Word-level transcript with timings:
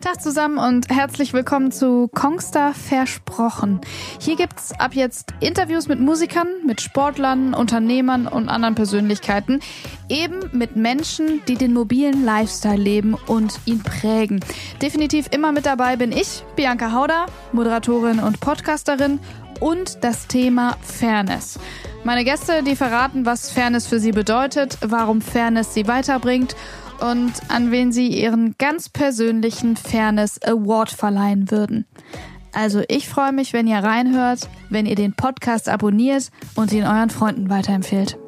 Tag 0.00 0.22
zusammen 0.22 0.58
und 0.58 0.90
herzlich 0.90 1.32
willkommen 1.32 1.72
zu 1.72 2.06
Kongstar 2.06 2.72
Versprochen. 2.72 3.80
Hier 4.20 4.36
gibt's 4.36 4.70
ab 4.78 4.94
jetzt 4.94 5.34
Interviews 5.40 5.88
mit 5.88 5.98
Musikern, 5.98 6.46
mit 6.64 6.80
Sportlern, 6.80 7.52
Unternehmern 7.52 8.28
und 8.28 8.48
anderen 8.48 8.76
Persönlichkeiten, 8.76 9.58
eben 10.08 10.38
mit 10.52 10.76
Menschen, 10.76 11.42
die 11.48 11.56
den 11.56 11.72
mobilen 11.72 12.24
Lifestyle 12.24 12.80
leben 12.80 13.14
und 13.26 13.58
ihn 13.64 13.82
prägen. 13.82 14.38
Definitiv 14.80 15.26
immer 15.32 15.50
mit 15.50 15.66
dabei 15.66 15.96
bin 15.96 16.12
ich, 16.12 16.44
Bianca 16.54 16.92
Hauder, 16.92 17.26
Moderatorin 17.50 18.20
und 18.20 18.38
Podcasterin 18.38 19.18
und 19.58 20.04
das 20.04 20.28
Thema 20.28 20.76
Fairness. 20.80 21.58
Meine 22.04 22.22
Gäste, 22.22 22.62
die 22.62 22.76
verraten, 22.76 23.26
was 23.26 23.50
Fairness 23.50 23.88
für 23.88 23.98
sie 23.98 24.12
bedeutet, 24.12 24.78
warum 24.80 25.20
Fairness 25.20 25.74
sie 25.74 25.88
weiterbringt 25.88 26.54
und 27.00 27.32
an 27.48 27.70
wen 27.70 27.92
sie 27.92 28.08
ihren 28.08 28.56
ganz 28.58 28.88
persönlichen 28.88 29.76
Fairness 29.76 30.40
Award 30.42 30.90
verleihen 30.90 31.50
würden. 31.50 31.86
Also 32.52 32.82
ich 32.88 33.08
freue 33.08 33.32
mich, 33.32 33.52
wenn 33.52 33.66
ihr 33.66 33.78
reinhört, 33.78 34.48
wenn 34.70 34.86
ihr 34.86 34.96
den 34.96 35.14
Podcast 35.14 35.68
abonniert 35.68 36.30
und 36.54 36.72
ihn 36.72 36.84
euren 36.84 37.10
Freunden 37.10 37.50
weiterempfehlt. 37.50 38.18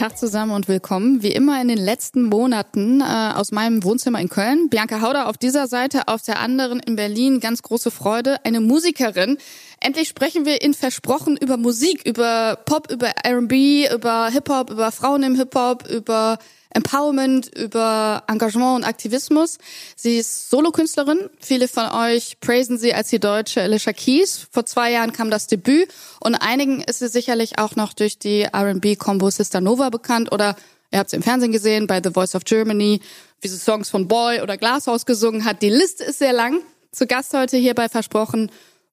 Tag 0.00 0.16
zusammen 0.16 0.52
und 0.52 0.66
willkommen. 0.66 1.22
Wie 1.22 1.32
immer 1.32 1.60
in 1.60 1.68
den 1.68 1.76
letzten 1.76 2.22
Monaten 2.22 3.02
äh, 3.02 3.32
aus 3.34 3.52
meinem 3.52 3.84
Wohnzimmer 3.84 4.18
in 4.18 4.30
Köln. 4.30 4.70
Bianca 4.70 5.02
Hauder 5.02 5.28
auf 5.28 5.36
dieser 5.36 5.66
Seite, 5.66 6.08
auf 6.08 6.22
der 6.22 6.40
anderen 6.40 6.80
in 6.80 6.96
Berlin. 6.96 7.38
Ganz 7.38 7.60
große 7.60 7.90
Freude. 7.90 8.42
Eine 8.42 8.62
Musikerin. 8.62 9.36
Endlich 9.82 10.08
sprechen 10.08 10.44
wir 10.44 10.60
in 10.60 10.74
Versprochen 10.74 11.38
über 11.38 11.56
Musik, 11.56 12.06
über 12.06 12.58
Pop, 12.66 12.92
über 12.92 13.08
R&B, 13.24 13.88
über 13.90 14.28
Hip-Hop, 14.28 14.70
über 14.70 14.92
Frauen 14.92 15.22
im 15.22 15.36
Hip-Hop, 15.36 15.88
über 15.88 16.38
Empowerment, 16.68 17.50
über 17.58 18.22
Engagement 18.28 18.76
und 18.76 18.84
Aktivismus. 18.84 19.56
Sie 19.96 20.18
ist 20.18 20.50
Solokünstlerin. 20.50 21.30
Viele 21.40 21.66
von 21.66 21.88
euch 21.88 22.38
praisen 22.40 22.76
sie 22.76 22.92
als 22.92 23.08
die 23.08 23.18
deutsche 23.18 23.62
Alicia 23.62 23.94
Keys. 23.94 24.46
Vor 24.50 24.66
zwei 24.66 24.92
Jahren 24.92 25.14
kam 25.14 25.30
das 25.30 25.46
Debüt 25.46 25.88
und 26.20 26.34
einigen 26.34 26.82
ist 26.82 26.98
sie 26.98 27.08
sicherlich 27.08 27.58
auch 27.58 27.74
noch 27.74 27.94
durch 27.94 28.18
die 28.18 28.42
R&B-Combo 28.42 29.30
Sister 29.30 29.62
Nova 29.62 29.88
bekannt 29.88 30.30
oder 30.30 30.56
ihr 30.92 30.98
habt 30.98 31.08
sie 31.08 31.16
im 31.16 31.22
Fernsehen 31.22 31.52
gesehen 31.52 31.86
bei 31.86 32.02
The 32.04 32.10
Voice 32.10 32.34
of 32.34 32.44
Germany, 32.44 33.00
wie 33.40 33.48
sie 33.48 33.56
Songs 33.56 33.88
von 33.88 34.06
Boy 34.08 34.42
oder 34.42 34.58
Glasshouse 34.58 35.06
gesungen 35.06 35.46
hat. 35.46 35.62
Die 35.62 35.70
Liste 35.70 36.04
ist 36.04 36.18
sehr 36.18 36.34
lang. 36.34 36.60
Zu 36.92 37.06
Gast 37.06 37.32
heute 37.34 37.56
hier 37.56 37.74
bei 37.74 37.88
Versprochen 37.88 38.50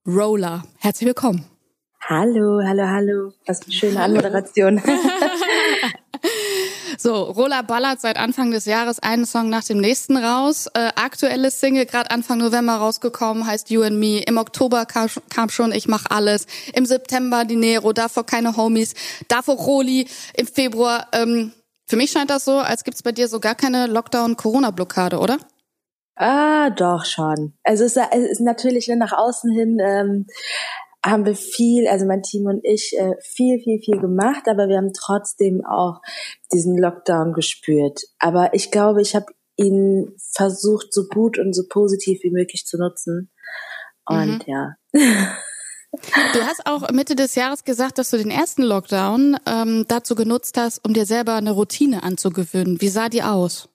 Roller. 0.07 0.63
Herzlich 0.77 1.07
willkommen. 1.07 1.43
Hallo, 1.99 2.61
hallo, 2.65 2.83
hallo. 2.87 3.33
Was 3.45 3.63
eine 3.63 3.73
schöne 3.73 4.01
Anmoderation. 4.01 4.81
So, 6.99 7.23
Rola 7.23 7.61
ballert 7.61 8.01
seit 8.01 8.17
Anfang 8.17 8.49
des 8.49 8.65
Jahres 8.65 8.97
einen 8.97 9.27
Song 9.27 9.49
nach 9.49 9.63
dem 9.63 9.77
nächsten 9.77 10.17
raus. 10.17 10.65
Äh, 10.73 10.89
aktuelles 10.95 11.59
Single, 11.59 11.85
gerade 11.85 12.09
Anfang 12.09 12.39
November 12.39 12.73
rausgekommen, 12.73 13.45
heißt 13.45 13.69
You 13.69 13.83
and 13.83 13.99
Me. 13.99 14.23
Im 14.25 14.37
Oktober 14.37 14.85
kam, 14.87 15.07
kam 15.29 15.49
schon 15.49 15.71
Ich 15.71 15.87
mach 15.87 16.05
alles. 16.09 16.47
Im 16.73 16.87
September 16.87 17.45
Dinero, 17.45 17.93
davor 17.93 18.25
keine 18.25 18.57
Homies, 18.57 18.95
davor 19.27 19.57
Roli. 19.57 20.07
Im 20.33 20.47
Februar, 20.47 21.07
ähm, 21.13 21.51
für 21.85 21.97
mich 21.97 22.09
scheint 22.11 22.31
das 22.31 22.45
so, 22.45 22.57
als 22.57 22.83
gibt's 22.83 23.03
bei 23.03 23.11
dir 23.11 23.27
so 23.27 23.39
gar 23.39 23.55
keine 23.55 23.85
Lockdown-Corona-Blockade, 23.85 25.19
oder? 25.19 25.37
Ah, 26.17 26.71
doch 26.71 27.05
schon. 27.05 27.53
Also 27.63 27.85
es 27.85 27.95
ist 27.95 28.41
natürlich 28.41 28.87
nach 28.87 29.13
außen 29.13 29.51
hin 29.51 29.77
ähm, 29.79 30.25
haben 31.05 31.25
wir 31.25 31.35
viel, 31.35 31.87
also 31.87 32.05
mein 32.05 32.23
Team 32.23 32.47
und 32.47 32.59
ich, 32.63 32.97
äh, 32.97 33.13
viel, 33.21 33.59
viel, 33.59 33.79
viel 33.79 33.99
gemacht, 33.99 34.47
aber 34.47 34.67
wir 34.67 34.77
haben 34.77 34.93
trotzdem 34.93 35.63
auch 35.63 36.01
diesen 36.51 36.77
Lockdown 36.77 37.33
gespürt. 37.33 38.01
Aber 38.19 38.53
ich 38.53 38.71
glaube, 38.71 39.01
ich 39.01 39.15
habe 39.15 39.27
ihn 39.57 40.15
versucht, 40.33 40.91
so 40.91 41.07
gut 41.07 41.37
und 41.37 41.53
so 41.53 41.63
positiv 41.69 42.23
wie 42.23 42.31
möglich 42.31 42.65
zu 42.65 42.77
nutzen. 42.77 43.31
Und 44.05 44.39
mhm. 44.39 44.53
ja. 44.53 44.75
Du 46.33 46.45
hast 46.45 46.65
auch 46.65 46.91
Mitte 46.91 47.15
des 47.15 47.33
Jahres 47.35 47.63
gesagt, 47.63 47.97
dass 47.97 48.11
du 48.11 48.17
den 48.17 48.29
ersten 48.29 48.61
Lockdown 48.61 49.37
ähm, 49.47 49.85
dazu 49.87 50.15
genutzt 50.15 50.57
hast, 50.57 50.85
um 50.85 50.93
dir 50.93 51.05
selber 51.05 51.35
eine 51.35 51.51
Routine 51.51 52.03
anzugewöhnen. 52.03 52.81
Wie 52.81 52.89
sah 52.89 53.07
die 53.09 53.23
aus? 53.23 53.69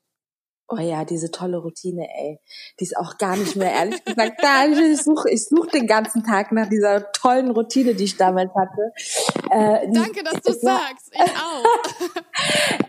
Oh 0.75 0.81
ja, 0.81 1.05
diese 1.05 1.31
tolle 1.31 1.59
Routine, 1.59 2.09
ey. 2.17 2.41
Die 2.81 2.85
ist 2.85 2.97
auch 2.97 3.19
gar 3.19 3.37
nicht 3.37 3.57
mehr, 3.57 3.73
ehrlich 3.73 4.03
gesagt, 4.03 4.43
da. 4.43 4.65
Ich 4.65 5.03
suche 5.03 5.29
ich 5.29 5.45
such 5.45 5.67
den 5.67 5.87
ganzen 5.87 6.25
Tag 6.25 6.51
nach 6.51 6.67
dieser 6.67 7.13
tollen 7.13 7.51
Routine, 7.51 7.95
die 7.95 8.05
ich 8.05 8.17
damals 8.17 8.51
hatte. 8.55 8.93
Äh, 9.51 9.93
Danke, 9.93 10.25
dass 10.25 10.41
du 10.41 10.55
sagst. 10.55 11.13
Ich 11.13 11.21
auch. 11.21 12.23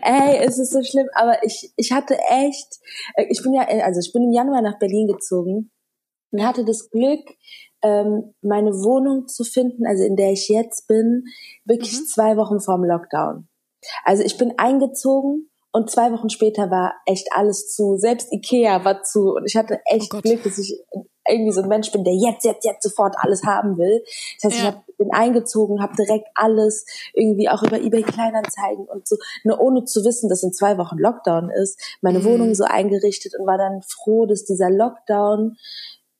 ey, 0.00 0.38
es 0.46 0.58
ist 0.58 0.72
so 0.72 0.82
schlimm, 0.82 1.08
aber 1.14 1.44
ich, 1.44 1.74
ich 1.76 1.92
hatte 1.92 2.16
echt, 2.30 2.80
äh, 3.16 3.26
ich 3.28 3.42
bin 3.42 3.52
ja, 3.52 3.66
also 3.84 4.00
ich 4.00 4.14
bin 4.14 4.22
im 4.22 4.32
Januar 4.32 4.62
nach 4.62 4.78
Berlin 4.78 5.06
gezogen 5.06 5.70
und 6.30 6.42
hatte 6.42 6.64
das 6.64 6.88
Glück, 6.88 7.20
ähm, 7.82 8.32
meine 8.40 8.70
Wohnung 8.70 9.28
zu 9.28 9.44
finden, 9.44 9.86
also 9.86 10.04
in 10.04 10.16
der 10.16 10.32
ich 10.32 10.48
jetzt 10.48 10.88
bin, 10.88 11.24
wirklich 11.66 12.00
mhm. 12.00 12.06
zwei 12.06 12.38
Wochen 12.38 12.60
vorm 12.60 12.82
Lockdown. 12.82 13.46
Also 14.04 14.22
ich 14.22 14.38
bin 14.38 14.54
eingezogen 14.56 15.50
und 15.74 15.90
zwei 15.90 16.12
Wochen 16.12 16.30
später 16.30 16.70
war 16.70 16.94
echt 17.04 17.30
alles 17.34 17.74
zu. 17.74 17.96
Selbst 17.96 18.32
Ikea 18.32 18.84
war 18.84 19.02
zu. 19.02 19.34
Und 19.34 19.44
ich 19.44 19.56
hatte 19.56 19.80
echt 19.86 20.14
oh 20.14 20.20
Glück, 20.20 20.44
dass 20.44 20.56
ich 20.56 20.78
irgendwie 21.28 21.50
so 21.50 21.62
ein 21.62 21.68
Mensch 21.68 21.90
bin, 21.90 22.04
der 22.04 22.14
jetzt, 22.14 22.44
jetzt, 22.44 22.64
jetzt 22.64 22.84
sofort 22.84 23.16
alles 23.18 23.42
haben 23.42 23.76
will. 23.76 24.04
Das 24.40 24.52
heißt, 24.52 24.62
ja. 24.62 24.68
ich 24.68 24.76
hab, 24.76 24.96
bin 24.98 25.08
eingezogen, 25.12 25.82
habe 25.82 25.96
direkt 25.96 26.28
alles 26.36 26.86
irgendwie 27.12 27.48
auch 27.48 27.64
über 27.64 27.80
eBay 27.80 28.04
Kleinanzeigen 28.04 28.86
und 28.86 29.08
so, 29.08 29.16
nur 29.42 29.60
ohne 29.60 29.84
zu 29.84 30.04
wissen, 30.04 30.28
dass 30.28 30.44
in 30.44 30.52
zwei 30.52 30.78
Wochen 30.78 30.96
Lockdown 30.96 31.50
ist, 31.50 31.80
meine 32.02 32.20
mhm. 32.20 32.24
Wohnung 32.24 32.54
so 32.54 32.62
eingerichtet 32.62 33.32
und 33.36 33.44
war 33.44 33.58
dann 33.58 33.82
froh, 33.82 34.26
dass 34.26 34.44
dieser 34.44 34.70
Lockdown 34.70 35.56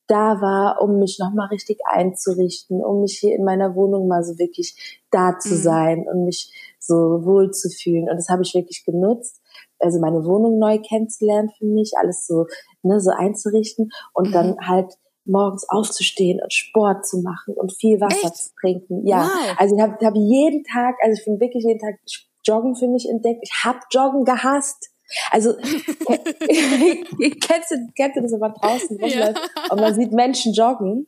da 0.09 0.41
war, 0.41 0.83
um 0.83 0.99
mich 0.99 1.21
nochmal 1.21 1.47
richtig 1.47 1.79
einzurichten, 1.89 2.85
um 2.85 3.03
mich 3.03 3.19
hier 3.21 3.37
in 3.37 3.45
meiner 3.45 3.77
Wohnung 3.77 4.09
mal 4.09 4.25
so 4.25 4.37
wirklich 4.37 4.99
da 5.13 5.39
zu 5.39 5.55
mhm. 5.55 5.63
sein 5.63 6.07
und 6.13 6.25
mich 6.25 6.53
so 6.81 7.25
wohl 7.25 7.53
zu 7.53 7.71
fühlen. 7.71 8.11
Und 8.11 8.17
das 8.17 8.29
habe 8.29 8.43
ich 8.43 8.53
wirklich 8.53 8.85
genutzt 8.85 9.41
also 9.79 10.01
meine 10.01 10.25
Wohnung 10.25 10.59
neu 10.59 10.79
kennenzulernen 10.79 11.51
für 11.59 11.67
mich, 11.67 11.93
alles 11.97 12.27
so, 12.27 12.47
ne, 12.83 13.01
so 13.01 13.11
einzurichten 13.11 13.91
und 14.13 14.29
mhm. 14.29 14.33
dann 14.33 14.57
halt 14.67 14.95
morgens 15.27 15.67
aufzustehen 15.69 16.41
und 16.43 16.53
Sport 16.53 17.07
zu 17.07 17.23
machen 17.23 17.55
und 17.55 17.73
viel 17.73 17.99
Wasser 18.01 18.27
Echt? 18.27 18.37
zu 18.37 18.51
trinken. 18.61 19.07
Ja, 19.07 19.23
wow. 19.23 19.57
also 19.59 19.75
ich 19.75 19.81
habe 19.81 19.97
hab 20.05 20.15
jeden 20.15 20.65
Tag, 20.65 20.97
also 21.03 21.19
ich 21.19 21.25
bin 21.25 21.41
wirklich 21.41 21.65
jeden 21.65 21.81
Tag 21.81 21.99
Joggen 22.47 22.77
für 22.77 22.89
mich 22.89 23.09
entdeckt. 23.09 23.41
Ich 23.43 23.65
habe 23.65 23.79
Joggen 23.91 24.25
gehasst. 24.25 24.91
Also 25.31 25.55
kennst 25.57 27.71
du, 27.71 27.89
kennst 27.97 28.17
du 28.17 28.23
das 28.23 28.33
immer 28.33 28.51
draußen 28.51 28.99
ja. 29.07 29.33
und 29.71 29.81
man 29.81 29.95
sieht 29.95 30.13
Menschen 30.13 30.53
joggen? 30.53 31.07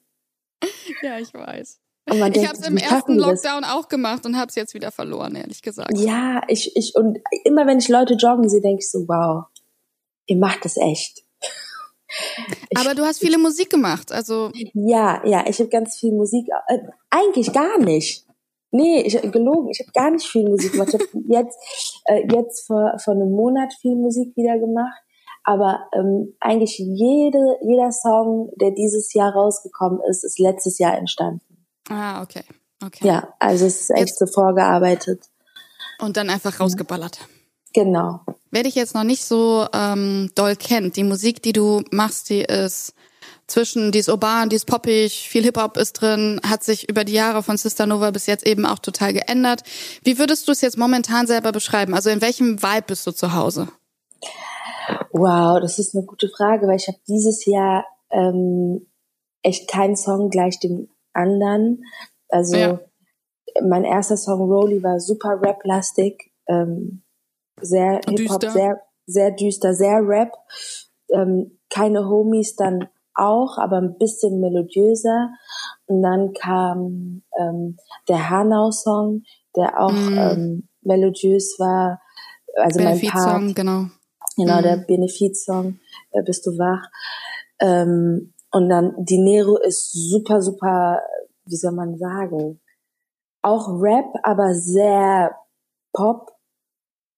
Ja, 1.03 1.19
ich 1.19 1.35
weiß 1.35 1.79
ich 2.07 2.47
habe 2.47 2.59
es 2.59 2.67
im 2.67 2.77
ersten 2.77 3.17
Lockdown 3.17 3.65
auch 3.65 3.89
gemacht 3.89 4.27
und 4.27 4.37
habe 4.37 4.49
es 4.49 4.55
jetzt 4.55 4.75
wieder 4.75 4.93
verloren, 4.93 5.35
ehrlich 5.35 5.63
gesagt. 5.63 5.99
Ja, 5.99 6.43
ich, 6.49 6.77
ich 6.77 6.95
und 6.95 7.19
immer 7.45 7.67
wenn 7.67 7.79
ich 7.79 7.89
Leute 7.89 8.15
joggen 8.15 8.49
sehe, 8.49 8.61
denke 8.61 8.81
ich 8.81 8.91
so, 8.91 9.01
wow, 9.09 9.47
ihr 10.27 10.37
macht 10.37 10.65
es 10.65 10.77
echt. 10.77 11.25
Ich, 12.71 12.79
Aber 12.79 12.95
du 12.95 13.03
hast 13.03 13.19
viele 13.19 13.39
Musik 13.39 13.71
gemacht, 13.71 14.13
also. 14.13 14.51
Ja, 14.75 15.21
ja, 15.27 15.45
ich 15.49 15.59
habe 15.59 15.69
ganz 15.69 15.99
viel 15.99 16.13
Musik. 16.13 16.47
Äh, 16.69 16.79
eigentlich 17.11 17.53
gar 17.53 17.79
nicht. 17.79 18.25
Nee, 18.71 19.03
ich 19.03 19.21
gelogen. 19.33 19.71
Ich 19.71 19.81
habe 19.81 19.93
gar 19.93 20.11
nicht 20.11 20.27
viel 20.27 20.49
Musik 20.49 20.73
gemacht. 20.73 20.89
Ich 20.89 21.01
habe 21.01 21.25
jetzt, 21.29 21.59
äh, 22.07 22.27
jetzt 22.33 22.67
vor, 22.67 22.97
vor 23.03 23.15
einem 23.15 23.33
Monat 23.33 23.73
viel 23.81 23.97
Musik 23.97 24.37
wieder 24.37 24.59
gemacht. 24.59 25.03
Aber 25.45 25.89
ähm, 25.95 26.35
eigentlich 26.41 26.79
jede, 26.79 27.57
jeder 27.63 27.93
Song, 27.93 28.51
der 28.61 28.73
dieses 28.73 29.15
Jahr 29.15 29.33
rausgekommen 29.33 30.01
ist, 30.11 30.25
ist 30.25 30.41
letztes 30.41 30.79
Jahr 30.79 30.99
entstanden. 30.99 31.41
Ah, 31.89 32.23
okay. 32.23 32.43
okay. 32.85 33.07
Ja, 33.07 33.35
also 33.39 33.67
es 33.67 33.83
ist 33.83 33.91
echt 33.91 34.09
jetzt. 34.09 34.19
so 34.19 34.27
vorgearbeitet. 34.27 35.25
Und 35.99 36.17
dann 36.17 36.31
einfach 36.31 36.61
rausgeballert. 36.61 37.21
Genau. 37.73 38.21
Wer 38.51 38.63
dich 38.63 38.75
jetzt 38.75 38.95
noch 38.95 39.05
nicht 39.05 39.25
so 39.25 39.67
ähm, 39.73 40.31
doll 40.35 40.57
kennt, 40.57 40.97
die 40.97 41.05
Musik, 41.05 41.43
die 41.43 41.53
du 41.53 41.83
machst, 41.91 42.31
die 42.31 42.41
ist 42.41 42.95
zwischen, 43.47 43.93
die 43.93 43.99
ist 43.99 44.09
urban, 44.09 44.49
die 44.49 44.57
ist 44.57 44.67
poppig, 44.67 45.29
viel 45.29 45.45
Hip-Hop 45.45 45.77
ist 45.77 45.93
drin, 45.95 46.41
hat 46.45 46.65
sich 46.65 46.89
über 46.89 47.05
die 47.05 47.13
Jahre 47.13 47.43
von 47.43 47.57
Sister 47.57 47.87
Nova 47.87 48.11
bis 48.11 48.27
jetzt 48.27 48.47
eben 48.47 48.67
auch 48.67 48.79
total 48.79 49.13
geändert. 49.13 49.63
Wie 50.03 50.19
würdest 50.19 50.49
du 50.49 50.53
es 50.53 50.61
jetzt 50.61 50.79
momentan 50.79 51.27
selber 51.27 51.53
beschreiben? 51.53 51.95
Also 51.95 52.11
in 52.11 52.21
welchem 52.21 52.63
Vibe 52.63 52.87
bist 52.89 53.07
du 53.07 53.13
zu 53.13 53.35
Hause? 53.35 53.69
Wow, 55.13 55.61
das 55.61 55.79
ist 55.79 55.95
eine 55.95 56.05
gute 56.05 56.29
Frage, 56.29 56.67
weil 56.67 56.77
ich 56.77 56.89
habe 56.89 56.99
dieses 57.07 57.45
Jahr 57.45 57.85
ähm, 58.11 58.87
echt 59.43 59.69
keinen 59.69 59.97
Song 59.97 60.31
gleich 60.31 60.59
dem 60.61 60.89
anderen. 61.17 61.85
Also 62.29 62.57
ja. 62.57 62.81
mein 63.63 63.85
erster 63.85 64.17
Song 64.17 64.41
Rolly 64.51 64.83
war 64.83 65.01
super 65.01 65.41
rap-lastig, 65.41 66.33
ähm, 66.49 67.03
sehr 67.61 68.01
Hip-Hop, 68.09 68.43
sehr, 68.43 68.83
sehr 69.07 69.31
düster, 69.33 69.75
sehr 69.75 70.07
Rap. 70.07 70.33
Ähm, 71.11 71.59
keine 71.71 72.09
Homies 72.09 72.57
dann 72.57 72.89
auch, 73.15 73.59
aber 73.59 73.79
ein 73.79 73.97
bisschen 73.99 74.41
melodiöser. 74.41 75.31
Und 75.87 76.03
dann 76.03 76.33
kam 76.33 77.23
ähm, 77.39 77.77
der 78.09 78.31
Hanau-Song, 78.31 79.23
der 79.57 79.81
auch 79.81 79.93
mm. 79.93 80.19
ähm, 80.19 80.69
melodiös 80.83 81.57
war. 81.59 82.01
Also 82.57 82.83
mein 82.83 83.01
Part, 83.01 83.23
Song, 83.23 83.55
genau. 83.55 83.87
Genau, 84.37 84.59
mhm. 84.59 84.63
der 84.63 84.77
Benefizsong, 84.77 85.81
äh, 86.13 86.23
Bist 86.23 86.47
du 86.47 86.59
wach. 86.59 86.91
Ähm, 87.59 88.35
und 88.57 88.71
dann 88.71 88.95
Dinero 89.05 89.59
ist 89.59 89.93
super, 89.93 90.41
super, 90.41 91.03
wie 91.45 91.57
soll 91.57 91.73
man 91.73 91.99
sagen, 91.99 92.59
auch 93.43 93.69
Rap, 93.69 94.07
aber 94.23 94.55
sehr 94.55 95.37
Pop. 95.93 96.33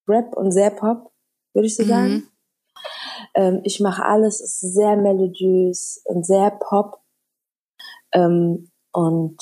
Rap 0.08 0.37
und 0.37 0.50
sehr 0.50 0.70
Pop, 0.70 1.12
würde 1.55 1.67
ich 1.67 1.76
so 1.76 1.85
mhm. 1.85 1.88
sagen. 1.88 2.29
Ähm, 3.35 3.61
ich 3.62 3.79
mache 3.79 4.05
alles, 4.05 4.40
ist 4.40 4.58
sehr 4.58 4.96
melodiös 4.96 6.02
und 6.06 6.26
sehr 6.26 6.50
Pop. 6.50 7.02
Ähm, 8.12 8.73
und 8.93 9.37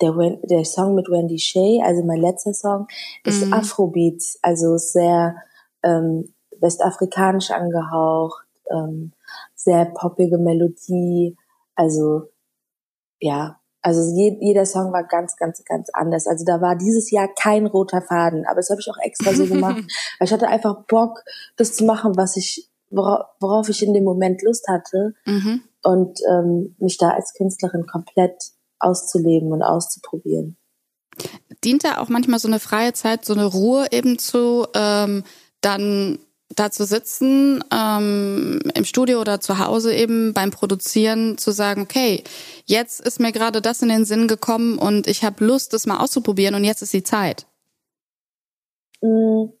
der, 0.00 0.12
der 0.44 0.64
Song 0.64 0.94
mit 0.94 1.08
Wendy 1.08 1.40
Shea, 1.40 1.82
also 1.84 2.04
mein 2.04 2.20
letzter 2.20 2.54
Song, 2.54 2.86
ist 3.24 3.44
mhm. 3.44 3.52
Afrobeat, 3.52 4.22
also 4.42 4.76
sehr 4.76 5.34
ähm, 5.82 6.32
westafrikanisch 6.60 7.50
angehaucht, 7.50 8.45
ähm, 8.70 9.12
sehr 9.54 9.86
poppige 9.86 10.38
Melodie, 10.38 11.36
also 11.74 12.28
ja, 13.20 13.60
also 13.86 14.00
je, 14.16 14.36
jeder 14.40 14.66
Song 14.66 14.92
war 14.92 15.04
ganz, 15.04 15.36
ganz, 15.36 15.62
ganz 15.64 15.90
anders. 15.92 16.26
Also 16.26 16.44
da 16.44 16.60
war 16.60 16.74
dieses 16.74 17.10
Jahr 17.12 17.28
kein 17.40 17.66
roter 17.66 18.02
Faden, 18.02 18.44
aber 18.46 18.56
das 18.56 18.68
habe 18.70 18.80
ich 18.80 18.90
auch 18.90 18.98
extra 19.00 19.32
so 19.32 19.46
gemacht, 19.46 19.76
weil 20.18 20.26
ich 20.26 20.32
hatte 20.32 20.48
einfach 20.48 20.84
Bock, 20.86 21.22
das 21.56 21.74
zu 21.74 21.84
machen, 21.84 22.16
was 22.16 22.36
ich, 22.36 22.68
worauf, 22.90 23.26
worauf 23.38 23.68
ich 23.68 23.84
in 23.84 23.94
dem 23.94 24.02
Moment 24.02 24.42
Lust 24.42 24.66
hatte 24.66 25.14
mhm. 25.24 25.62
und 25.84 26.18
ähm, 26.28 26.74
mich 26.80 26.98
da 26.98 27.10
als 27.10 27.32
Künstlerin 27.34 27.86
komplett 27.86 28.50
auszuleben 28.80 29.52
und 29.52 29.62
auszuprobieren. 29.62 30.56
Dient 31.62 31.84
da 31.84 31.98
auch 31.98 32.08
manchmal 32.08 32.40
so 32.40 32.48
eine 32.48 32.58
freie 32.58 32.92
Zeit, 32.92 33.24
so 33.24 33.34
eine 33.34 33.46
Ruhe 33.46 33.86
eben 33.92 34.18
zu 34.18 34.66
ähm, 34.74 35.22
dann 35.60 36.18
da 36.56 36.70
zu 36.70 36.84
sitzen, 36.84 37.62
ähm, 37.72 38.60
im 38.74 38.84
Studio 38.84 39.20
oder 39.20 39.40
zu 39.40 39.58
Hause 39.58 39.94
eben 39.94 40.34
beim 40.34 40.50
Produzieren 40.50 41.38
zu 41.38 41.52
sagen, 41.52 41.82
okay, 41.82 42.24
jetzt 42.64 43.00
ist 43.00 43.20
mir 43.20 43.32
gerade 43.32 43.60
das 43.60 43.82
in 43.82 43.88
den 43.88 44.04
Sinn 44.04 44.26
gekommen 44.26 44.78
und 44.78 45.06
ich 45.06 45.24
habe 45.24 45.44
Lust, 45.44 45.72
das 45.72 45.86
mal 45.86 45.98
auszuprobieren 45.98 46.54
und 46.54 46.64
jetzt 46.64 46.82
ist 46.82 46.92
die 46.92 47.04
Zeit? 47.04 47.46
Mhm. 49.02 49.52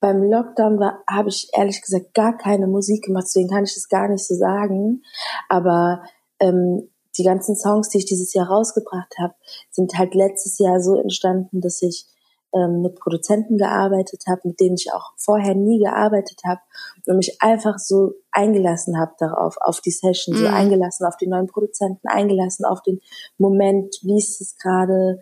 Beim 0.00 0.22
Lockdown 0.22 0.78
habe 1.08 1.30
ich 1.30 1.48
ehrlich 1.54 1.80
gesagt 1.80 2.12
gar 2.12 2.36
keine 2.36 2.66
Musik 2.66 3.04
gemacht, 3.04 3.24
deswegen 3.26 3.48
kann 3.48 3.64
ich 3.64 3.72
das 3.72 3.88
gar 3.88 4.08
nicht 4.08 4.26
so 4.26 4.34
sagen. 4.34 5.02
Aber 5.48 6.02
ähm, 6.40 6.90
die 7.16 7.24
ganzen 7.24 7.56
Songs, 7.56 7.88
die 7.88 7.98
ich 7.98 8.04
dieses 8.04 8.34
Jahr 8.34 8.48
rausgebracht 8.48 9.14
habe, 9.18 9.34
sind 9.70 9.96
halt 9.96 10.14
letztes 10.14 10.58
Jahr 10.58 10.80
so 10.80 11.00
entstanden, 11.00 11.62
dass 11.62 11.80
ich 11.80 12.06
ähm, 12.54 12.82
mit 12.82 12.94
Produzenten 13.00 13.58
gearbeitet 13.58 14.24
habe, 14.28 14.42
mit 14.44 14.60
denen 14.60 14.76
ich 14.76 14.92
auch 14.92 15.12
vorher 15.16 15.54
nie 15.54 15.80
gearbeitet 15.80 16.40
habe 16.46 16.60
und 17.06 17.16
mich 17.16 17.42
einfach 17.42 17.78
so 17.78 18.14
eingelassen 18.30 18.98
habe 18.98 19.12
darauf, 19.18 19.56
auf 19.60 19.80
die 19.80 19.90
Session, 19.90 20.36
mm. 20.36 20.38
so 20.38 20.48
mhm. 20.48 20.54
eingelassen 20.54 21.06
auf 21.06 21.16
die 21.16 21.26
neuen 21.26 21.48
Produzenten, 21.48 22.06
eingelassen 22.06 22.64
auf 22.64 22.82
den 22.82 23.00
Moment, 23.38 23.96
wie 24.02 24.18
ist 24.18 24.40
es 24.40 24.56
gerade, 24.56 25.20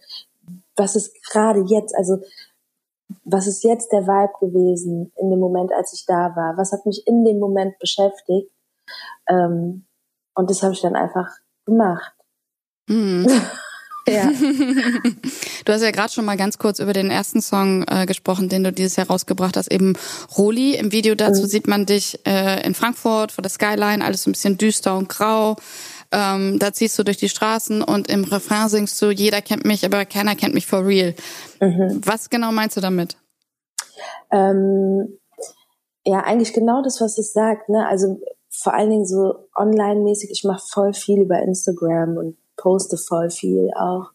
was 0.76 0.94
ist 0.94 1.14
gerade 1.31 1.64
jetzt, 1.67 1.96
also 1.96 2.19
was 3.25 3.46
ist 3.46 3.64
jetzt 3.64 3.93
der 3.93 4.06
Vibe 4.06 4.32
gewesen 4.40 5.12
in 5.17 5.31
dem 5.31 5.40
Moment, 5.40 5.73
als 5.73 5.93
ich 5.93 6.05
da 6.06 6.34
war? 6.37 6.56
Was 6.56 6.73
hat 6.73 6.87
mich 6.87 7.06
in 7.06 7.25
dem 7.25 7.38
Moment 7.38 7.79
beschäftigt? 7.79 8.50
Ähm, 9.29 9.87
und 10.34 10.50
das 10.50 10.62
habe 10.62 10.73
ich 10.73 10.81
dann 10.81 10.96
einfach 10.96 11.29
gemacht. 11.64 12.12
Mm. 12.88 13.26
Ja. 14.06 14.26
du 15.64 15.72
hast 15.72 15.82
ja 15.82 15.90
gerade 15.90 16.12
schon 16.12 16.25
mal 16.25 16.37
ganz 16.37 16.58
kurz 16.58 16.78
über 16.81 16.93
den 16.93 17.10
ersten 17.10 17.40
Song 17.40 17.84
äh, 17.88 18.06
gesprochen, 18.06 18.49
den 18.49 18.64
du 18.64 18.72
dieses 18.72 18.96
Jahr 18.96 19.06
rausgebracht 19.06 19.56
hast, 19.56 19.70
eben 19.70 19.94
Roli. 20.37 20.75
Im 20.75 20.93
Video 20.93 21.14
dazu 21.14 21.43
mhm. 21.43 21.46
sieht 21.46 21.69
man 21.69 21.87
dich 21.87 22.19
äh, 22.26 22.66
in 22.66 22.75
Frankfurt 22.75 23.32
vor 23.32 23.43
der 23.43 23.50
Skyline, 23.50 24.04
alles 24.04 24.25
so 24.25 24.31
ein 24.31 24.32
bisschen 24.32 24.58
düster 24.58 24.96
und 24.96 25.08
grau. 25.08 25.56
Ähm, 26.10 26.58
da 26.58 26.72
ziehst 26.72 26.99
du 26.99 27.04
durch 27.04 27.16
die 27.16 27.28
Straßen 27.28 27.82
und 27.82 28.10
im 28.10 28.25
Refrain 28.25 28.69
singst 28.69 29.00
du, 29.00 29.10
jeder 29.10 29.40
kennt 29.40 29.64
mich, 29.64 29.84
aber 29.84 30.05
keiner 30.05 30.34
kennt 30.34 30.55
mich 30.55 30.66
for 30.66 30.84
real. 30.84 31.14
Mhm. 31.60 32.00
Was 32.05 32.28
genau 32.28 32.52
meinst 32.52 32.76
du 32.76 32.81
damit? 32.81 33.16
Ähm, 34.31 35.19
ja, 36.05 36.20
eigentlich 36.20 36.52
genau 36.52 36.82
das, 36.82 37.00
was 37.00 37.19
es 37.19 37.32
sagt. 37.32 37.69
Ne? 37.69 37.87
Also 37.87 38.20
vor 38.50 38.75
allen 38.75 38.90
Dingen 38.90 39.06
so 39.06 39.48
online-mäßig. 39.56 40.31
Ich 40.31 40.44
mache 40.44 40.62
voll 40.69 40.93
viel 40.93 41.22
über 41.22 41.38
Instagram 41.40 42.16
und 42.16 42.37
poste 42.56 42.96
voll 42.96 43.31
viel 43.31 43.70
auch. 43.75 44.10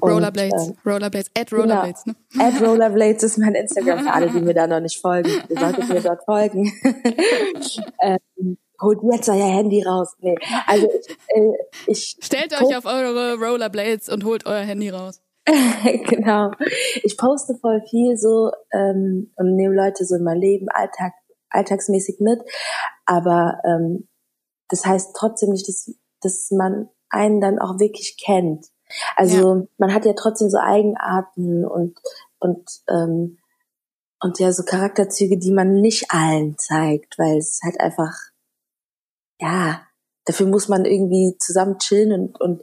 Und, 0.00 0.12
Rollerblades, 0.12 0.68
äh, 0.68 0.88
Rollerblades, 0.88 1.30
at. 1.36 1.52
Rollerblades, 1.52 2.04
genau, 2.04 2.18
ne? 2.34 2.44
At 2.54 2.62
Rollerblades 2.62 3.22
ist 3.24 3.38
mein 3.38 3.54
Instagram 3.54 4.00
für 4.00 4.12
alle, 4.12 4.30
die 4.30 4.40
mir 4.40 4.54
da 4.54 4.66
noch 4.66 4.80
nicht 4.80 5.00
folgen. 5.00 5.30
Ihr 5.48 5.58
solltet 5.58 5.88
mir 5.88 6.00
dort 6.00 6.24
folgen. 6.24 6.72
ähm, 8.02 8.58
holt 8.80 8.98
jetzt 9.10 9.28
euer 9.28 9.46
Handy 9.46 9.82
raus. 9.82 10.14
Nee, 10.20 10.36
also 10.66 10.88
ich, 10.88 11.16
äh, 11.28 11.52
ich 11.86 12.16
Stellt 12.20 12.52
euch 12.52 12.76
auf 12.76 12.84
eure 12.84 13.38
Rollerblades 13.38 14.08
und 14.08 14.24
holt 14.24 14.46
euer 14.46 14.62
Handy 14.62 14.88
raus. 14.90 15.20
genau. 16.08 16.52
Ich 17.02 17.16
poste 17.16 17.56
voll 17.60 17.82
viel 17.88 18.16
so 18.16 18.50
ähm, 18.72 19.32
und 19.36 19.56
nehme 19.56 19.74
Leute 19.74 20.04
so 20.04 20.16
in 20.16 20.24
mein 20.24 20.38
Leben 20.38 20.68
Alltag, 20.68 21.12
alltagsmäßig 21.50 22.20
mit. 22.20 22.40
Aber 23.06 23.58
ähm, 23.64 24.08
das 24.68 24.84
heißt 24.84 25.16
trotzdem 25.16 25.50
nicht, 25.50 25.66
dass, 25.66 25.92
dass 26.20 26.50
man 26.50 26.88
einen 27.10 27.40
dann 27.40 27.58
auch 27.58 27.78
wirklich 27.78 28.16
kennt. 28.22 28.66
Also 29.16 29.56
ja. 29.56 29.66
man 29.78 29.92
hat 29.92 30.04
ja 30.04 30.14
trotzdem 30.14 30.48
so 30.48 30.58
Eigenarten 30.58 31.64
und 31.64 31.98
und 32.38 32.68
ähm, 32.88 33.38
und 34.20 34.38
ja 34.38 34.52
so 34.52 34.64
Charakterzüge, 34.64 35.38
die 35.38 35.52
man 35.52 35.80
nicht 35.80 36.10
allen 36.10 36.56
zeigt, 36.58 37.18
weil 37.18 37.38
es 37.38 37.60
halt 37.62 37.80
einfach 37.80 38.14
ja 39.40 39.82
dafür 40.24 40.46
muss 40.46 40.68
man 40.68 40.84
irgendwie 40.84 41.36
zusammen 41.38 41.78
chillen 41.78 42.12
und 42.12 42.40
und 42.40 42.62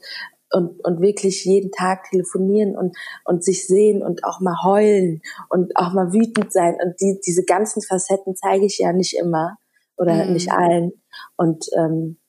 und, 0.52 0.84
und 0.86 1.02
wirklich 1.02 1.44
jeden 1.44 1.72
Tag 1.72 2.10
telefonieren 2.10 2.78
und, 2.78 2.96
und 3.26 3.44
sich 3.44 3.68
sehen 3.68 4.02
und 4.02 4.24
auch 4.24 4.40
mal 4.40 4.64
heulen 4.64 5.22
und 5.50 5.76
auch 5.76 5.92
mal 5.92 6.14
wütend 6.14 6.54
sein. 6.54 6.78
Und 6.82 6.96
die, 7.02 7.20
diese 7.26 7.44
ganzen 7.44 7.82
Facetten 7.82 8.36
zeige 8.36 8.66
ich 8.66 8.78
ja 8.78 8.94
nicht 8.94 9.18
immer 9.18 9.58
oder 9.98 10.26
mhm. 10.26 10.34
nicht 10.34 10.52
allen. 10.52 10.94
Und 11.36 11.66
ähm, 11.76 12.20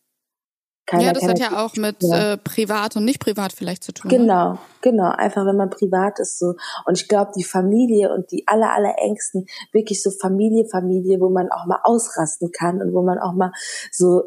keiner 0.87 1.03
ja, 1.03 1.13
das 1.13 1.27
hat 1.27 1.41
ja 1.41 1.65
auch 1.65 1.75
mit. 1.75 2.03
Äh, 2.05 2.37
privat 2.39 2.95
und 2.97 3.05
nicht 3.05 3.19
privat 3.19 3.53
vielleicht 3.53 3.83
zu 3.83 3.93
tun. 3.93 4.11
Ne? 4.11 4.19
Genau, 4.19 4.53
ne? 4.53 4.59
genau. 4.83 5.11
Einfach 5.11 5.45
wenn 5.45 5.57
man 5.57 5.69
privat 5.69 6.21
ist 6.21 6.39
so. 6.39 6.55
Und 6.85 7.01
ich 7.01 7.09
glaube, 7.09 7.33
die 7.37 7.43
Familie 7.43 8.15
und 8.15 8.31
die 8.31 8.47
aller, 8.47 8.73
aller 8.73 8.95
Ängsten, 8.99 9.47
wirklich 9.73 10.01
so 10.03 10.11
Familie, 10.13 10.65
Familie, 10.71 11.21
wo 11.21 11.29
man 11.29 11.51
auch 11.51 11.67
mal 11.67 11.81
ausrasten 11.83 12.53
kann 12.53 12.81
und 12.81 12.95
wo 12.95 13.03
man 13.03 13.19
auch 13.19 13.33
mal 13.33 13.51
so 13.91 14.23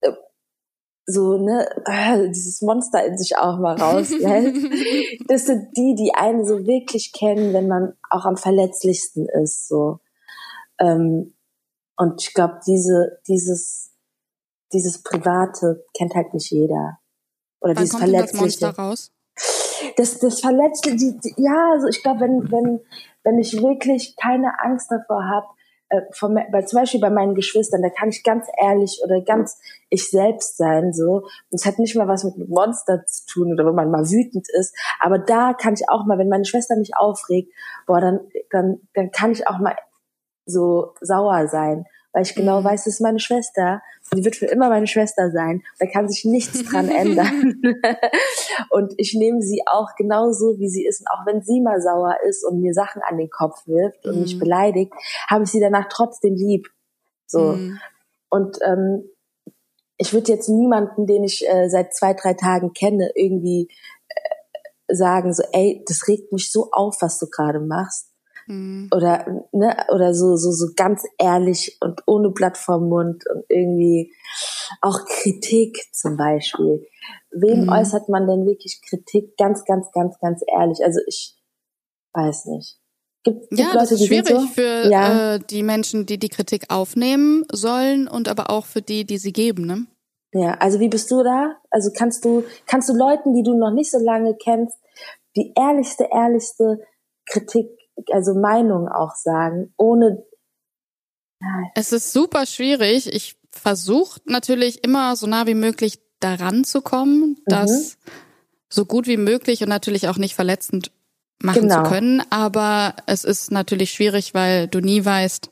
äh, 0.00 0.12
so 1.06 1.38
ne 1.38 1.68
dieses 2.34 2.62
Monster 2.62 3.04
in 3.06 3.16
sich 3.16 3.36
auch 3.36 3.58
mal 3.58 3.80
rauslässt. 3.80 4.56
das 5.28 5.46
sind 5.46 5.68
die, 5.76 5.94
die 5.94 6.14
einen 6.14 6.44
so 6.44 6.66
wirklich 6.66 7.12
kennen, 7.12 7.52
wenn 7.54 7.68
man 7.68 7.92
auch 8.10 8.24
am 8.24 8.36
verletzlichsten 8.36 9.28
ist. 9.28 9.68
So 9.68 10.00
ähm, 10.80 11.34
und 11.96 12.22
ich 12.22 12.34
glaube, 12.34 12.58
diese 12.66 13.20
dieses 13.28 13.91
dieses 14.72 15.02
Private 15.02 15.84
kennt 15.96 16.14
halt 16.14 16.34
nicht 16.34 16.50
jeder. 16.50 16.98
Oder 17.60 17.76
Wann 17.76 17.76
dieses 17.76 17.90
kommt 17.92 18.04
Verletzliche. 18.04 18.32
Das 18.32 18.40
Monster 18.40 18.70
raus? 18.70 19.12
Das, 19.96 20.18
das 20.18 20.40
Verletzliche, 20.40 20.96
die, 20.96 21.18
die, 21.18 21.34
ja, 21.42 21.72
also 21.72 21.88
ich 21.88 22.02
glaube, 22.02 22.20
wenn, 22.20 22.50
wenn, 22.50 22.80
wenn 23.24 23.38
ich 23.38 23.60
wirklich 23.60 24.16
keine 24.16 24.60
Angst 24.60 24.90
davor 24.90 25.24
habe, 25.24 25.46
äh, 25.88 26.02
von, 26.12 26.34
bei, 26.34 26.62
zum 26.62 26.80
Beispiel 26.80 27.00
bei 27.00 27.10
meinen 27.10 27.34
Geschwistern, 27.34 27.82
da 27.82 27.90
kann 27.90 28.08
ich 28.08 28.22
ganz 28.22 28.46
ehrlich 28.60 29.00
oder 29.04 29.20
ganz 29.20 29.60
ich 29.90 30.08
selbst 30.10 30.56
sein, 30.56 30.92
so. 30.92 31.16
Und 31.16 31.26
es 31.50 31.66
hat 31.66 31.78
nicht 31.78 31.96
mal 31.96 32.08
was 32.08 32.24
mit 32.24 32.48
Monster 32.48 33.04
zu 33.06 33.26
tun 33.26 33.52
oder 33.52 33.66
wenn 33.66 33.74
man 33.74 33.90
mal 33.90 34.08
wütend 34.08 34.46
ist. 34.58 34.74
Aber 35.00 35.18
da 35.18 35.52
kann 35.52 35.74
ich 35.74 35.88
auch 35.88 36.06
mal, 36.06 36.18
wenn 36.18 36.28
meine 36.28 36.44
Schwester 36.44 36.76
mich 36.76 36.96
aufregt, 36.96 37.52
boah, 37.86 38.00
dann, 38.00 38.20
dann, 38.50 38.80
dann 38.94 39.10
kann 39.10 39.32
ich 39.32 39.46
auch 39.46 39.58
mal 39.58 39.76
so 40.46 40.94
sauer 41.00 41.48
sein 41.48 41.86
weil 42.12 42.22
ich 42.22 42.34
genau 42.34 42.60
mhm. 42.60 42.64
weiß, 42.64 42.84
das 42.84 42.94
ist 42.94 43.00
meine 43.00 43.18
Schwester. 43.18 43.82
Sie 44.14 44.24
wird 44.24 44.36
für 44.36 44.46
immer 44.46 44.68
meine 44.68 44.86
Schwester 44.86 45.30
sein. 45.30 45.62
Da 45.78 45.86
kann 45.86 46.08
sich 46.08 46.24
nichts 46.24 46.62
dran 46.64 46.88
ändern. 46.90 47.62
und 48.70 48.92
ich 48.98 49.14
nehme 49.14 49.40
sie 49.40 49.62
auch 49.66 49.94
genauso, 49.96 50.58
wie 50.58 50.68
sie 50.68 50.84
ist. 50.84 51.00
Und 51.00 51.06
auch 51.08 51.26
wenn 51.26 51.42
sie 51.42 51.60
mal 51.60 51.80
sauer 51.80 52.16
ist 52.28 52.44
und 52.44 52.60
mir 52.60 52.74
Sachen 52.74 53.02
an 53.02 53.16
den 53.16 53.30
Kopf 53.30 53.66
wirft 53.66 54.06
und 54.06 54.20
mich 54.20 54.36
mhm. 54.36 54.40
beleidigt, 54.40 54.92
habe 55.28 55.44
ich 55.44 55.50
sie 55.50 55.60
danach 55.60 55.88
trotzdem 55.88 56.34
lieb. 56.34 56.68
So. 57.26 57.54
Mhm. 57.54 57.78
Und 58.28 58.58
ähm, 58.64 59.08
ich 59.96 60.12
würde 60.12 60.32
jetzt 60.32 60.48
niemanden, 60.48 61.06
den 61.06 61.24
ich 61.24 61.48
äh, 61.48 61.68
seit 61.68 61.94
zwei, 61.94 62.12
drei 62.12 62.34
Tagen 62.34 62.72
kenne, 62.72 63.10
irgendwie 63.14 63.68
äh, 64.08 64.94
sagen, 64.94 65.32
so, 65.32 65.42
ey, 65.52 65.82
das 65.86 66.08
regt 66.08 66.32
mich 66.32 66.50
so 66.50 66.70
auf, 66.72 66.96
was 67.00 67.18
du 67.18 67.26
gerade 67.28 67.60
machst. 67.60 68.11
Mhm. 68.52 68.88
Oder, 68.94 69.24
ne, 69.52 69.76
oder 69.92 70.14
so, 70.14 70.36
so, 70.36 70.50
so 70.50 70.68
ganz 70.76 71.02
ehrlich 71.18 71.78
und 71.80 72.02
ohne 72.06 72.30
Blatt 72.30 72.58
vorm 72.58 72.88
Mund 72.88 73.24
und 73.32 73.44
irgendwie 73.48 74.12
auch 74.80 74.98
Kritik 75.06 75.78
zum 75.92 76.16
Beispiel. 76.16 76.86
Wem 77.30 77.62
mhm. 77.62 77.68
äußert 77.70 78.08
man 78.08 78.26
denn 78.26 78.46
wirklich 78.46 78.80
Kritik 78.88 79.36
ganz, 79.36 79.64
ganz, 79.64 79.90
ganz, 79.92 80.18
ganz 80.20 80.42
ehrlich? 80.46 80.78
Also 80.84 81.00
ich 81.06 81.36
weiß 82.12 82.46
nicht. 82.46 82.78
Gibt, 83.24 83.50
gibt 83.50 83.60
ja, 83.60 83.66
Leute, 83.68 83.78
das 83.78 83.92
ist 83.92 84.06
schwierig 84.06 84.28
so? 84.28 84.46
für 84.48 84.90
ja. 84.90 85.34
äh, 85.34 85.38
die 85.38 85.62
Menschen, 85.62 86.06
die 86.06 86.18
die 86.18 86.28
Kritik 86.28 86.66
aufnehmen 86.68 87.44
sollen 87.52 88.08
und 88.08 88.28
aber 88.28 88.50
auch 88.50 88.66
für 88.66 88.82
die, 88.82 89.04
die 89.04 89.18
sie 89.18 89.32
geben, 89.32 89.64
ne? 89.64 89.86
Ja, 90.34 90.54
also 90.54 90.80
wie 90.80 90.88
bist 90.88 91.10
du 91.10 91.22
da? 91.22 91.56
Also 91.70 91.90
kannst 91.94 92.24
du, 92.24 92.42
kannst 92.66 92.88
du 92.88 92.94
Leuten, 92.94 93.34
die 93.34 93.42
du 93.42 93.54
noch 93.54 93.70
nicht 93.70 93.90
so 93.90 93.98
lange 93.98 94.34
kennst, 94.34 94.78
die 95.36 95.52
ehrlichste, 95.56 96.08
ehrlichste 96.10 96.80
Kritik, 97.26 97.68
also 98.10 98.34
Meinung 98.34 98.88
auch 98.88 99.14
sagen, 99.14 99.72
ohne. 99.76 100.24
Es 101.74 101.92
ist 101.92 102.12
super 102.12 102.46
schwierig. 102.46 103.12
Ich 103.12 103.36
versuche 103.50 104.20
natürlich 104.26 104.84
immer 104.84 105.16
so 105.16 105.26
nah 105.26 105.46
wie 105.46 105.54
möglich 105.54 106.00
daran 106.20 106.64
zu 106.64 106.82
kommen, 106.82 107.20
mhm. 107.20 107.36
das 107.46 107.98
so 108.68 108.86
gut 108.86 109.06
wie 109.06 109.16
möglich 109.16 109.62
und 109.62 109.68
natürlich 109.68 110.08
auch 110.08 110.16
nicht 110.16 110.34
verletzend 110.34 110.92
machen 111.42 111.62
genau. 111.62 111.82
zu 111.82 111.90
können. 111.90 112.22
Aber 112.30 112.94
es 113.06 113.24
ist 113.24 113.50
natürlich 113.50 113.92
schwierig, 113.92 114.34
weil 114.34 114.68
du 114.68 114.80
nie 114.80 115.04
weißt, 115.04 115.50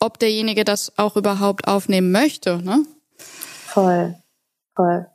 ob 0.00 0.18
derjenige 0.18 0.64
das 0.64 0.98
auch 0.98 1.16
überhaupt 1.16 1.68
aufnehmen 1.68 2.10
möchte. 2.10 2.62
Ne? 2.62 2.84
Voll, 3.18 4.16
voll. 4.74 5.06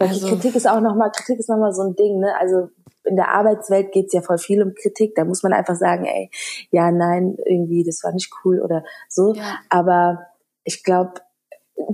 Ja, 0.00 0.06
also, 0.06 0.28
Kritik 0.28 0.54
ist 0.54 0.66
auch 0.66 0.80
nochmal, 0.80 1.12
Kritik 1.12 1.38
ist 1.38 1.48
nochmal 1.48 1.74
so 1.74 1.82
ein 1.82 1.94
Ding, 1.94 2.20
ne? 2.20 2.34
Also 2.40 2.70
in 3.08 3.16
der 3.16 3.30
Arbeitswelt 3.30 3.92
geht's 3.92 4.12
ja 4.12 4.22
voll 4.22 4.38
viel 4.38 4.62
um 4.62 4.74
Kritik. 4.74 5.14
Da 5.14 5.24
muss 5.24 5.42
man 5.42 5.52
einfach 5.52 5.76
sagen, 5.76 6.04
ey, 6.04 6.30
ja, 6.70 6.90
nein, 6.90 7.36
irgendwie, 7.46 7.84
das 7.84 8.02
war 8.04 8.12
nicht 8.12 8.30
cool 8.44 8.60
oder 8.60 8.84
so. 9.08 9.34
Ja. 9.34 9.58
Aber 9.68 10.26
ich 10.64 10.84
glaube, 10.84 11.14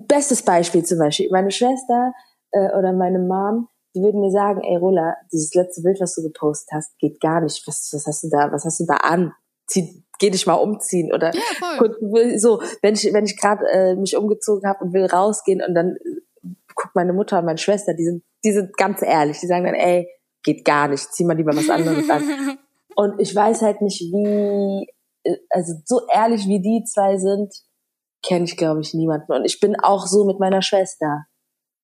bestes 0.06 0.42
Beispiel 0.42 0.85
zum 0.85 0.99
Beispiel, 0.99 1.28
meine 1.30 1.50
Schwester 1.50 2.12
äh, 2.52 2.76
oder 2.76 2.92
meine 2.92 3.18
Mom, 3.18 3.68
die 3.94 4.02
würden 4.02 4.21
mir 4.21 4.30
sagen, 4.30 4.61
ey 4.62 4.76
Rola, 4.76 5.16
dieses 5.33 5.54
letzte 5.54 5.83
Bild, 5.83 6.00
was 6.00 6.14
du 6.14 6.23
gepostet 6.23 6.68
hast, 6.73 6.99
geht 6.99 7.21
gar 7.21 7.40
nicht. 7.40 7.66
Was, 7.66 7.90
was 7.92 8.06
hast 8.06 8.25
du 8.25 8.28
da, 8.28 8.50
was 8.50 8.64
hast 8.64 8.80
du 8.80 8.87
da 8.87 8.94
an? 8.97 9.33
Zieh, 9.66 10.04
geh 10.18 10.30
dich 10.30 10.47
mal 10.47 10.54
umziehen 10.54 11.12
oder 11.12 11.33
ja, 11.35 12.38
so, 12.38 12.61
wenn 12.83 12.94
ich 12.94 13.12
wenn 13.12 13.25
ich 13.25 13.40
gerade 13.40 13.64
äh, 13.71 13.94
mich 13.94 14.16
umgezogen 14.16 14.68
habe 14.68 14.85
und 14.85 14.92
will 14.92 15.06
rausgehen 15.06 15.62
und 15.66 15.75
dann 15.75 15.97
äh, 15.97 16.49
guckt 16.75 16.94
meine 16.94 17.12
Mutter 17.12 17.38
und 17.38 17.47
meine 17.47 17.59
Schwester, 17.59 17.94
die 17.94 18.04
sind 18.04 18.25
die 18.44 18.52
sind 18.52 18.76
ganz 18.76 19.00
ehrlich, 19.00 19.40
die 19.40 19.47
sagen 19.47 19.64
dann, 19.64 19.75
ey, 19.75 20.09
geht 20.44 20.64
gar 20.64 20.88
nicht, 20.88 21.12
zieh 21.12 21.24
mal 21.24 21.36
lieber 21.36 21.56
was 21.56 21.68
anderes 21.68 22.08
an. 22.08 22.58
Und 22.96 23.20
ich 23.20 23.34
weiß 23.34 23.62
halt 23.62 23.80
nicht, 23.80 24.00
wie, 24.00 24.86
also 25.50 25.74
so 25.84 26.02
ehrlich 26.12 26.46
wie 26.46 26.60
die 26.60 26.84
zwei 26.84 27.16
sind, 27.16 27.52
kenne 28.22 28.44
ich, 28.44 28.56
glaube 28.56 28.80
ich, 28.80 28.94
niemanden. 28.94 29.32
Und 29.32 29.44
ich 29.44 29.58
bin 29.58 29.74
auch 29.80 30.06
so 30.06 30.24
mit 30.24 30.38
meiner 30.38 30.62
Schwester. 30.62 31.26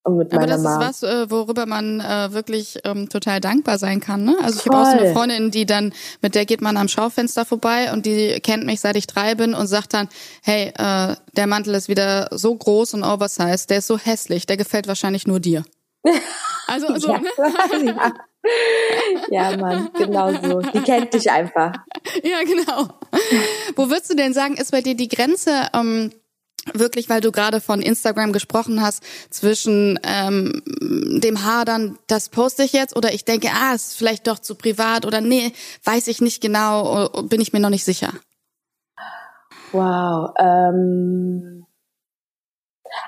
Und 0.02 0.16
mit 0.16 0.32
Aber 0.32 0.40
meiner 0.40 0.54
das 0.54 0.62
Mom. 0.62 0.80
ist 0.80 1.02
was, 1.02 1.02
äh, 1.02 1.30
worüber 1.30 1.66
man 1.66 2.00
äh, 2.00 2.32
wirklich 2.32 2.78
ähm, 2.84 3.10
total 3.10 3.40
dankbar 3.40 3.76
sein 3.76 4.00
kann. 4.00 4.24
Ne? 4.24 4.34
Also 4.42 4.60
ich 4.60 4.66
habe 4.66 4.78
auch 4.78 4.90
so 4.90 4.98
eine 4.98 5.12
Freundin, 5.12 5.50
die 5.50 5.66
dann, 5.66 5.92
mit 6.22 6.34
der 6.34 6.46
geht 6.46 6.62
man 6.62 6.78
am 6.78 6.88
Schaufenster 6.88 7.44
vorbei 7.44 7.92
und 7.92 8.06
die 8.06 8.40
kennt 8.40 8.64
mich 8.64 8.80
seit 8.80 8.96
ich 8.96 9.06
drei 9.06 9.34
bin 9.34 9.52
und 9.52 9.66
sagt 9.66 9.92
dann, 9.92 10.08
hey, 10.42 10.72
äh, 10.78 11.16
der 11.36 11.46
Mantel 11.46 11.74
ist 11.74 11.88
wieder 11.88 12.28
so 12.30 12.54
groß 12.54 12.94
und 12.94 13.04
oversized, 13.04 13.68
der 13.68 13.78
ist 13.78 13.88
so 13.88 13.98
hässlich, 13.98 14.46
der 14.46 14.56
gefällt 14.56 14.88
wahrscheinlich 14.88 15.26
nur 15.26 15.38
dir. 15.38 15.64
Also, 16.66 16.86
also 16.88 17.12
ja, 17.12 17.18
ne? 17.82 17.84
ja. 17.84 18.12
ja, 19.30 19.56
Mann, 19.56 19.90
genau 19.96 20.32
so. 20.32 20.60
Die 20.60 20.80
kennt 20.80 21.12
dich 21.14 21.30
einfach. 21.30 21.72
Ja, 22.22 22.42
genau. 22.44 22.88
Wo 23.76 23.88
würdest 23.88 24.10
du 24.10 24.16
denn 24.16 24.32
sagen, 24.32 24.56
ist 24.56 24.72
bei 24.72 24.80
dir 24.80 24.94
die 24.94 25.08
Grenze 25.08 25.68
ähm, 25.74 26.10
wirklich, 26.72 27.08
weil 27.08 27.20
du 27.20 27.32
gerade 27.32 27.60
von 27.60 27.82
Instagram 27.82 28.32
gesprochen 28.32 28.80
hast, 28.82 29.02
zwischen 29.30 29.98
ähm, 30.02 30.62
dem 31.20 31.44
Hadern, 31.44 31.98
das 32.06 32.28
poste 32.28 32.62
ich 32.62 32.72
jetzt, 32.72 32.96
oder 32.96 33.12
ich 33.12 33.24
denke, 33.24 33.48
ah, 33.52 33.74
ist 33.74 33.96
vielleicht 33.96 34.26
doch 34.26 34.38
zu 34.38 34.54
privat, 34.54 35.06
oder 35.06 35.20
nee, 35.20 35.52
weiß 35.84 36.08
ich 36.08 36.20
nicht 36.20 36.40
genau, 36.40 37.08
bin 37.24 37.40
ich 37.40 37.52
mir 37.52 37.60
noch 37.60 37.70
nicht 37.70 37.84
sicher? 37.84 38.12
Wow. 39.72 40.34
Ähm, 40.38 41.66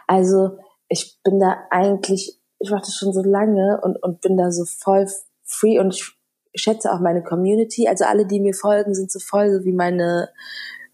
also 0.06 0.58
ich 0.88 1.18
bin 1.24 1.40
da 1.40 1.66
eigentlich 1.70 2.38
ich 2.62 2.70
mache 2.70 2.82
das 2.82 2.94
schon 2.94 3.12
so 3.12 3.22
lange 3.22 3.80
und, 3.82 4.02
und 4.02 4.20
bin 4.20 4.36
da 4.36 4.52
so 4.52 4.64
voll 4.64 5.06
free 5.44 5.78
und 5.78 5.94
ich 5.94 6.12
schätze 6.54 6.92
auch 6.92 7.00
meine 7.00 7.22
Community. 7.22 7.88
Also 7.88 8.04
alle, 8.04 8.26
die 8.26 8.40
mir 8.40 8.54
folgen, 8.54 8.94
sind 8.94 9.10
so 9.10 9.18
voll 9.18 9.52
so 9.52 9.64
wie 9.64 9.72
meine 9.72 10.28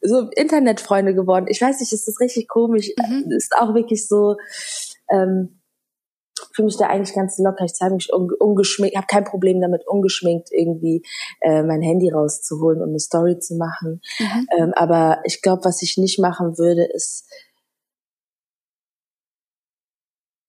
so 0.00 0.28
Internetfreunde 0.30 1.14
geworden. 1.14 1.46
Ich 1.48 1.60
weiß 1.60 1.80
nicht, 1.80 1.92
ist 1.92 2.06
das 2.06 2.20
richtig 2.20 2.48
komisch. 2.48 2.90
Mhm. 2.96 3.30
Ist 3.32 3.54
auch 3.58 3.75
wirklich 3.75 4.06
so, 4.06 4.37
ähm, 5.10 5.60
fühle 6.54 6.66
mich 6.66 6.76
da 6.76 6.87
eigentlich 6.87 7.14
ganz 7.14 7.37
locker. 7.38 7.64
Ich 7.64 7.75
zeige 7.75 7.94
mich 7.94 8.12
ungeschminkt, 8.12 8.96
habe 8.96 9.08
kein 9.08 9.25
Problem 9.25 9.60
damit, 9.60 9.87
ungeschminkt 9.87 10.50
irgendwie 10.52 11.02
äh, 11.40 11.62
mein 11.62 11.82
Handy 11.82 12.10
rauszuholen 12.10 12.80
und 12.80 12.90
eine 12.90 13.00
Story 13.00 13.38
zu 13.40 13.56
machen. 13.56 14.00
Mhm. 14.18 14.46
Ähm, 14.56 14.72
aber 14.75 15.20
ich 15.25 15.42
glaube, 15.42 15.64
was 15.64 15.82
ich 15.82 15.96
nicht 15.98 16.18
machen 16.18 16.58
würde, 16.58 16.84
ist 16.84 17.28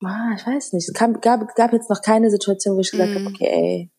Ah, 0.03 0.33
ich 0.35 0.45
weiß 0.45 0.73
nicht. 0.73 0.87
Es 0.87 0.93
kam, 0.93 1.19
gab, 1.19 1.55
gab 1.55 1.73
jetzt 1.73 1.89
noch 1.89 2.01
keine 2.01 2.29
Situation, 2.29 2.75
wo 2.75 2.79
ich 2.79 2.91
gesagt 2.91 3.11
mm. 3.11 3.15
habe, 3.15 3.25
okay, 3.27 3.47
ey. 3.47 3.91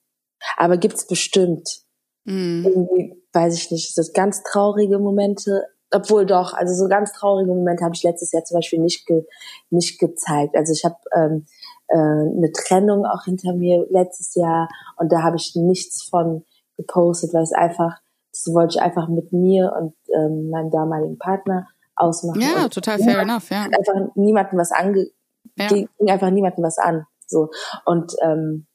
Aber 0.57 0.77
gibt's 0.77 1.07
bestimmt. 1.07 1.83
Mm. 2.25 2.65
Irgendwie, 2.65 3.23
weiß 3.33 3.55
ich 3.55 3.71
nicht, 3.71 3.95
so 3.95 4.03
ganz 4.15 4.43
traurige 4.43 4.99
Momente. 4.99 5.65
Obwohl 5.93 6.25
doch, 6.25 6.55
also 6.55 6.73
so 6.73 6.89
ganz 6.89 7.13
traurige 7.13 7.53
Momente 7.53 7.85
habe 7.85 7.95
ich 7.95 8.03
letztes 8.03 8.33
Jahr 8.33 8.45
zum 8.45 8.57
Beispiel 8.57 8.79
nicht, 8.79 9.07
ge, 9.07 9.25
nicht 9.71 9.99
gezeigt. 9.99 10.57
Also 10.57 10.73
ich 10.73 10.85
habe 10.85 10.97
ähm, 11.15 11.47
äh, 11.89 11.97
eine 11.97 12.53
Trennung 12.53 13.05
auch 13.05 13.25
hinter 13.25 13.53
mir 13.55 13.87
letztes 13.91 14.35
Jahr 14.37 14.69
und 14.97 15.11
da 15.11 15.23
habe 15.23 15.37
ich 15.37 15.55
nichts 15.57 16.05
von 16.05 16.45
gepostet, 16.77 17.35
weil 17.35 17.43
es 17.43 17.53
einfach, 17.53 17.99
das 18.33 18.55
wollte 18.55 18.77
ich 18.77 18.83
einfach 18.83 19.09
mit 19.09 19.33
mir 19.33 19.73
und 19.77 19.95
ähm, 20.15 20.51
meinem 20.51 20.71
damaligen 20.71 21.19
Partner 21.19 21.67
ausmachen. 21.97 22.41
Ja, 22.41 22.69
total 22.69 22.99
fair 23.01 23.19
enough, 23.19 23.51
ja. 23.51 23.65
Einfach 23.65 24.15
niemanden 24.15 24.57
was 24.57 24.71
ange 24.71 25.11
ja. 25.57 25.69
ging 25.69 25.89
einfach 26.09 26.31
niemandem 26.31 26.65
was 26.65 26.79
an. 26.79 27.07
So. 27.27 27.51
Und, 27.85 28.15
ähm, 28.23 28.67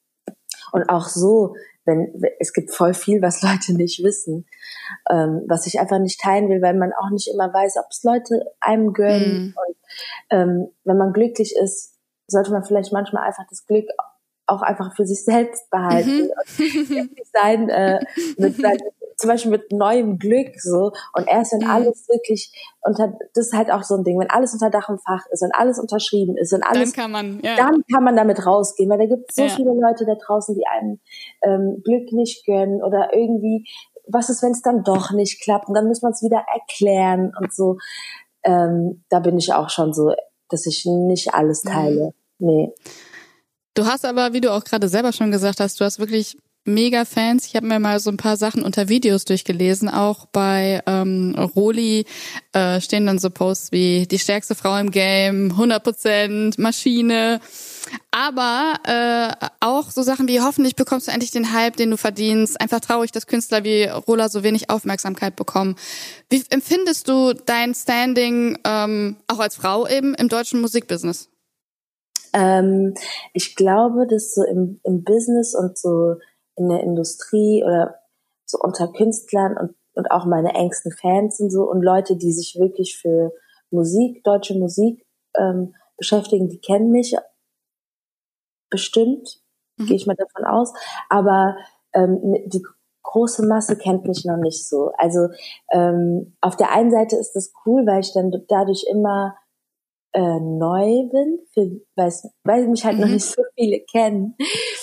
und 0.72 0.90
auch 0.90 1.08
so, 1.08 1.56
wenn, 1.86 2.22
es 2.40 2.54
gibt 2.54 2.72
voll 2.72 2.94
viel, 2.94 3.22
was 3.22 3.42
Leute 3.44 3.74
nicht 3.74 4.04
wissen, 4.04 4.46
ähm, 5.10 5.44
was 5.48 5.68
ich 5.68 5.80
einfach 5.80 6.00
nicht 6.00 6.20
teilen 6.20 6.50
will, 6.50 6.62
weil 6.62 6.76
man 6.76 6.94
auch 6.94 7.10
nicht 7.12 7.30
immer 7.32 7.54
weiß, 7.54 7.78
ob 7.78 7.86
es 7.90 8.04
Leute 8.04 8.46
einem 8.60 8.94
gönnen. 8.94 9.48
Mhm. 9.48 9.56
Und 9.68 9.76
ähm, 10.32 10.68
wenn 10.84 10.98
man 10.98 11.14
glücklich 11.14 11.56
ist, 11.56 11.94
sollte 12.28 12.52
man 12.52 12.64
vielleicht 12.64 12.92
manchmal 12.92 13.24
einfach 13.24 13.46
das 13.50 13.66
Glück 13.66 13.86
auch 14.48 14.62
einfach 14.62 14.96
für 14.96 15.06
sich 15.06 15.24
selbst 15.24 15.70
behalten 15.70 16.30
mhm. 16.58 17.00
und 17.00 17.28
sein 17.34 17.70
äh, 17.70 18.00
mit 18.38 18.56
seinen 18.58 18.80
zum 19.18 19.30
Beispiel 19.30 19.52
mit 19.52 19.72
neuem 19.72 20.18
Glück 20.18 20.60
so 20.62 20.92
und 21.14 21.28
erst 21.28 21.54
wenn 21.54 21.62
mhm. 21.62 21.70
alles 21.70 22.08
wirklich 22.10 22.52
unter 22.82 23.18
das 23.34 23.48
ist 23.48 23.54
halt 23.54 23.72
auch 23.72 23.84
so 23.84 23.96
ein 23.96 24.04
Ding, 24.04 24.20
wenn 24.20 24.30
alles 24.30 24.54
unter 24.54 24.70
Dach 24.70 24.90
und 24.90 25.02
Fach 25.02 25.26
ist, 25.32 25.42
wenn 25.42 25.54
alles 25.54 25.80
unterschrieben 25.80 26.38
ist, 26.38 26.52
wenn 26.52 26.64
alles 26.64 26.92
dann 26.92 27.04
kann 27.04 27.12
man 27.12 27.40
ja. 27.42 27.56
dann 27.56 27.84
kann 27.92 28.04
man 28.04 28.16
damit 28.16 28.46
rausgehen, 28.46 28.90
weil 28.90 29.00
da 29.00 29.06
gibt 29.06 29.30
es 29.30 29.36
so 29.36 29.44
ja. 29.44 29.50
viele 29.50 29.72
Leute 29.72 30.06
da 30.06 30.16
draußen, 30.16 30.56
die 30.56 30.66
einem 30.68 31.00
ähm, 31.44 31.82
Glück 31.84 32.12
nicht 32.12 32.46
gönnen 32.46 32.84
oder 32.84 33.10
irgendwie 33.14 33.66
was 34.08 34.30
ist, 34.30 34.44
wenn 34.44 34.52
es 34.52 34.62
dann 34.62 34.84
doch 34.84 35.12
nicht 35.12 35.42
klappt 35.42 35.68
und 35.68 35.74
dann 35.74 35.88
muss 35.88 36.02
man 36.02 36.12
es 36.12 36.22
wieder 36.22 36.44
erklären 36.54 37.32
und 37.40 37.54
so. 37.54 37.78
Ähm, 38.44 39.04
da 39.10 39.20
bin 39.20 39.38
ich 39.38 39.54
auch 39.54 39.70
schon 39.70 39.94
so, 39.94 40.14
dass 40.50 40.66
ich 40.68 40.86
nicht 40.86 41.34
alles 41.34 41.64
mhm. 41.64 41.70
teile. 41.70 42.14
Mhm. 42.38 42.48
Nee. 42.48 42.74
Du 43.74 43.86
hast 43.86 44.06
aber, 44.06 44.34
wie 44.34 44.42
du 44.42 44.54
auch 44.54 44.64
gerade 44.64 44.88
selber 44.88 45.12
schon 45.12 45.32
gesagt 45.32 45.60
hast, 45.60 45.80
du 45.80 45.86
hast 45.86 46.00
wirklich 46.00 46.38
mega 46.66 47.06
Fans. 47.06 47.46
Ich 47.46 47.56
habe 47.56 47.68
mir 47.68 47.80
mal 47.80 48.00
so 48.00 48.10
ein 48.10 48.18
paar 48.18 48.38
Sachen 48.38 48.64
unter 48.64 48.90
Videos 48.90 49.24
durchgelesen. 49.26 49.88
Auch 49.88 50.26
bei 50.26 50.82
ähm, 50.86 51.36
Roli 51.56 52.06
äh, 52.54 52.82
stehen 52.82 53.06
dann 53.06 53.20
so 53.20 53.30
Posts 53.30 53.72
wie 53.72 54.08
die 54.08 54.20
stärkste 54.20 54.56
Frau 54.56 54.78
im 54.78 54.92
Game, 54.92 55.54
100% 55.54 56.60
Maschine. 56.60 57.40
Aber 58.12 58.74
äh, 58.84 59.48
auch 59.60 59.92
so 59.92 60.02
Sachen 60.02 60.28
wie 60.28 60.42
hoffentlich 60.42 60.76
bekommst 60.76 61.08
du 61.08 61.12
endlich 61.12 61.32
den 61.32 61.54
Hype, 61.54 61.78
den 61.78 61.92
du 61.92 61.98
verdienst. 61.98 62.60
Einfach 62.60 62.80
traurig, 62.80 63.12
dass 63.12 63.28
Künstler 63.28 63.64
wie 63.64 63.84
Rola 63.84 64.30
so 64.30 64.44
wenig 64.44 64.70
Aufmerksamkeit 64.70 65.36
bekommen. 65.36 65.76
Wie 66.30 66.44
empfindest 66.50 67.08
du 67.08 67.34
dein 67.34 67.76
Standing 67.76 68.58
ähm, 68.66 69.18
auch 69.28 69.40
als 69.40 69.56
Frau 69.56 69.88
eben 69.88 70.16
im 70.16 70.30
deutschen 70.30 70.62
Musikbusiness? 70.62 71.30
Ähm, 72.34 72.96
ich 73.34 73.56
glaube, 73.56 74.08
dass 74.08 74.34
so 74.34 74.44
im, 74.44 74.80
im 74.84 75.04
Business 75.04 75.56
und 75.56 75.78
so 75.78 76.16
in 76.56 76.70
der 76.70 76.82
Industrie 76.82 77.64
oder 77.64 77.96
so 78.46 78.60
unter 78.60 78.88
Künstlern 78.92 79.58
und, 79.58 79.76
und 79.96 80.12
auch 80.12 80.26
meine 80.26 80.54
engsten 80.54 80.92
Fans 80.92 81.40
und 81.40 81.50
so 81.52 81.70
und 81.70 81.82
Leute, 81.82 82.16
die 82.16 82.32
sich 82.32 82.58
wirklich 82.60 82.98
für 82.98 83.32
Musik, 83.72 84.24
deutsche 84.24 84.58
Musik 84.58 85.06
ähm, 85.38 85.76
beschäftigen, 85.98 86.50
die 86.50 86.60
kennen 86.60 86.92
mich 86.92 87.16
bestimmt, 88.70 89.42
mhm. 89.78 89.86
gehe 89.86 89.96
ich 89.96 90.08
mal 90.08 90.16
davon 90.16 90.46
aus. 90.46 90.74
Aber 91.10 91.58
ähm, 91.94 92.20
die 92.46 92.64
große 93.04 93.46
Masse 93.46 93.78
kennt 93.78 94.06
mich 94.06 94.26
noch 94.26 94.38
nicht 94.38 94.68
so. 94.68 94.92
Also 94.98 95.30
ähm, 95.72 96.36
auf 96.42 96.56
der 96.56 96.72
einen 96.72 96.92
Seite 96.92 97.16
ist 97.16 97.34
das 97.34 97.54
cool, 97.66 97.86
weil 97.86 98.02
ich 98.02 98.14
dann 98.14 98.32
dadurch 98.48 98.86
immer 98.90 99.36
äh, 100.16 100.40
neu 100.40 101.10
bin, 101.12 101.40
für, 101.54 101.82
weil 102.46 102.68
mich 102.70 102.86
halt 102.86 102.96
mhm. 102.96 103.02
noch 103.02 103.10
nicht 103.10 103.26
so 103.26 103.44
viele 103.54 103.82
kennen. 103.82 104.36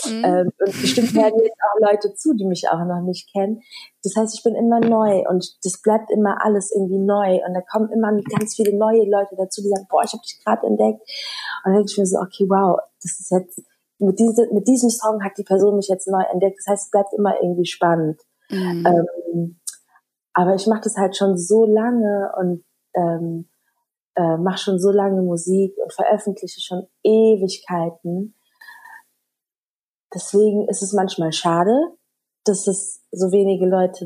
Mhm. 0.05 0.25
Ähm, 0.25 0.51
und 0.59 0.81
bestimmt 0.83 1.15
werden 1.15 1.41
jetzt 1.43 1.57
auch 1.57 1.91
Leute 1.91 2.15
zu, 2.15 2.35
die 2.35 2.45
mich 2.45 2.69
auch 2.69 2.85
noch 2.85 3.01
nicht 3.01 3.33
kennen. 3.33 3.63
Das 4.03 4.15
heißt, 4.15 4.35
ich 4.35 4.43
bin 4.43 4.55
immer 4.55 4.81
neu 4.81 5.25
und 5.31 5.57
das 5.65 5.81
bleibt 5.81 6.11
immer 6.11 6.45
alles 6.45 6.71
irgendwie 6.71 6.99
neu. 6.99 7.41
Und 7.47 7.55
da 7.55 7.63
kommen 7.63 7.91
immer 7.93 8.13
ganz 8.39 8.57
viele 8.57 8.77
neue 8.77 9.09
Leute 9.09 9.35
dazu, 9.39 9.63
die 9.63 9.71
sagen, 9.71 9.87
boah, 9.89 10.03
ich 10.05 10.13
habe 10.13 10.23
dich 10.23 10.39
gerade 10.45 10.67
entdeckt. 10.67 11.01
Und 11.01 11.73
dann 11.73 11.75
denke 11.77 11.91
ich 11.91 11.99
mir 11.99 12.07
so, 12.07 12.19
okay, 12.19 12.45
wow, 12.49 12.79
das 13.03 13.19
ist 13.19 13.31
jetzt, 13.31 13.63
mit, 13.99 14.19
diese, 14.19 14.53
mit 14.53 14.69
diesem 14.69 14.91
Song 14.91 15.25
hat 15.25 15.39
die 15.39 15.45
Person 15.45 15.77
mich 15.77 15.89
jetzt 15.89 16.09
neu 16.09 16.23
entdeckt. 16.31 16.59
Das 16.59 16.73
heißt, 16.73 16.85
es 16.85 16.91
bleibt 16.91 17.15
immer 17.17 17.41
irgendwie 17.41 17.67
spannend. 17.67 18.21
Mhm. 18.51 18.85
Ähm, 18.87 19.61
aber 20.35 20.55
ich 20.57 20.67
mache 20.67 20.83
das 20.85 20.97
halt 20.97 21.17
schon 21.17 21.39
so 21.39 21.65
lange 21.65 22.33
und 22.37 22.65
ähm, 22.95 23.49
äh, 24.15 24.37
mache 24.37 24.59
schon 24.59 24.79
so 24.79 24.91
lange 24.91 25.23
Musik 25.23 25.75
und 25.83 25.93
veröffentliche 25.93 26.61
schon 26.61 26.87
Ewigkeiten. 27.03 28.35
Deswegen 30.15 30.69
ist 30.69 30.83
es 30.83 30.93
manchmal 30.93 31.33
schade, 31.33 31.73
dass 32.45 32.67
es 32.67 33.03
so 33.11 33.33
wenige 33.33 33.67
Leute 33.67 34.05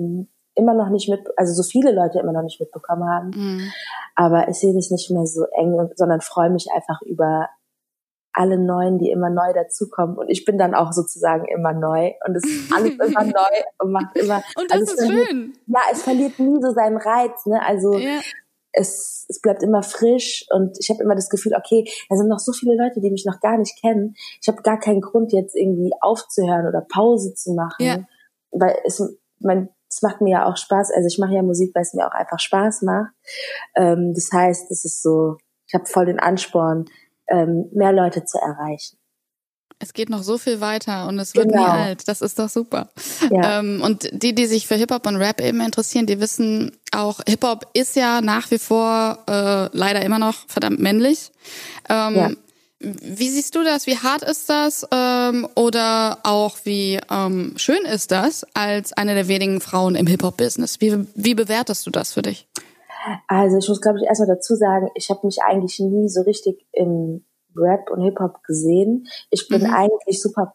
immer 0.54 0.74
noch 0.74 0.88
nicht 0.88 1.08
mit, 1.08 1.20
also 1.36 1.52
so 1.52 1.68
viele 1.68 1.92
Leute 1.92 2.18
immer 2.20 2.32
noch 2.32 2.42
nicht 2.42 2.60
mitbekommen 2.60 3.08
haben. 3.08 3.30
Mhm. 3.34 3.72
Aber 4.14 4.48
ich 4.48 4.58
sehe 4.58 4.74
das 4.74 4.90
nicht 4.90 5.10
mehr 5.10 5.26
so 5.26 5.44
eng, 5.58 5.90
sondern 5.96 6.20
freue 6.20 6.50
mich 6.50 6.68
einfach 6.74 7.02
über 7.02 7.48
alle 8.32 8.58
Neuen, 8.58 8.98
die 8.98 9.10
immer 9.10 9.30
neu 9.30 9.52
dazukommen. 9.54 10.16
Und 10.16 10.28
ich 10.28 10.44
bin 10.44 10.58
dann 10.58 10.74
auch 10.74 10.92
sozusagen 10.92 11.46
immer 11.46 11.72
neu. 11.72 12.12
Und 12.26 12.36
es 12.36 12.44
ist 12.44 12.72
alles 12.72 12.92
immer 13.08 13.24
neu 13.24 13.62
und 13.78 13.92
macht 13.92 14.16
immer. 14.16 14.42
Und 14.56 14.70
das 14.70 14.80
also 14.80 14.92
ist 14.92 15.00
verliert, 15.00 15.28
schön. 15.28 15.52
Ja, 15.66 15.80
es 15.90 16.02
verliert 16.02 16.38
nie 16.38 16.62
so 16.62 16.72
seinen 16.72 16.98
Reiz. 16.98 17.46
Ne? 17.46 17.60
Also 17.66 17.96
ja 17.96 18.20
es, 18.76 19.24
es 19.28 19.40
bleibt 19.40 19.62
immer 19.62 19.82
frisch 19.82 20.46
und 20.50 20.76
ich 20.78 20.90
habe 20.90 21.02
immer 21.02 21.14
das 21.14 21.30
Gefühl, 21.30 21.54
okay, 21.56 21.88
da 22.08 22.16
sind 22.16 22.28
noch 22.28 22.38
so 22.38 22.52
viele 22.52 22.76
Leute, 22.76 23.00
die 23.00 23.10
mich 23.10 23.24
noch 23.24 23.40
gar 23.40 23.58
nicht 23.58 23.80
kennen. 23.80 24.14
Ich 24.40 24.48
habe 24.48 24.62
gar 24.62 24.78
keinen 24.78 25.00
Grund, 25.00 25.32
jetzt 25.32 25.56
irgendwie 25.56 25.90
aufzuhören 26.00 26.68
oder 26.68 26.82
Pause 26.82 27.34
zu 27.34 27.54
machen. 27.54 27.84
Ja. 27.84 27.98
Weil 28.52 28.76
es, 28.84 29.02
mein, 29.40 29.70
es 29.88 30.02
macht 30.02 30.20
mir 30.20 30.30
ja 30.30 30.46
auch 30.46 30.56
Spaß. 30.56 30.92
Also 30.92 31.06
ich 31.06 31.18
mache 31.18 31.34
ja 31.34 31.42
Musik, 31.42 31.74
weil 31.74 31.82
es 31.82 31.94
mir 31.94 32.06
auch 32.06 32.12
einfach 32.12 32.38
Spaß 32.38 32.82
macht. 32.82 33.12
Ähm, 33.74 34.12
das 34.14 34.30
heißt, 34.32 34.70
es 34.70 34.84
ist 34.84 35.02
so, 35.02 35.38
ich 35.66 35.74
habe 35.74 35.86
voll 35.86 36.06
den 36.06 36.20
Ansporn, 36.20 36.84
ähm, 37.28 37.70
mehr 37.72 37.92
Leute 37.92 38.24
zu 38.24 38.38
erreichen. 38.38 38.98
Es 39.78 39.92
geht 39.92 40.08
noch 40.08 40.22
so 40.22 40.38
viel 40.38 40.60
weiter 40.60 41.06
und 41.06 41.18
es 41.18 41.34
wird 41.34 41.50
genau. 41.50 41.64
nie 41.64 41.70
alt. 41.70 42.08
Das 42.08 42.22
ist 42.22 42.38
doch 42.38 42.48
super. 42.48 42.88
Ja. 43.30 43.58
Ähm, 43.58 43.82
und 43.82 44.08
die, 44.12 44.34
die 44.34 44.46
sich 44.46 44.66
für 44.66 44.74
Hip-Hop 44.76 45.06
und 45.06 45.16
Rap 45.16 45.40
eben 45.40 45.60
interessieren, 45.60 46.06
die 46.06 46.20
wissen 46.20 46.72
auch, 46.92 47.20
Hip-Hop 47.28 47.66
ist 47.74 47.96
ja 47.96 48.20
nach 48.20 48.50
wie 48.50 48.58
vor 48.58 49.18
äh, 49.28 49.68
leider 49.76 50.02
immer 50.02 50.18
noch 50.18 50.34
verdammt 50.46 50.80
männlich. 50.80 51.30
Ähm, 51.90 52.16
ja. 52.16 52.30
Wie 52.78 53.28
siehst 53.28 53.54
du 53.54 53.64
das? 53.64 53.86
Wie 53.86 53.96
hart 53.96 54.22
ist 54.22 54.48
das? 54.48 54.86
Ähm, 54.92 55.48
oder 55.54 56.18
auch 56.22 56.58
wie 56.64 56.98
ähm, 57.10 57.54
schön 57.56 57.84
ist 57.84 58.12
das 58.12 58.46
als 58.54 58.92
eine 58.92 59.14
der 59.14 59.28
wenigen 59.28 59.60
Frauen 59.60 59.94
im 59.94 60.06
Hip-Hop-Business? 60.06 60.80
Wie, 60.80 61.06
wie 61.14 61.34
bewertest 61.34 61.86
du 61.86 61.90
das 61.90 62.12
für 62.12 62.22
dich? 62.22 62.48
Also 63.28 63.58
ich 63.58 63.68
muss, 63.68 63.80
glaube 63.80 63.98
ich, 63.98 64.06
erstmal 64.06 64.28
dazu 64.28 64.54
sagen, 64.56 64.88
ich 64.94 65.10
habe 65.10 65.26
mich 65.26 65.38
eigentlich 65.42 65.78
nie 65.80 66.08
so 66.08 66.22
richtig 66.22 66.66
im 66.72 67.24
Rap 67.56 67.90
und 67.90 68.02
Hip-Hop 68.02 68.42
gesehen. 68.44 69.06
Ich 69.30 69.48
bin 69.48 69.62
mhm. 69.62 69.74
eigentlich 69.74 70.20
super 70.20 70.54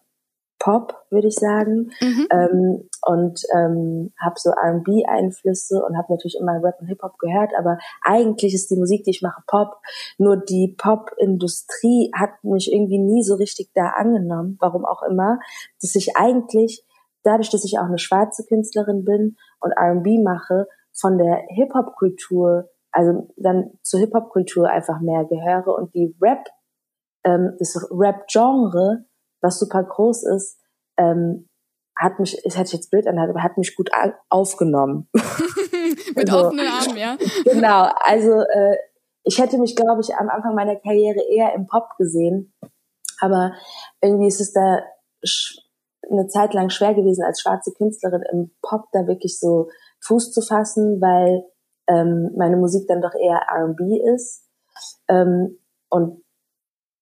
Pop, 0.62 0.94
würde 1.10 1.28
ich 1.28 1.36
sagen. 1.36 1.92
Mhm. 2.00 2.28
Ähm, 2.32 2.90
und 3.04 3.42
ähm, 3.56 4.14
habe 4.24 4.36
so 4.38 4.52
RB-Einflüsse 4.52 5.84
und 5.84 5.98
habe 5.98 6.14
natürlich 6.14 6.38
immer 6.40 6.64
Rap 6.64 6.80
und 6.80 6.88
Hip-Hop 6.88 7.18
gehört, 7.18 7.52
aber 7.58 7.80
eigentlich 8.04 8.54
ist 8.54 8.70
die 8.70 8.78
Musik, 8.78 9.04
die 9.04 9.10
ich 9.10 9.24
mache, 9.24 9.42
Pop. 9.48 9.78
Nur 10.20 10.38
die 10.38 10.76
Pop-Industrie 10.78 12.12
hat 12.16 12.44
mich 12.44 12.72
irgendwie 12.72 13.00
nie 13.00 13.24
so 13.24 13.36
richtig 13.36 13.72
da 13.74 13.94
angenommen, 13.96 14.58
warum 14.60 14.86
auch 14.86 15.02
immer, 15.02 15.40
dass 15.82 15.96
ich 15.96 16.16
eigentlich, 16.16 16.86
dadurch, 17.24 17.50
dass 17.50 17.66
ich 17.66 17.80
auch 17.80 17.86
eine 17.86 17.98
schwarze 17.98 18.46
Künstlerin 18.46 19.04
bin 19.04 19.38
und 19.60 19.74
RB 19.76 20.24
mache, 20.24 20.68
von 20.94 21.18
der 21.18 21.42
Hip-Hop-Kultur, 21.50 22.70
also 22.92 23.28
dann 23.36 23.72
zur 23.82 24.00
Hip-Hop-Kultur 24.02 24.70
einfach 24.70 25.02
mehr 25.02 25.26
gehöre 25.26 25.76
und 25.76 25.96
die 25.96 26.16
Rap 26.22 26.46
ähm, 27.24 27.56
das 27.60 27.76
Rap-Genre, 27.92 29.06
was 29.42 29.60
super 29.60 29.84
groß 29.84 30.24
ist, 30.24 30.60
ähm, 30.98 31.48
hat 31.98 32.20
mich, 32.20 32.44
es 32.46 32.58
hätte 32.58 32.68
ich 32.68 32.74
jetzt 32.74 32.90
blöd 32.90 33.08
an, 33.08 33.20
aber 33.20 33.44
hat 33.44 33.58
mich 33.58 33.76
gut 33.76 33.90
aufgenommen. 34.30 35.08
Mit 36.16 36.32
also, 36.32 36.48
offenen 36.48 36.68
Armen, 36.68 36.98
ja. 36.98 37.18
Genau, 37.46 37.90
also 38.04 38.32
äh, 38.32 38.78
ich 39.24 39.38
hätte 39.40 39.58
mich, 39.58 39.76
glaube 39.76 40.02
ich, 40.02 40.16
am 40.16 40.30
Anfang 40.30 40.56
meiner 40.56 40.76
Karriere 40.78 41.22
eher 41.30 41.54
im 41.54 41.68
Pop 41.68 41.90
gesehen, 41.98 42.54
aber 43.20 43.54
irgendwie 44.02 44.28
ist 44.28 44.42
es 44.42 44.52
da 44.52 44.80
eine 46.10 46.28
Zeit 46.28 46.54
lang 46.54 46.70
schwer 46.70 46.94
gewesen, 46.94 47.24
als 47.24 47.42
schwarze 47.42 47.72
Künstlerin 47.74 48.24
im 48.32 48.52
Pop 48.62 48.86
da 48.92 49.06
wirklich 49.08 49.40
so 49.40 49.70
Fuß 50.04 50.32
zu 50.32 50.42
fassen, 50.42 51.00
weil 51.00 51.44
ähm, 51.88 52.32
meine 52.36 52.58
Musik 52.58 52.88
dann 52.88 53.02
doch 53.02 53.14
eher 53.14 53.42
R&B 53.48 54.02
ist. 54.16 54.48
Ähm, 55.08 55.60
und 55.90 56.24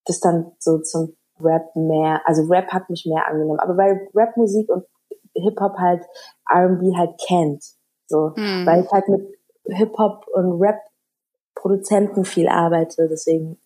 das 0.06 0.20
dann 0.20 0.52
so 0.60 0.80
zum 0.80 1.16
Rap 1.42 1.76
mehr, 1.76 2.22
also 2.26 2.44
Rap 2.44 2.68
hat 2.70 2.90
mich 2.90 3.06
mehr 3.06 3.28
angenommen, 3.28 3.60
aber 3.60 3.78
weil 3.78 4.10
Rapmusik 4.14 4.70
und 4.70 4.86
Hip-Hop 5.36 5.78
halt 5.78 6.04
R&B 6.50 6.96
halt 6.98 7.20
kennt, 7.26 7.64
so, 8.08 8.34
mhm. 8.36 8.66
weil 8.66 8.84
ich 8.84 8.92
halt 8.92 9.08
mit 9.08 9.38
Hip-Hop 9.66 10.26
und 10.34 10.62
Rap-Produzenten 10.62 12.26
viel 12.26 12.50
arbeite, 12.50 13.08
deswegen 13.10 13.60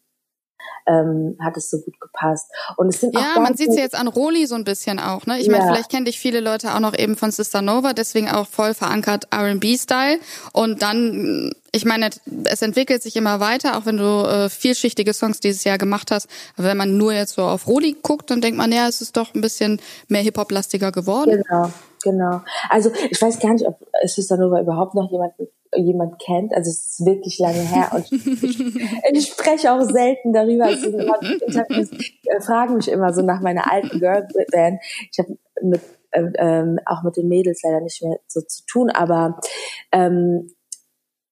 ähm, 0.85 1.37
hat 1.39 1.57
es 1.57 1.69
so 1.69 1.79
gut 1.79 1.99
gepasst. 1.99 2.51
Und 2.77 2.89
es 2.89 2.99
sind 2.99 3.13
ja, 3.13 3.39
man 3.39 3.55
sieht 3.55 3.71
sie 3.71 3.79
jetzt 3.79 3.95
an 3.95 4.07
Roli 4.07 4.45
so 4.45 4.55
ein 4.55 4.63
bisschen 4.63 4.99
auch. 4.99 5.25
Ne? 5.25 5.39
Ich 5.39 5.47
ja. 5.47 5.51
meine, 5.51 5.65
vielleicht 5.65 5.89
kennen 5.89 6.05
dich 6.05 6.19
viele 6.19 6.39
Leute 6.39 6.73
auch 6.73 6.79
noch 6.79 6.97
eben 6.97 7.15
von 7.15 7.31
Sister 7.31 7.61
Nova, 7.61 7.93
deswegen 7.93 8.29
auch 8.29 8.47
voll 8.47 8.73
verankert 8.73 9.27
R&B-Style. 9.31 10.19
Und 10.51 10.81
dann, 10.81 11.53
ich 11.71 11.85
meine, 11.85 12.09
es 12.45 12.61
entwickelt 12.61 13.01
sich 13.01 13.15
immer 13.15 13.39
weiter, 13.39 13.77
auch 13.77 13.85
wenn 13.85 13.97
du 13.97 14.03
äh, 14.03 14.49
vielschichtige 14.49 15.13
Songs 15.13 15.39
dieses 15.39 15.63
Jahr 15.63 15.77
gemacht 15.77 16.11
hast. 16.11 16.27
Aber 16.57 16.67
wenn 16.67 16.77
man 16.77 16.97
nur 16.97 17.13
jetzt 17.13 17.35
so 17.35 17.43
auf 17.43 17.67
Roli 17.67 17.95
guckt, 18.01 18.29
dann 18.29 18.41
denkt 18.41 18.57
man, 18.57 18.71
ja, 18.71 18.87
es 18.87 19.01
ist 19.01 19.17
doch 19.17 19.33
ein 19.33 19.41
bisschen 19.41 19.81
mehr 20.07 20.21
Hip-Hop-lastiger 20.21 20.91
geworden. 20.91 21.43
Genau, 21.47 21.71
genau. 22.03 22.41
Also 22.69 22.91
ich 23.09 23.21
weiß 23.21 23.39
gar 23.39 23.53
nicht, 23.53 23.65
ob 23.65 23.79
Sister 24.05 24.37
Nova 24.37 24.59
überhaupt 24.59 24.95
noch 24.95 25.09
jemanden 25.11 25.47
jemand 25.75 26.19
kennt. 26.19 26.53
Also 26.53 26.69
es 26.69 26.99
ist 26.99 27.05
wirklich 27.05 27.39
lange 27.39 27.59
her 27.59 27.91
und 27.93 28.11
ich, 28.11 28.25
ich 29.11 29.27
spreche 29.27 29.71
auch 29.71 29.81
selten 29.81 30.33
darüber. 30.33 30.65
Also 30.65 30.87
Interviews 30.87 31.91
äh, 32.25 32.41
fragen 32.41 32.75
mich 32.75 32.89
immer 32.89 33.13
so 33.13 33.21
nach 33.21 33.41
meiner 33.41 33.71
alten 33.71 33.99
Girlband. 33.99 34.81
Ich 35.11 35.19
habe 35.19 35.37
mit 35.61 35.81
äh, 36.11 36.31
ähm, 36.37 36.79
auch 36.85 37.03
mit 37.03 37.17
den 37.17 37.27
Mädels 37.27 37.61
leider 37.63 37.81
nicht 37.81 38.01
mehr 38.03 38.17
so 38.27 38.41
zu 38.41 38.65
tun, 38.65 38.89
aber 38.89 39.39
ähm, 39.91 40.51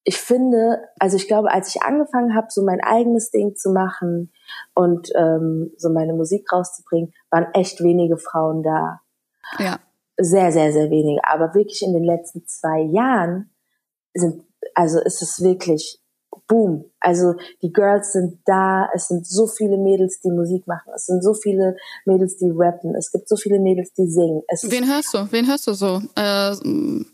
ich 0.03 0.17
finde, 0.17 0.79
also 0.99 1.15
ich 1.15 1.27
glaube, 1.27 1.51
als 1.51 1.75
ich 1.75 1.83
angefangen 1.83 2.35
habe, 2.35 2.47
so 2.49 2.63
mein 2.63 2.81
eigenes 2.81 3.29
Ding 3.29 3.55
zu 3.55 3.71
machen 3.71 4.31
und 4.73 5.09
ähm, 5.15 5.71
so 5.77 5.91
meine 5.91 6.13
Musik 6.13 6.51
rauszubringen, 6.51 7.13
waren 7.29 7.47
echt 7.53 7.83
wenige 7.83 8.17
Frauen 8.17 8.63
da. 8.63 9.01
Ja. 9.59 9.79
Sehr, 10.17 10.51
sehr, 10.51 10.71
sehr 10.73 10.89
wenige. 10.89 11.21
Aber 11.23 11.53
wirklich 11.53 11.83
in 11.83 11.93
den 11.93 12.03
letzten 12.03 12.45
zwei 12.47 12.81
Jahren 12.81 13.50
sind, 14.13 14.43
also 14.75 14.99
ist 14.99 15.21
es 15.21 15.41
wirklich 15.41 16.01
boom. 16.47 16.85
Also 16.99 17.35
die 17.61 17.71
Girls 17.71 18.13
sind 18.13 18.39
da, 18.45 18.89
es 18.93 19.07
sind 19.07 19.25
so 19.25 19.47
viele 19.47 19.77
Mädels, 19.77 20.19
die 20.21 20.31
Musik 20.31 20.67
machen, 20.67 20.91
es 20.95 21.05
sind 21.05 21.23
so 21.23 21.33
viele 21.33 21.75
Mädels, 22.05 22.37
die 22.37 22.51
rappen, 22.53 22.95
es 22.95 23.11
gibt 23.11 23.27
so 23.27 23.35
viele 23.35 23.59
Mädels, 23.59 23.93
die 23.93 24.07
singen. 24.07 24.43
Es 24.47 24.69
Wen 24.69 24.87
hörst 24.87 25.13
du? 25.13 25.27
Wen 25.31 25.47
hörst 25.47 25.67
du 25.67 25.73
so? 25.73 26.01
Äh, 26.15 26.55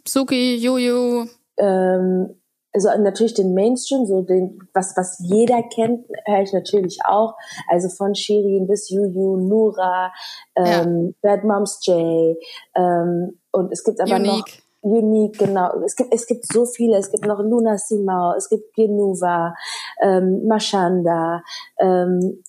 Suki, 0.07 0.55
Juju? 0.57 1.27
Ähm, 1.57 2.35
also 2.73 2.89
natürlich 2.99 3.33
den 3.33 3.53
Mainstream, 3.53 4.05
so 4.05 4.21
den, 4.21 4.59
was, 4.73 4.95
was 4.97 5.17
jeder 5.19 5.63
kennt, 5.63 6.05
höre 6.25 6.41
ich 6.41 6.53
natürlich 6.53 6.99
auch. 7.05 7.35
Also 7.69 7.89
von 7.89 8.13
Shirin 8.13 8.67
bis 8.67 8.89
Juju, 8.89 9.37
Nura, 9.37 10.11
ähm, 10.55 11.15
ja. 11.23 11.35
Bad 11.35 11.43
Moms 11.43 11.79
J, 11.85 12.37
ähm, 12.75 13.39
und 13.51 13.71
es 13.71 13.83
gibt 13.83 13.99
aber 14.01 14.15
Unique. 14.15 14.29
noch 14.29 14.66
Unique, 14.81 15.37
genau. 15.37 15.81
Es 15.83 15.95
gibt, 15.95 16.13
es 16.13 16.27
gibt 16.27 16.45
so 16.51 16.65
viele. 16.65 16.97
Es 16.97 17.11
gibt 17.11 17.25
noch 17.25 17.39
Luna 17.39 17.77
Simao, 17.77 18.33
es 18.37 18.47
gibt 18.49 18.73
Genuva, 18.75 19.53
ähm, 20.01 20.45
Mashanda, 20.47 21.43
ähm, 21.79 22.43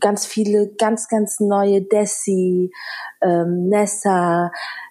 ganz 0.00 0.26
viele, 0.26 0.74
ganz, 0.74 1.08
ganz 1.08 1.40
neue 1.40 1.82
Desi, 1.82 2.72
ähm, 3.22 3.68
Nessa. 3.68 4.50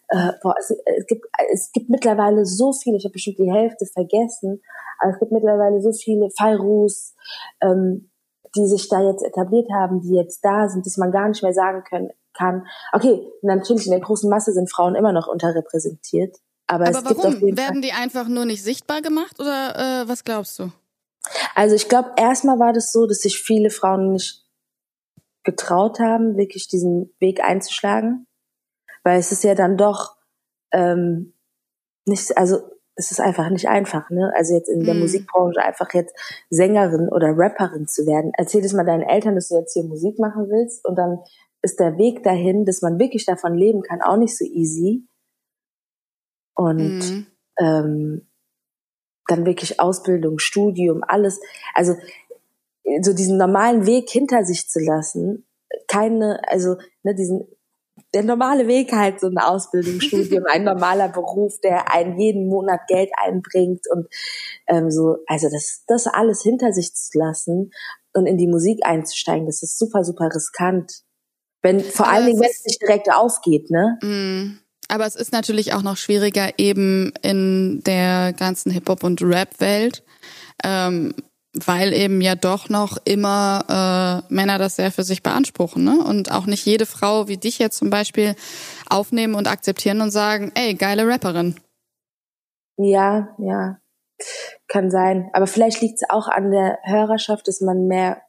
Äh, 0.10 0.34
boah, 0.42 0.56
es, 0.60 0.72
es, 0.72 1.06
gibt, 1.08 1.26
es 1.52 1.72
gibt 1.74 1.90
mittlerweile 1.90 2.46
so 2.46 2.72
viele, 2.72 2.98
ich 2.98 3.04
habe 3.04 3.14
bestimmt 3.14 3.40
die 3.40 3.52
Hälfte 3.52 3.86
vergessen, 3.86 4.62
aber 5.00 5.12
es 5.12 5.20
gibt 5.20 5.32
mittlerweile 5.32 5.82
so 5.82 5.92
viele 5.92 6.30
Fairus, 6.38 7.16
ähm, 7.62 8.10
die 8.56 8.68
sich 8.68 8.88
da 8.88 9.02
jetzt 9.02 9.24
etabliert 9.26 9.68
haben, 9.74 10.00
die 10.02 10.16
jetzt 10.16 10.40
da 10.46 10.70
sind, 10.70 10.86
dass 10.86 10.98
man 10.98 11.12
gar 11.12 11.28
nicht 11.28 11.44
mehr 11.44 11.54
sagen 11.54 11.84
können, 11.84 12.10
kann, 12.34 12.66
okay, 12.94 13.28
natürlich 13.42 13.88
in 13.88 13.92
der 13.92 14.00
großen 14.00 14.30
Masse 14.30 14.54
sind 14.54 14.72
Frauen 14.72 14.96
immer 14.96 15.12
noch 15.12 15.28
unterrepräsentiert, 15.28 16.38
aber, 16.68 16.88
Aber 16.88 17.04
warum? 17.06 17.42
Werden 17.58 17.82
die 17.82 17.94
einfach 17.94 18.28
nur 18.28 18.46
nicht 18.46 18.64
sichtbar 18.64 19.02
gemacht 19.02 19.40
oder 19.40 20.04
äh, 20.04 20.10
was 20.10 20.24
glaubst 20.24 20.60
du? 20.60 20.72
Also 21.56 21.76
ich 21.76 21.90
glaube, 21.90 22.12
erstmal 22.18 22.60
war 22.60 22.74
das 22.74 22.92
so, 22.92 23.08
dass 23.08 23.20
sich 23.20 23.40
viele 23.40 23.70
Frauen 23.70 24.14
nicht 24.14 24.46
getraut 25.44 26.00
haben, 26.00 26.38
wirklich 26.38 26.68
diesen 26.68 27.14
Weg 27.20 27.42
einzuschlagen. 27.42 28.28
Weil 29.04 29.20
es 29.20 29.32
ist 29.32 29.44
ja 29.46 29.56
dann 29.56 29.78
doch 29.78 30.18
ähm, 30.74 31.34
nicht, 32.06 32.38
also 32.38 32.60
es 32.96 33.12
ist 33.12 33.22
einfach 33.22 33.50
nicht 33.50 33.70
einfach, 33.70 34.10
ne? 34.10 34.34
Also 34.36 34.56
jetzt 34.56 34.68
in 34.68 34.84
der 34.84 34.96
mm. 34.96 35.00
Musikbranche 35.00 35.62
einfach 35.62 35.94
jetzt 35.94 36.14
Sängerin 36.50 37.08
oder 37.10 37.32
Rapperin 37.38 37.88
zu 37.88 38.06
werden. 38.06 38.32
Erzähl 38.36 38.66
es 38.66 38.74
mal 38.74 38.86
deinen 38.86 39.04
Eltern, 39.04 39.36
dass 39.36 39.50
du 39.50 39.56
jetzt 39.56 39.74
hier 39.74 39.84
Musik 39.84 40.20
machen 40.20 40.50
willst 40.50 40.84
und 40.86 40.96
dann 40.98 41.20
ist 41.62 41.80
der 41.80 41.98
Weg 41.98 42.24
dahin, 42.24 42.66
dass 42.66 42.82
man 42.82 43.00
wirklich 43.00 43.26
davon 43.26 43.56
leben 43.56 43.82
kann, 43.82 44.02
auch 44.02 44.18
nicht 44.18 44.38
so 44.38 44.46
easy. 44.46 45.08
Und 46.58 47.00
mm. 47.00 47.28
ähm, 47.60 48.28
dann 49.28 49.46
wirklich 49.46 49.80
Ausbildung, 49.80 50.40
Studium, 50.40 51.04
alles. 51.08 51.40
Also 51.74 51.96
so 53.02 53.14
diesen 53.14 53.38
normalen 53.38 53.86
Weg 53.86 54.10
hinter 54.10 54.44
sich 54.44 54.68
zu 54.70 54.80
lassen, 54.80 55.46
keine, 55.88 56.42
also 56.48 56.78
ne, 57.04 57.14
diesen 57.14 57.48
der 58.14 58.24
normale 58.24 58.68
Weg 58.68 58.94
halt 58.94 59.20
so 59.20 59.28
eine 59.28 59.48
Ausbildung, 59.48 60.00
Studium, 60.00 60.46
ein 60.52 60.64
normaler 60.64 61.10
Beruf, 61.10 61.60
der 61.62 61.92
einen 61.92 62.18
jeden 62.20 62.48
Monat 62.48 62.82
Geld 62.88 63.10
einbringt 63.18 63.86
und 63.92 64.08
ähm, 64.68 64.92
so, 64.92 65.18
also 65.28 65.50
das, 65.50 65.84
das 65.88 66.08
alles 66.08 66.42
hinter 66.42 66.72
sich 66.74 66.94
zu 66.94 67.18
lassen 67.18 67.72
und 68.14 68.26
in 68.26 68.38
die 68.38 68.48
Musik 68.48 68.80
einzusteigen, 68.84 69.46
das 69.46 69.64
ist 69.64 69.78
super, 69.78 70.04
super 70.04 70.30
riskant. 70.34 71.04
Wenn, 71.62 71.80
vor 71.80 72.08
allen 72.08 72.28
Dingen, 72.28 72.40
wenn 72.40 72.50
es 72.50 72.66
nicht 72.66 72.82
direkt 72.82 73.12
aufgeht, 73.12 73.70
ne? 73.72 73.98
Mm. 74.02 74.60
Aber 74.88 75.06
es 75.06 75.16
ist 75.16 75.34
natürlich 75.34 75.74
auch 75.74 75.82
noch 75.82 75.98
schwieriger 75.98 76.58
eben 76.58 77.12
in 77.22 77.82
der 77.86 78.34
ganzen 78.34 78.72
Hip-Hop- 78.72 79.04
und 79.04 79.22
Rap-Welt, 79.22 80.04
ähm, 80.64 81.14
weil 81.54 81.92
eben 81.94 82.22
ja 82.22 82.36
doch 82.36 82.70
noch 82.70 82.98
immer 83.04 84.24
äh, 84.30 84.34
Männer 84.34 84.58
das 84.58 84.76
sehr 84.76 84.92
für 84.92 85.04
sich 85.04 85.24
beanspruchen. 85.24 85.84
Ne? 85.84 86.04
Und 86.04 86.32
auch 86.32 86.46
nicht 86.46 86.66
jede 86.66 86.86
Frau 86.86 87.28
wie 87.28 87.38
dich 87.38 87.60
jetzt 87.60 87.78
zum 87.78 87.90
Beispiel 87.90 88.36
aufnehmen 88.90 89.36
und 89.36 89.48
akzeptieren 89.48 90.02
und 90.02 90.12
sagen, 90.12 90.52
ey, 90.56 90.76
geile 90.76 91.08
Rapperin. 91.08 91.56
Ja, 92.78 93.36
ja, 93.40 93.80
kann 94.68 94.92
sein. 94.92 95.30
Aber 95.34 95.48
vielleicht 95.48 95.82
liegt 95.82 96.02
es 96.02 96.10
auch 96.10 96.28
an 96.28 96.52
der 96.52 96.78
Hörerschaft, 96.84 97.48
dass 97.48 97.60
man 97.60 97.88
mehr 97.88 98.22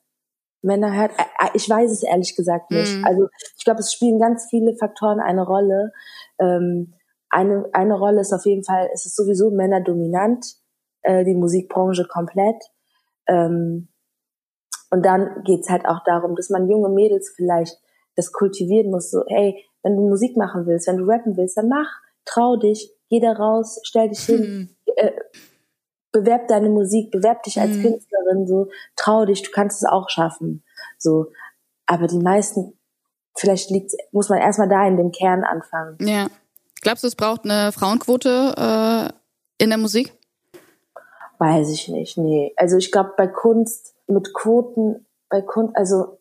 Männer 0.62 0.92
hört. 0.92 1.12
Ich 1.54 1.68
weiß 1.68 1.90
es 1.90 2.02
ehrlich 2.02 2.34
gesagt 2.34 2.70
nicht. 2.70 2.96
Mhm. 2.96 3.04
Also 3.04 3.28
ich 3.56 3.64
glaube, 3.64 3.80
es 3.80 3.92
spielen 3.92 4.18
ganz 4.18 4.46
viele 4.50 4.74
Faktoren 4.76 5.20
eine 5.20 5.42
Rolle. 5.42 5.92
Ähm, 6.38 6.94
eine, 7.30 7.66
eine 7.72 7.98
Rolle 7.98 8.20
ist 8.20 8.32
auf 8.32 8.46
jeden 8.46 8.64
Fall, 8.64 8.88
es 8.92 9.06
ist 9.06 9.16
sowieso 9.16 9.50
männerdominant, 9.50 10.46
äh, 11.02 11.24
die 11.24 11.34
Musikbranche 11.34 12.06
komplett. 12.06 12.62
Ähm, 13.26 13.88
und 14.90 15.04
dann 15.04 15.42
geht's 15.44 15.68
halt 15.68 15.86
auch 15.86 16.02
darum, 16.04 16.34
dass 16.36 16.48
man 16.48 16.68
junge 16.68 16.88
Mädels 16.88 17.32
vielleicht 17.36 17.78
das 18.16 18.32
kultivieren 18.32 18.90
muss. 18.90 19.10
So, 19.10 19.22
hey, 19.28 19.62
wenn 19.82 19.96
du 19.96 20.08
Musik 20.08 20.36
machen 20.36 20.66
willst, 20.66 20.88
wenn 20.88 20.96
du 20.96 21.04
rappen 21.04 21.36
willst, 21.36 21.56
dann 21.56 21.68
mach, 21.68 21.88
trau 22.24 22.56
dich, 22.56 22.90
geh 23.10 23.20
da 23.20 23.32
raus, 23.32 23.80
stell 23.84 24.08
dich 24.08 24.20
hin, 24.20 24.42
hm. 24.44 24.68
äh, 24.96 25.12
bewerb 26.12 26.48
deine 26.48 26.70
Musik, 26.70 27.10
bewerb 27.10 27.42
dich 27.42 27.60
als 27.60 27.72
hm. 27.72 27.82
Künstlerin, 27.82 28.46
so, 28.46 28.68
trau 28.96 29.24
dich, 29.24 29.42
du 29.42 29.50
kannst 29.50 29.82
es 29.82 29.88
auch 29.88 30.08
schaffen. 30.08 30.64
So, 30.98 31.26
aber 31.86 32.06
die 32.06 32.18
meisten, 32.18 32.77
vielleicht 33.38 33.70
liegt, 33.70 33.92
muss 34.12 34.28
man 34.28 34.38
erstmal 34.38 34.68
da 34.68 34.86
in 34.86 34.96
dem 34.96 35.12
Kern 35.12 35.44
anfangen. 35.44 35.96
Ja. 36.00 36.28
Glaubst 36.80 37.04
du, 37.04 37.08
es 37.08 37.16
braucht 37.16 37.44
eine 37.44 37.72
Frauenquote 37.72 38.54
äh, 38.56 39.62
in 39.62 39.70
der 39.70 39.78
Musik? 39.78 40.12
Weiß 41.38 41.70
ich 41.70 41.88
nicht, 41.88 42.18
nee. 42.18 42.52
Also 42.56 42.76
ich 42.76 42.90
glaube, 42.90 43.14
bei 43.16 43.26
Kunst 43.26 43.94
mit 44.06 44.32
Quoten, 44.34 45.06
bei 45.28 45.42
Kunst, 45.42 45.76
also. 45.76 46.18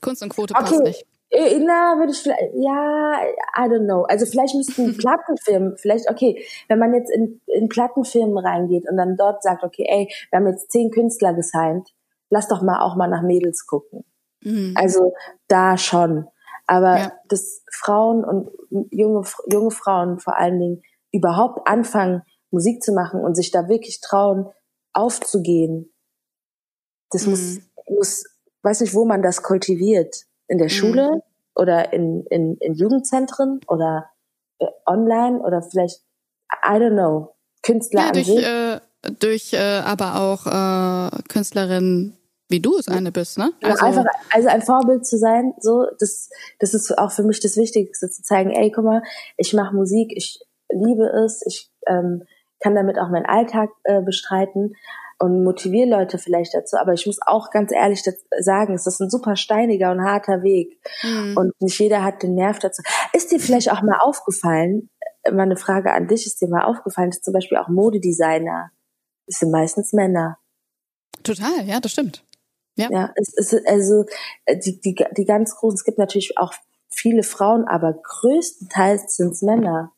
Kunst 0.00 0.22
und 0.22 0.30
Quote 0.30 0.54
okay. 0.54 0.64
passt 0.64 0.82
nicht. 0.82 1.06
Äh, 1.30 1.60
na, 1.60 1.96
würde 1.96 2.10
ich 2.10 2.18
vielleicht, 2.18 2.40
ja, 2.54 3.20
I 3.56 3.68
don't 3.68 3.84
know. 3.84 4.02
Also 4.02 4.26
vielleicht 4.26 4.54
müssten 4.54 4.96
Plattenfirmen, 4.98 5.76
vielleicht, 5.76 6.10
okay, 6.10 6.44
wenn 6.68 6.78
man 6.78 6.92
jetzt 6.92 7.10
in, 7.10 7.40
in 7.46 7.68
Plattenfirmen 7.68 8.36
reingeht 8.38 8.88
und 8.88 8.96
dann 8.96 9.16
dort 9.16 9.42
sagt, 9.42 9.62
okay, 9.62 9.86
ey, 9.88 10.08
wir 10.30 10.38
haben 10.38 10.48
jetzt 10.48 10.72
zehn 10.72 10.90
Künstler 10.90 11.32
gesigned, 11.34 11.88
lass 12.30 12.48
doch 12.48 12.62
mal 12.62 12.80
auch 12.82 12.96
mal 12.96 13.08
nach 13.08 13.22
Mädels 13.22 13.66
gucken. 13.66 14.04
Mhm. 14.42 14.74
Also 14.76 15.12
da 15.48 15.76
schon. 15.76 16.26
Aber 16.66 16.98
ja. 16.98 17.12
dass 17.28 17.62
Frauen 17.72 18.24
und 18.24 18.48
junge, 18.90 19.24
junge 19.46 19.70
Frauen 19.70 20.20
vor 20.20 20.38
allen 20.38 20.58
Dingen 20.58 20.82
überhaupt 21.12 21.66
anfangen, 21.66 22.22
Musik 22.50 22.82
zu 22.82 22.92
machen 22.92 23.20
und 23.24 23.34
sich 23.34 23.50
da 23.50 23.68
wirklich 23.68 24.00
trauen, 24.00 24.46
aufzugehen. 24.92 25.92
Das 27.10 27.24
mhm. 27.24 27.30
muss, 27.30 27.58
muss, 27.88 28.24
weiß 28.62 28.80
nicht, 28.82 28.94
wo 28.94 29.04
man 29.04 29.22
das 29.22 29.42
kultiviert. 29.42 30.24
In 30.46 30.58
der 30.58 30.66
mhm. 30.66 30.70
Schule 30.70 31.22
oder 31.54 31.92
in, 31.92 32.24
in, 32.30 32.56
in 32.58 32.74
Jugendzentren 32.74 33.60
oder 33.68 34.10
äh, 34.58 34.66
online 34.86 35.40
oder 35.40 35.62
vielleicht, 35.62 36.02
I 36.64 36.74
don't 36.74 36.94
know, 36.94 37.34
Künstler 37.62 38.00
ja, 38.00 38.06
an 38.08 38.12
durch, 38.14 38.26
sich. 38.26 38.46
Äh, 38.46 38.80
durch 39.18 39.52
äh, 39.52 39.80
aber 39.84 40.20
auch 40.20 40.46
äh, 40.46 41.22
Künstlerinnen 41.28 42.16
wie 42.50 42.60
du 42.60 42.76
es 42.76 42.88
eine 42.88 43.12
bist, 43.12 43.38
ne? 43.38 43.52
Also, 43.62 43.84
einfach, 43.84 44.04
also 44.30 44.48
ein 44.48 44.62
Vorbild 44.62 45.06
zu 45.06 45.16
sein, 45.16 45.54
so, 45.60 45.86
das, 45.98 46.28
das 46.58 46.74
ist 46.74 46.98
auch 46.98 47.12
für 47.12 47.22
mich 47.22 47.40
das 47.40 47.56
Wichtigste, 47.56 48.10
zu 48.10 48.22
zeigen, 48.22 48.50
ey, 48.50 48.70
guck 48.70 48.84
mal, 48.84 49.02
ich 49.36 49.54
mache 49.54 49.74
Musik, 49.74 50.12
ich 50.14 50.40
liebe 50.68 51.06
es, 51.24 51.44
ich 51.46 51.70
ähm, 51.86 52.24
kann 52.60 52.74
damit 52.74 52.98
auch 52.98 53.08
meinen 53.08 53.26
Alltag 53.26 53.70
äh, 53.84 54.02
bestreiten 54.02 54.74
und 55.18 55.44
motiviere 55.44 55.88
Leute 55.88 56.18
vielleicht 56.18 56.54
dazu. 56.54 56.76
Aber 56.76 56.92
ich 56.92 57.06
muss 57.06 57.18
auch 57.24 57.50
ganz 57.50 57.72
ehrlich 57.72 58.02
sagen, 58.38 58.74
es 58.74 58.86
ist 58.86 59.00
ein 59.00 59.10
super 59.10 59.36
steiniger 59.36 59.92
und 59.92 60.02
harter 60.02 60.42
Weg. 60.42 60.80
Mhm. 61.02 61.36
Und 61.36 61.52
nicht 61.60 61.78
jeder 61.78 62.02
hat 62.02 62.22
den 62.22 62.34
Nerv 62.34 62.58
dazu. 62.58 62.82
Ist 63.12 63.30
dir 63.30 63.38
vielleicht 63.38 63.70
auch 63.70 63.82
mal 63.82 63.98
aufgefallen, 63.98 64.88
mal 65.30 65.42
eine 65.42 65.56
Frage 65.56 65.92
an 65.92 66.08
dich, 66.08 66.26
ist 66.26 66.40
dir 66.40 66.48
mal 66.48 66.64
aufgefallen, 66.64 67.10
dass 67.10 67.20
zum 67.20 67.34
Beispiel 67.34 67.58
auch 67.58 67.68
Modedesigner, 67.68 68.70
das 69.26 69.38
sind 69.38 69.50
meistens 69.50 69.92
Männer. 69.92 70.38
Total, 71.22 71.64
ja, 71.66 71.80
das 71.80 71.92
stimmt. 71.92 72.24
Ja, 72.80 72.88
ja 72.90 73.12
es 73.16 73.34
ist 73.34 73.66
also 73.66 74.04
äh, 74.44 74.58
die, 74.58 74.80
die, 74.80 74.96
die 75.16 75.24
ganz 75.24 75.54
großen, 75.56 75.76
es 75.76 75.84
gibt 75.84 75.98
natürlich 75.98 76.38
auch 76.38 76.54
viele 76.88 77.22
Frauen, 77.22 77.66
aber 77.66 77.92
größtenteils 77.92 79.16
sind 79.16 79.32
es 79.32 79.42
Männer. 79.42 79.92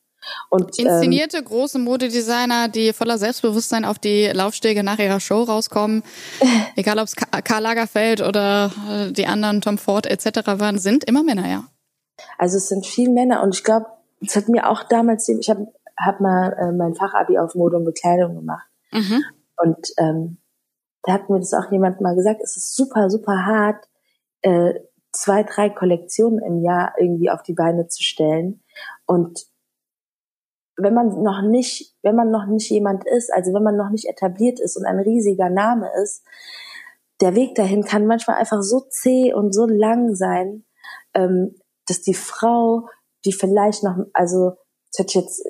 Und, 0.50 0.78
Inszenierte 0.78 1.38
ähm, 1.38 1.44
große 1.44 1.78
Modedesigner, 1.78 2.68
die 2.68 2.92
voller 2.92 3.18
Selbstbewusstsein 3.18 3.84
auf 3.84 3.98
die 3.98 4.26
Laufstege 4.26 4.84
nach 4.84 4.98
ihrer 4.98 5.18
Show 5.18 5.42
rauskommen, 5.42 6.04
egal 6.76 6.98
ob 6.98 7.06
es 7.06 7.16
Karl 7.16 7.62
Lagerfeld 7.62 8.20
oder 8.20 8.70
äh, 8.88 9.12
die 9.12 9.26
anderen 9.26 9.60
Tom 9.60 9.78
Ford 9.78 10.06
etc. 10.06 10.46
waren, 10.58 10.78
sind 10.78 11.04
immer 11.04 11.24
Männer, 11.24 11.48
ja. 11.48 11.64
Also 12.38 12.58
es 12.58 12.68
sind 12.68 12.86
viele 12.86 13.10
Männer 13.10 13.42
und 13.42 13.54
ich 13.54 13.64
glaube, 13.64 13.86
es 14.20 14.36
hat 14.36 14.48
mir 14.48 14.68
auch 14.68 14.84
damals, 14.84 15.28
ich 15.28 15.50
habe 15.50 15.66
hab 15.96 16.20
mal 16.20 16.52
äh, 16.52 16.72
mein 16.72 16.94
Fachabi 16.94 17.38
auf 17.38 17.54
Mode 17.54 17.76
und 17.78 17.84
Bekleidung 17.84 18.36
gemacht 18.36 18.68
mhm. 18.92 19.24
und 19.56 19.88
ähm, 19.98 20.36
da 21.02 21.12
hat 21.12 21.28
mir 21.28 21.38
das 21.38 21.54
auch 21.54 21.70
jemand 21.70 22.00
mal 22.00 22.14
gesagt, 22.14 22.40
es 22.42 22.56
ist 22.56 22.76
super, 22.76 23.10
super 23.10 23.44
hart, 23.44 23.88
äh, 24.42 24.74
zwei, 25.12 25.42
drei 25.42 25.68
Kollektionen 25.70 26.40
im 26.40 26.62
Jahr 26.62 26.94
irgendwie 26.98 27.30
auf 27.30 27.42
die 27.42 27.54
Beine 27.54 27.88
zu 27.88 28.02
stellen. 28.02 28.62
Und 29.06 29.46
wenn 30.76 30.94
man 30.94 31.22
noch 31.22 31.42
nicht, 31.42 31.94
wenn 32.02 32.16
man 32.16 32.30
noch 32.30 32.46
nicht 32.46 32.70
jemand 32.70 33.06
ist, 33.06 33.32
also 33.32 33.52
wenn 33.52 33.62
man 33.62 33.76
noch 33.76 33.90
nicht 33.90 34.08
etabliert 34.08 34.58
ist 34.58 34.76
und 34.76 34.86
ein 34.86 34.98
riesiger 34.98 35.50
Name 35.50 35.90
ist, 36.02 36.24
der 37.20 37.34
Weg 37.34 37.54
dahin 37.54 37.84
kann 37.84 38.06
manchmal 38.06 38.38
einfach 38.38 38.62
so 38.62 38.80
zäh 38.80 39.32
und 39.32 39.52
so 39.52 39.66
lang 39.66 40.14
sein, 40.14 40.64
ähm, 41.14 41.56
dass 41.86 42.00
die 42.00 42.14
Frau, 42.14 42.88
die 43.24 43.32
vielleicht 43.32 43.84
noch, 43.84 43.96
also 44.12 44.56
das 44.88 44.98
hört 44.98 45.14
jetzt 45.14 45.48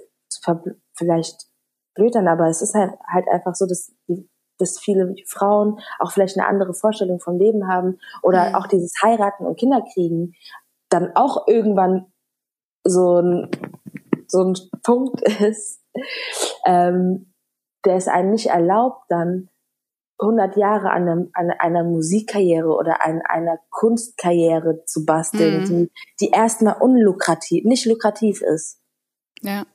vielleicht 0.94 1.46
blöd 1.94 2.16
an, 2.16 2.28
aber 2.28 2.48
es 2.48 2.62
ist 2.62 2.74
halt, 2.74 2.92
halt 3.06 3.28
einfach 3.28 3.54
so, 3.54 3.66
dass, 3.66 3.92
dass 4.58 4.78
viele 4.78 5.14
Frauen 5.26 5.80
auch 5.98 6.12
vielleicht 6.12 6.38
eine 6.38 6.46
andere 6.46 6.74
Vorstellung 6.74 7.20
vom 7.20 7.38
Leben 7.38 7.68
haben 7.68 7.98
oder 8.22 8.50
mhm. 8.50 8.54
auch 8.56 8.66
dieses 8.66 8.94
Heiraten 9.02 9.46
und 9.46 9.58
Kinder 9.58 9.82
kriegen, 9.92 10.34
dann 10.88 11.12
auch 11.14 11.48
irgendwann 11.48 12.06
so 12.84 13.20
ein 13.20 13.50
so 14.32 14.42
ein 14.42 14.54
Punkt 14.82 15.20
ist, 15.40 15.82
ähm, 16.66 17.32
der 17.84 17.96
es 17.96 18.08
einem 18.08 18.30
nicht 18.30 18.46
erlaubt, 18.46 19.04
dann 19.08 19.48
100 20.18 20.56
Jahre 20.56 20.90
an, 20.90 21.08
einem, 21.08 21.30
an 21.34 21.50
einer 21.50 21.82
Musikkarriere 21.84 22.68
oder 22.68 23.04
an 23.04 23.22
einer 23.28 23.58
Kunstkarriere 23.70 24.84
zu 24.84 25.04
basteln, 25.04 25.62
mhm. 25.62 25.66
die, 25.66 25.92
die 26.20 26.30
erstmal 26.30 26.80
unlukrativ, 26.80 27.64
nicht 27.64 27.86
lukrativ 27.86 28.40
ist. 28.40 28.80
Ja. 29.40 29.66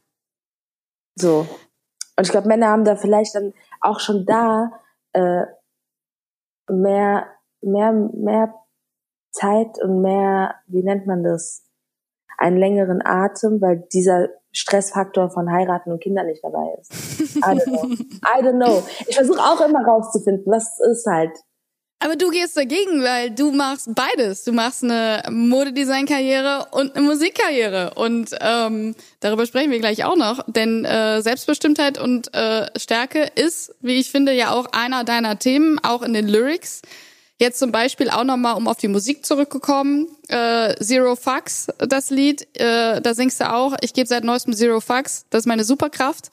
So. 1.16 1.48
Und 2.18 2.26
ich 2.26 2.32
glaube, 2.32 2.48
Männer 2.48 2.70
haben 2.70 2.84
da 2.84 2.96
vielleicht 2.96 3.36
dann 3.36 3.54
auch 3.82 4.00
schon 4.00 4.26
da 4.26 4.72
äh, 5.14 5.44
mehr, 6.68 7.28
mehr, 7.62 7.92
mehr 7.92 8.54
Zeit 9.32 9.82
und 9.82 10.02
mehr, 10.02 10.56
wie 10.68 10.84
nennt 10.84 11.06
man 11.06 11.24
das, 11.24 11.64
einen 12.38 12.58
längeren 12.58 13.02
Atem, 13.04 13.62
weil 13.62 13.88
dieser 13.94 14.30
Stressfaktor 14.52 15.30
von 15.30 15.52
heiraten 15.52 15.92
und 15.92 16.02
Kindern 16.02 16.28
nicht 16.28 16.44
dabei 16.44 16.76
ist. 16.80 16.92
I 17.38 17.42
don't 17.42 17.64
know. 17.66 17.84
I 17.86 18.44
don't 18.44 18.58
know. 18.58 18.84
Ich 19.08 19.16
versuche 19.16 19.40
auch 19.40 19.62
immer 19.62 19.86
rauszufinden, 19.86 20.46
was 20.52 20.80
ist 20.92 21.06
halt. 21.06 21.32
Aber 22.00 22.16
du 22.16 22.30
gehst 22.30 22.56
dagegen, 22.56 23.02
weil 23.02 23.32
du 23.32 23.52
machst 23.52 23.90
beides. 23.96 24.44
Du 24.44 24.52
machst 24.52 24.84
eine 24.84 25.24
Modedesign-Karriere 25.32 26.68
und 26.72 26.96
eine 26.96 27.06
Musikkarriere. 27.06 27.94
Und 27.96 28.30
ähm, 28.40 28.96
darüber 29.20 29.48
sprechen 29.48 29.72
wir 29.72 29.80
gleich 29.80 30.06
auch 30.06 30.16
noch. 30.16 30.44
Denn 30.46 30.86
äh, 30.86 31.22
Selbstbestimmtheit 31.22 31.98
und 31.98 32.32
äh, 32.36 32.68
Stärke 32.78 33.32
ist, 33.34 33.74
wie 33.82 34.00
ich 34.00 34.12
finde, 34.12 34.34
ja 34.34 34.52
auch 34.52 34.68
einer 34.74 35.06
deiner 35.06 35.40
Themen, 35.40 35.80
auch 35.84 36.04
in 36.04 36.14
den 36.14 36.28
Lyrics. 36.28 36.84
Jetzt 37.40 37.60
zum 37.60 37.72
Beispiel 37.72 38.10
auch 38.10 38.24
nochmal, 38.24 38.56
um 38.56 38.68
auf 38.68 38.78
die 38.78 38.88
Musik 38.88 39.26
zurückgekommen, 39.26 40.08
äh, 40.28 40.76
Zero 40.84 41.16
Fucks, 41.16 41.68
das 41.78 42.10
Lied, 42.10 42.48
äh, 42.60 43.00
da 43.00 43.14
singst 43.14 43.40
du 43.40 43.52
auch, 43.52 43.76
ich 43.82 43.94
gebe 43.94 44.08
seit 44.08 44.24
neuestem 44.24 44.54
Zero 44.54 44.80
Fucks, 44.80 45.26
das 45.30 45.42
ist 45.42 45.46
meine 45.46 45.64
Superkraft. 45.64 46.32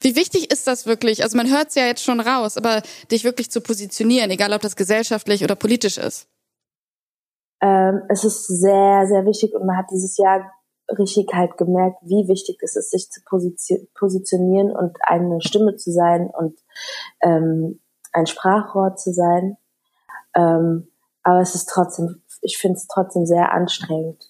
Wie 0.00 0.16
wichtig 0.16 0.50
ist 0.50 0.66
das 0.66 0.86
wirklich? 0.86 1.22
Also 1.22 1.36
man 1.36 1.50
hört 1.50 1.68
es 1.68 1.74
ja 1.74 1.86
jetzt 1.86 2.02
schon 2.02 2.20
raus, 2.20 2.56
aber 2.56 2.82
dich 3.10 3.24
wirklich 3.24 3.50
zu 3.50 3.60
positionieren, 3.60 4.30
egal 4.30 4.52
ob 4.52 4.62
das 4.62 4.76
gesellschaftlich 4.76 5.44
oder 5.44 5.54
politisch 5.54 5.98
ist. 5.98 6.26
Ähm, 7.60 8.02
es 8.08 8.24
ist 8.24 8.46
sehr, 8.46 9.06
sehr 9.06 9.26
wichtig 9.26 9.54
und 9.54 9.66
man 9.66 9.76
hat 9.76 9.86
dieses 9.92 10.16
Jahr 10.16 10.50
richtig 10.98 11.28
halt 11.32 11.56
gemerkt, 11.56 11.98
wie 12.02 12.26
wichtig 12.28 12.58
es 12.62 12.76
ist, 12.76 12.90
sich 12.90 13.10
zu 13.10 13.20
positionieren 13.94 14.74
und 14.74 14.96
eine 15.02 15.40
Stimme 15.40 15.76
zu 15.76 15.92
sein 15.92 16.30
und 16.30 16.58
ähm, 17.22 17.80
ein 18.12 18.26
Sprachrohr 18.26 18.96
zu 18.96 19.12
sein. 19.12 19.56
Ähm, 20.34 20.88
aber 21.22 21.40
es 21.40 21.54
ist 21.54 21.68
trotzdem, 21.68 22.22
ich 22.40 22.58
finde 22.58 22.76
es 22.76 22.86
trotzdem 22.86 23.26
sehr 23.26 23.52
anstrengend, 23.52 24.29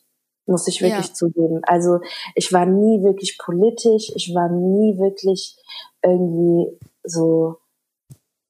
muss 0.50 0.66
ich 0.68 0.82
wirklich 0.82 1.08
ja. 1.08 1.14
zugeben. 1.14 1.60
Also 1.62 2.00
ich 2.34 2.52
war 2.52 2.66
nie 2.66 3.02
wirklich 3.02 3.38
politisch, 3.38 4.12
ich 4.14 4.34
war 4.34 4.48
nie 4.50 4.98
wirklich 4.98 5.56
irgendwie 6.02 6.78
so, 7.04 7.56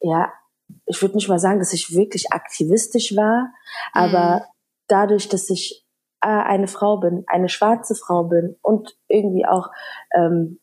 ja, 0.00 0.32
ich 0.86 1.00
würde 1.02 1.16
nicht 1.16 1.28
mal 1.28 1.38
sagen, 1.38 1.58
dass 1.58 1.72
ich 1.72 1.94
wirklich 1.94 2.32
aktivistisch 2.32 3.16
war, 3.16 3.52
aber 3.92 4.36
mhm. 4.36 4.44
dadurch, 4.88 5.28
dass 5.28 5.50
ich 5.50 5.84
äh, 6.20 6.28
eine 6.28 6.68
Frau 6.68 6.98
bin, 6.98 7.24
eine 7.26 7.48
schwarze 7.48 7.94
Frau 7.94 8.24
bin 8.24 8.56
und 8.62 8.96
irgendwie 9.08 9.46
auch 9.46 9.68
ähm, 10.14 10.58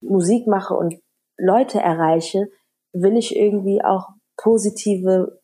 Musik 0.00 0.46
mache 0.46 0.74
und 0.74 1.00
Leute 1.38 1.80
erreiche, 1.80 2.48
will 2.92 3.16
ich 3.16 3.36
irgendwie 3.36 3.82
auch 3.82 4.08
positive 4.36 5.41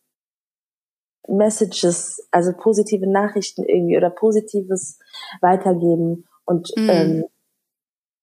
Messages, 1.28 2.26
also 2.30 2.52
positive 2.52 3.06
Nachrichten 3.06 3.64
irgendwie 3.64 3.96
oder 3.96 4.10
positives 4.10 4.98
weitergeben 5.40 6.26
und 6.44 6.70
mm. 6.76 6.90
ähm, 6.90 7.24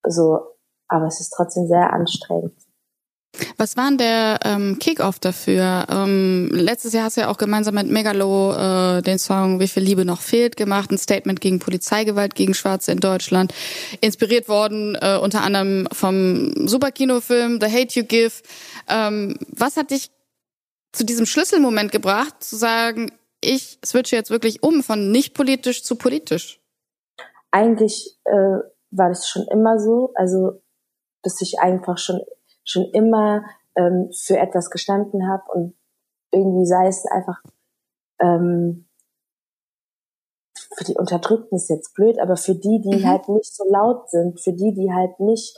so, 0.08 0.40
aber 0.88 1.08
es 1.08 1.20
ist 1.20 1.34
trotzdem 1.36 1.68
sehr 1.68 1.94
anstrengend. 1.94 2.54
Was 3.58 3.76
war 3.78 3.88
denn 3.88 3.98
der 3.98 4.40
ähm, 4.44 4.80
Kick-Off 4.80 5.20
dafür? 5.20 5.86
Ähm, 5.90 6.50
letztes 6.52 6.94
Jahr 6.94 7.06
hast 7.06 7.18
du 7.18 7.22
ja 7.22 7.30
auch 7.30 7.38
gemeinsam 7.38 7.76
mit 7.76 7.90
Megalo 7.90 8.54
äh, 8.54 9.02
den 9.02 9.20
Song 9.20 9.60
Wie 9.60 9.68
viel 9.68 9.84
Liebe 9.84 10.06
noch 10.06 10.22
fehlt 10.22 10.56
gemacht, 10.56 10.92
ein 10.92 10.98
Statement 10.98 11.42
gegen 11.42 11.60
Polizeigewalt 11.60 12.36
gegen 12.36 12.54
Schwarze 12.54 12.92
in 12.92 13.00
Deutschland, 13.00 13.54
inspiriert 14.02 14.48
worden 14.48 14.98
äh, 15.02 15.18
unter 15.22 15.44
anderem 15.44 15.88
vom 15.92 16.68
Superkinofilm 16.68 17.60
The 17.62 17.68
Hate 17.68 18.00
You 18.00 18.06
Give. 18.06 18.34
Ähm, 18.88 19.38
was 19.52 19.78
hat 19.78 19.92
dich 19.92 20.12
zu 20.96 21.06
diesem 21.06 21.26
Schlüsselmoment 21.26 21.92
gebracht, 21.92 22.44
zu 22.44 22.56
sagen, 22.56 23.12
ich 23.42 23.80
switche 23.86 24.16
jetzt 24.16 24.32
wirklich 24.32 24.64
um 24.64 24.84
von 24.84 25.12
nicht 25.12 25.34
politisch 25.34 25.84
zu 25.84 25.96
politisch? 25.98 26.62
Eigentlich 27.52 28.18
äh, 28.26 28.60
war 28.92 29.10
das 29.10 29.28
schon 29.28 29.48
immer 29.52 29.80
so, 29.80 30.12
also 30.16 30.62
dass 31.22 31.42
ich 31.42 31.60
einfach 31.60 31.98
schon 31.98 32.22
schon 32.64 32.86
immer 32.94 33.44
ähm, 33.76 34.10
für 34.12 34.38
etwas 34.38 34.70
gestanden 34.70 35.28
habe 35.30 35.44
und 35.54 35.76
irgendwie 36.32 36.66
sei 36.66 36.88
es 36.88 37.06
einfach 37.06 37.42
ähm, 38.20 38.88
für 40.76 40.84
die 40.84 40.96
Unterdrückten 40.96 41.56
ist 41.58 41.70
jetzt 41.70 41.94
blöd, 41.94 42.20
aber 42.20 42.36
für 42.36 42.56
die, 42.56 42.82
die 42.82 42.98
mhm. 42.98 43.08
halt 43.08 43.30
nicht 43.30 43.56
so 43.56 43.64
laut 43.70 44.10
sind, 44.10 44.42
für 44.42 44.52
die, 44.52 44.74
die 44.74 44.92
halt 44.92 45.20
nicht 45.20 45.58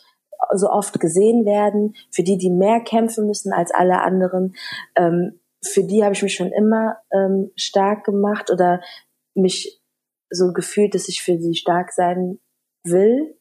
so 0.53 0.69
oft 0.69 0.99
gesehen 0.99 1.45
werden, 1.45 1.95
für 2.11 2.23
die, 2.23 2.37
die 2.37 2.49
mehr 2.49 2.81
kämpfen 2.81 3.27
müssen 3.27 3.53
als 3.53 3.71
alle 3.71 4.01
anderen. 4.01 4.55
Ähm, 4.95 5.39
für 5.63 5.83
die 5.83 6.03
habe 6.03 6.13
ich 6.13 6.23
mich 6.23 6.35
schon 6.35 6.51
immer 6.51 6.97
ähm, 7.11 7.51
stark 7.55 8.05
gemacht 8.05 8.51
oder 8.51 8.81
mich 9.35 9.81
so 10.29 10.53
gefühlt, 10.53 10.93
dass 10.93 11.07
ich 11.07 11.21
für 11.21 11.37
sie 11.37 11.55
stark 11.55 11.91
sein 11.91 12.39
will. 12.83 13.37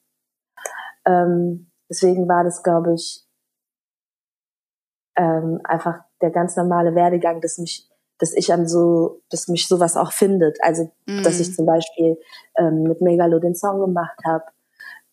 Ähm, 1.07 1.71
deswegen 1.91 2.29
war 2.29 2.45
das, 2.45 2.63
glaube 2.63 2.95
ich, 2.95 3.25
ähm, 5.17 5.61
einfach 5.65 6.01
der 6.21 6.31
ganz 6.31 6.57
normale 6.57 6.95
Werdegang, 6.95 7.41
dass 7.41 7.59
mich, 7.59 7.89
dass 8.19 8.35
ich 8.35 8.53
an 8.53 8.67
so, 8.67 9.23
dass 9.31 9.49
mich 9.49 9.69
sowas 9.69 9.97
auch 9.97 10.13
findet. 10.13 10.59
Also, 10.63 10.93
mm. 11.07 11.23
dass 11.23 11.41
ich 11.41 11.55
zum 11.55 11.67
Beispiel 11.67 12.19
ähm, 12.59 12.85
mit 12.85 13.01
Megalo 13.01 13.39
den 13.39 13.55
Song 13.55 13.81
gemacht 13.81 14.19
habe. 14.25 14.45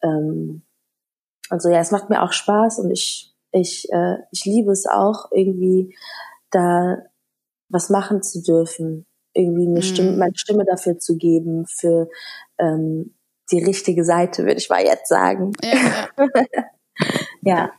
Ähm, 0.02 0.64
und 1.50 1.62
so, 1.62 1.70
ja, 1.70 1.80
es 1.80 1.92
macht 1.92 2.10
mir 2.10 2.24
auch 2.24 2.34
Spaß 2.34 2.80
und 2.80 2.92
ich, 2.92 3.34
ich, 3.52 3.92
äh, 3.92 4.18
ich 4.32 4.46
liebe 4.46 4.72
es 4.72 4.86
auch, 4.86 5.32
irgendwie 5.32 5.96
da 6.52 6.98
was 7.70 7.90
machen 7.90 8.22
zu 8.22 8.42
dürfen, 8.42 9.06
irgendwie 9.34 9.68
eine 9.68 9.82
Stimme, 9.82 10.12
mhm. 10.12 10.20
meine 10.20 10.36
Stimme 10.38 10.66
dafür 10.66 11.00
zu 11.00 11.18
geben, 11.18 11.66
für 11.66 12.10
ähm, 12.60 13.16
die 13.52 13.64
richtige 13.64 14.06
Seite, 14.06 14.44
würde 14.44 14.60
ich 14.60 14.70
mal 14.70 14.84
jetzt 14.84 15.10
sagen. 15.10 15.52
Ja, 15.64 16.08
ja. 16.18 16.28
ja. 17.42 17.72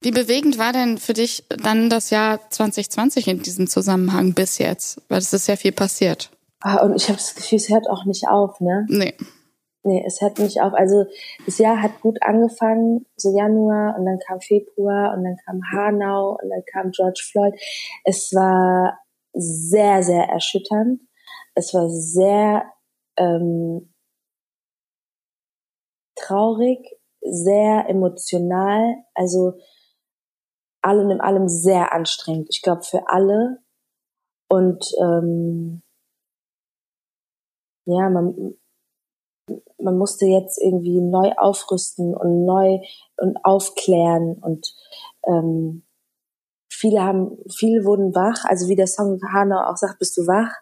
Wie 0.00 0.10
bewegend 0.10 0.58
war 0.58 0.72
denn 0.72 0.98
für 0.98 1.14
dich 1.14 1.44
dann 1.48 1.88
das 1.88 2.10
Jahr 2.10 2.50
2020 2.50 3.28
in 3.28 3.42
diesem 3.42 3.66
Zusammenhang 3.66 4.34
bis 4.34 4.58
jetzt? 4.58 5.00
Weil 5.08 5.18
es 5.18 5.32
ist 5.32 5.46
sehr 5.46 5.56
viel 5.56 5.72
passiert. 5.72 6.30
Ah, 6.60 6.82
und 6.82 6.94
ich 6.94 7.08
habe 7.08 7.16
das 7.16 7.34
Gefühl, 7.34 7.56
es 7.56 7.68
hört 7.70 7.88
auch 7.88 8.04
nicht 8.04 8.28
auf, 8.28 8.60
ne? 8.60 8.86
Nee. 8.88 9.14
Nee, 9.86 10.02
es 10.06 10.22
hört 10.22 10.38
nicht 10.38 10.62
auf. 10.62 10.72
Also 10.72 11.04
das 11.44 11.58
Jahr 11.58 11.82
hat 11.82 12.00
gut 12.00 12.16
angefangen, 12.22 13.06
so 13.16 13.36
Januar 13.36 13.96
und 13.98 14.06
dann 14.06 14.18
kam 14.26 14.40
Februar 14.40 15.14
und 15.14 15.24
dann 15.24 15.36
kam 15.44 15.60
Hanau 15.72 16.38
und 16.42 16.48
dann 16.48 16.64
kam 16.72 16.90
George 16.90 17.22
Floyd. 17.30 17.54
Es 18.04 18.32
war 18.34 18.98
sehr, 19.34 20.02
sehr 20.02 20.24
erschütternd. 20.24 21.02
Es 21.54 21.74
war 21.74 21.90
sehr 21.90 22.64
ähm, 23.18 23.92
traurig, 26.16 26.78
sehr 27.20 27.86
emotional, 27.88 28.96
also 29.14 29.58
allem 30.80 31.10
in 31.10 31.20
allem 31.20 31.48
sehr 31.48 31.92
anstrengend. 31.92 32.48
Ich 32.50 32.62
glaube 32.62 32.82
für 32.82 33.08
alle. 33.08 33.58
Und 34.48 34.82
ähm, 34.98 35.82
ja, 37.86 38.08
man, 38.08 38.54
man 39.78 39.98
musste 39.98 40.26
jetzt 40.26 40.60
irgendwie 40.60 41.00
neu 41.00 41.32
aufrüsten 41.36 42.14
und 42.14 42.44
neu 42.44 42.78
und 43.18 43.36
aufklären 43.44 44.38
und 44.40 44.74
ähm, 45.26 45.84
viele 46.70 47.02
haben, 47.02 47.38
viele 47.56 47.84
wurden 47.84 48.14
wach, 48.14 48.44
also 48.44 48.68
wie 48.68 48.76
der 48.76 48.86
Song 48.86 49.20
Hanau 49.32 49.60
auch 49.66 49.76
sagt, 49.76 49.98
bist 49.98 50.16
du 50.16 50.22
wach? 50.26 50.52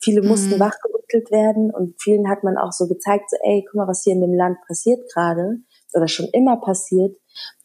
Viele 0.00 0.22
mussten 0.22 0.56
mhm. 0.56 0.60
wachgerüttelt 0.60 1.30
werden 1.30 1.70
und 1.70 1.94
vielen 2.00 2.28
hat 2.28 2.42
man 2.42 2.58
auch 2.58 2.72
so 2.72 2.88
gezeigt, 2.88 3.30
so, 3.30 3.36
ey, 3.42 3.64
guck 3.64 3.76
mal, 3.76 3.88
was 3.88 4.02
hier 4.02 4.14
in 4.14 4.20
dem 4.20 4.34
Land 4.34 4.58
passiert 4.66 5.00
gerade 5.12 5.58
oder 5.94 6.08
schon 6.08 6.26
immer 6.32 6.56
passiert. 6.56 7.16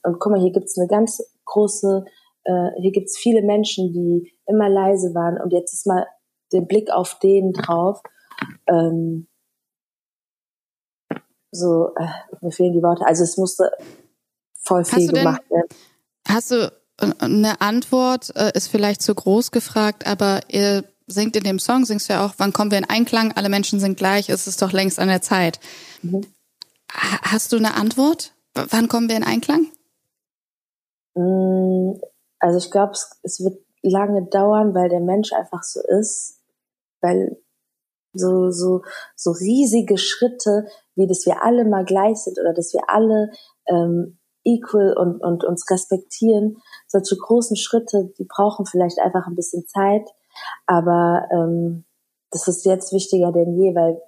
Und 0.04 0.20
guck 0.20 0.32
mal, 0.32 0.40
hier 0.40 0.52
gibt's 0.52 0.78
eine 0.78 0.88
ganz 0.88 1.20
große, 1.46 2.06
äh, 2.44 2.70
hier 2.80 2.92
gibt's 2.92 3.18
viele 3.18 3.42
Menschen, 3.42 3.92
die 3.92 4.34
immer 4.46 4.70
leise 4.70 5.16
waren 5.16 5.42
und 5.42 5.52
jetzt 5.52 5.74
ist 5.74 5.88
mal 5.88 6.06
den 6.54 6.68
Blick 6.68 6.92
auf 6.92 7.18
den 7.20 7.54
drauf. 7.54 8.02
Ähm, 8.68 9.28
so, 11.52 11.94
äh, 11.96 12.08
mir 12.42 12.52
fehlen 12.52 12.74
die 12.74 12.84
Worte. 12.84 13.06
Also 13.06 13.24
es 13.24 13.38
musste 13.38 13.72
voll 14.54 14.86
viel 14.86 15.12
gemacht 15.12 15.42
denn, 15.50 15.58
werden. 15.58 15.68
Hast 16.28 16.52
du 16.52 16.72
äh, 17.00 17.12
eine 17.20 17.62
Antwort, 17.62 18.36
äh, 18.36 18.52
ist 18.54 18.68
vielleicht 18.68 19.02
zu 19.02 19.16
groß 19.16 19.52
gefragt, 19.52 20.06
aber 20.06 20.42
ihr 20.50 20.84
singt 21.08 21.36
in 21.36 21.44
dem 21.44 21.60
Song, 21.60 21.86
singst 21.86 22.10
du 22.10 22.14
ja 22.14 22.26
auch, 22.26 22.34
wann 22.38 22.54
kommen 22.54 22.72
wir 22.72 22.78
in 22.78 22.90
Einklang, 22.90 23.32
alle 23.32 23.50
Menschen 23.50 23.80
sind 23.80 23.98
gleich, 23.98 24.30
ist 24.30 24.48
es 24.48 24.58
doch 24.58 24.74
längst 24.74 25.00
an 25.00 25.08
der 25.08 25.22
Zeit. 25.22 25.60
Mhm. 26.02 26.26
Hast 26.92 27.52
du 27.52 27.58
eine 27.58 27.76
Antwort? 27.76 28.34
Wann 28.54 28.88
kommen 28.88 29.10
wir 29.10 29.16
in 29.16 29.24
Einklang? 29.24 29.68
Mm, 31.16 32.00
also 32.40 32.58
ich 32.58 32.72
glaube, 32.72 32.92
es, 32.94 33.10
es 33.24 33.44
wird 33.44 33.60
lange 33.82 34.26
dauern, 34.26 34.74
weil 34.74 34.90
der 34.90 35.00
Mensch 35.00 35.32
einfach 35.34 35.64
so 35.64 35.80
ist, 36.00 36.42
weil 37.02 37.38
so, 38.18 38.52
so, 38.52 38.82
so 39.16 39.32
riesige 39.32 39.98
Schritte, 39.98 40.68
wie 40.96 41.08
dass 41.08 41.26
wir 41.26 41.44
alle 41.44 41.66
mal 41.66 41.86
gleich 41.86 42.18
sind 42.18 42.40
oder 42.40 42.54
dass 42.54 42.74
wir 42.74 42.82
alle 42.88 43.32
ähm, 43.68 44.18
equal 44.44 44.94
und, 44.98 45.22
und 45.22 45.44
uns 45.44 45.70
respektieren, 45.70 46.58
solche 46.88 47.18
großen 47.18 47.58
Schritte, 47.58 48.12
die 48.18 48.26
brauchen 48.26 48.66
vielleicht 48.66 49.00
einfach 49.00 49.28
ein 49.28 49.36
bisschen 49.36 49.66
Zeit, 49.68 50.08
aber 50.66 51.28
ähm, 51.32 51.86
das 52.32 52.48
ist 52.48 52.66
jetzt 52.66 52.94
wichtiger 52.94 53.32
denn 53.32 53.54
je, 53.54 53.76
weil 53.76 54.02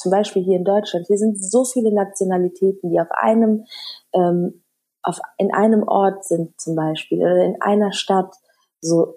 zum 0.00 0.10
Beispiel 0.10 0.42
hier 0.42 0.56
in 0.56 0.64
Deutschland, 0.64 1.06
hier 1.06 1.18
sind 1.18 1.42
so 1.42 1.64
viele 1.64 1.92
Nationalitäten, 1.92 2.90
die 2.90 3.00
auf 3.00 3.10
einem, 3.10 3.66
ähm, 4.14 4.64
auf, 5.02 5.20
in 5.36 5.52
einem 5.52 5.82
Ort 5.82 6.24
sind 6.24 6.58
zum 6.58 6.74
Beispiel 6.74 7.18
oder 7.18 7.44
in 7.44 7.60
einer 7.60 7.92
Stadt. 7.92 8.34
So, 8.80 9.16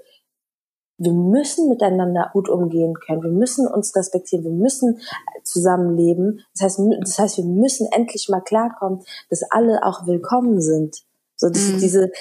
wir 0.97 1.11
müssen 1.11 1.69
miteinander 1.69 2.29
gut 2.33 2.49
umgehen 2.49 2.93
können. 2.93 3.23
Wir 3.23 3.31
müssen 3.31 3.67
uns 3.67 3.95
respektieren. 3.95 4.43
Wir 4.43 4.51
müssen 4.51 5.01
zusammenleben. 5.43 6.41
Das 6.53 6.61
heißt, 6.61 6.81
das 7.01 7.19
heißt, 7.19 7.37
wir 7.37 7.45
müssen 7.45 7.87
endlich 7.91 8.29
mal 8.29 8.41
klarkommen, 8.41 9.03
dass 9.29 9.43
alle 9.49 9.83
auch 9.83 10.05
willkommen 10.05 10.61
sind. 10.61 11.03
So, 11.35 11.47
mhm. 11.47 11.79
diese, 11.79 12.11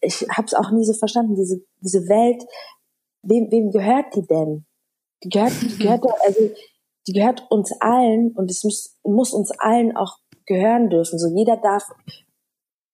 ich 0.00 0.26
habe 0.30 0.46
es 0.46 0.54
auch 0.54 0.70
nie 0.70 0.84
so 0.84 0.92
verstanden. 0.92 1.36
Diese, 1.36 1.62
diese 1.80 2.08
Welt, 2.08 2.44
wem, 3.22 3.50
wem 3.50 3.70
gehört 3.70 4.14
die 4.14 4.26
denn? 4.26 4.66
Die 5.22 5.28
gehört, 5.28 5.52
die 5.62 5.78
gehört, 5.78 6.04
also, 6.26 6.50
die 7.06 7.12
gehört 7.12 7.46
uns 7.50 7.72
allen 7.80 8.32
und 8.32 8.50
es 8.50 8.64
muss, 8.64 8.96
muss 9.04 9.32
uns 9.32 9.52
allen 9.52 9.96
auch 9.96 10.18
gehören 10.46 10.90
dürfen. 10.90 11.18
So, 11.20 11.28
jeder 11.28 11.56
darf 11.56 11.88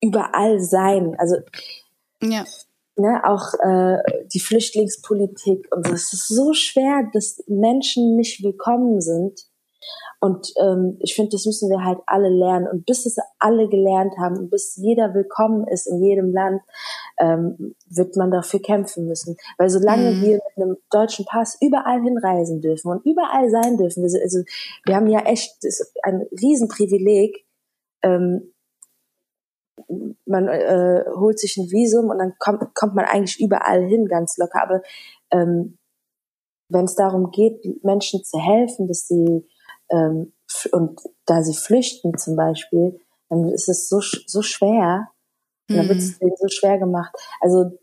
überall 0.03 0.61
sein. 0.61 1.17
Also, 1.19 1.37
ja 2.23 2.45
ne, 2.97 3.23
auch 3.25 3.55
äh, 3.61 3.99
die 4.33 4.41
Flüchtlingspolitik 4.41 5.69
und 5.75 5.87
so. 5.87 5.95
Es 5.95 6.13
ist 6.13 6.29
so 6.29 6.53
schwer, 6.53 7.09
dass 7.13 7.43
Menschen 7.47 8.17
nicht 8.17 8.43
willkommen 8.43 9.01
sind. 9.01 9.41
Und 10.21 10.53
ähm, 10.63 10.99
ich 11.01 11.17
finde, 11.17 11.31
das 11.31 11.47
müssen 11.47 11.69
wir 11.69 11.85
halt 11.85 11.99
alle 12.07 12.29
lernen. 12.29 12.69
Und 12.69 12.87
bis 12.87 13.07
es 13.07 13.17
alle 13.41 13.69
gelernt 13.69 14.15
haben 14.19 14.39
und 14.39 14.51
bis 14.51 14.77
jeder 14.77 15.15
willkommen 15.15 15.67
ist 15.67 15.89
in 15.89 16.01
jedem 16.01 16.33
Land, 16.33 16.63
ähm, 17.19 17.75
wird 17.91 18.15
man 18.17 18.31
dafür 18.31 18.63
kämpfen 18.63 19.09
müssen. 19.09 19.37
Weil 19.59 19.69
solange 19.69 20.13
mhm. 20.13 20.23
wir 20.23 20.35
mit 20.35 20.57
einem 20.57 20.77
deutschen 20.91 21.25
Pass 21.25 21.59
überall 21.61 22.01
hinreisen 22.03 22.61
dürfen 22.61 22.93
und 22.93 23.05
überall 23.05 23.51
sein 23.51 23.77
dürfen, 23.77 24.05
wir, 24.05 24.23
also 24.23 24.43
wir 24.85 24.95
haben 24.95 25.09
ja 25.09 25.21
echt 25.21 25.57
ein 26.05 26.25
Riesenprivileg, 26.41 27.45
ähm, 28.03 28.52
man 30.27 30.49
äh, 30.49 31.05
holt 31.15 31.39
sich 31.39 31.57
ein 31.57 31.71
Visum 31.71 32.11
und 32.11 32.19
dann 32.19 32.35
kommt, 32.39 32.75
kommt 32.75 32.95
man 32.95 33.05
eigentlich 33.05 33.41
überall 33.41 33.83
hin 33.85 34.07
ganz 34.07 34.37
locker. 34.39 34.63
Aber 34.63 34.83
ähm, 35.31 35.79
wenn 36.69 36.85
es 36.85 36.95
darum 36.95 37.31
geht, 37.31 37.85
Menschen 37.85 38.25
zu 38.25 38.39
helfen, 38.39 38.89
dass 38.89 39.07
sie 39.07 39.47
ähm, 39.91 40.33
und 40.73 41.01
da 41.27 41.43
sie 41.43 41.55
flüchten 41.55 42.17
zum 42.19 42.37
Beispiel, 42.37 43.01
dann 43.29 43.49
ist 43.49 43.69
es 43.69 43.89
so 43.89 44.01
so 44.01 44.43
schwer. 44.43 45.09
Und 45.69 45.77
dann 45.77 45.89
wird 45.89 45.99
es 45.99 46.15
mhm. 46.15 46.19
denen 46.27 46.37
so 46.37 46.49
schwer 46.49 46.79
gemacht. 46.79 47.15
Also 47.41 47.79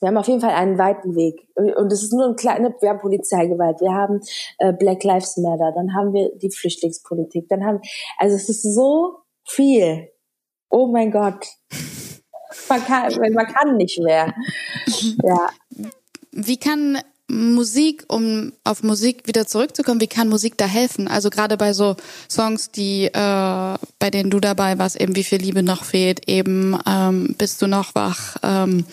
wir 0.00 0.08
haben 0.08 0.16
auf 0.18 0.28
jeden 0.28 0.40
Fall 0.40 0.50
einen 0.50 0.78
weiten 0.78 1.14
Weg. 1.14 1.48
Und 1.54 1.92
es 1.92 2.02
ist 2.02 2.12
nur 2.12 2.26
ein 2.26 2.36
kleiner, 2.36 2.74
wir 2.80 2.90
haben 2.90 2.98
Polizeigewalt, 2.98 3.80
wir 3.80 3.92
haben 3.92 4.20
äh, 4.58 4.72
Black 4.72 5.02
Lives 5.04 5.36
Matter, 5.38 5.72
dann 5.74 5.94
haben 5.94 6.12
wir 6.12 6.30
die 6.36 6.50
Flüchtlingspolitik, 6.50 7.48
dann 7.48 7.64
haben, 7.64 7.80
also 8.18 8.36
es 8.36 8.48
ist 8.48 8.62
so 8.62 9.16
viel 9.44 10.08
oh 10.76 10.86
mein 10.88 11.10
Gott, 11.10 11.46
man 12.68 12.84
kann, 12.84 13.10
man 13.32 13.46
kann 13.46 13.76
nicht 13.76 13.98
mehr. 13.98 14.34
Ja. 15.24 15.48
Wie 16.32 16.58
kann 16.58 16.98
Musik, 17.28 18.04
um 18.08 18.52
auf 18.62 18.82
Musik 18.82 19.26
wieder 19.26 19.46
zurückzukommen, 19.46 20.02
wie 20.02 20.06
kann 20.06 20.28
Musik 20.28 20.58
da 20.58 20.66
helfen? 20.66 21.08
Also 21.08 21.30
gerade 21.30 21.56
bei 21.56 21.72
so 21.72 21.96
Songs, 22.28 22.70
die, 22.70 23.06
äh, 23.06 23.10
bei 23.98 24.10
denen 24.12 24.30
du 24.30 24.38
dabei 24.38 24.78
warst, 24.78 25.00
eben 25.00 25.16
wie 25.16 25.24
viel 25.24 25.38
Liebe 25.38 25.62
noch 25.62 25.82
fehlt, 25.82 26.28
eben 26.28 26.78
ähm, 26.86 27.34
bist 27.38 27.62
du 27.62 27.66
noch 27.66 27.94
wach. 27.94 28.36
Ähm, 28.42 28.84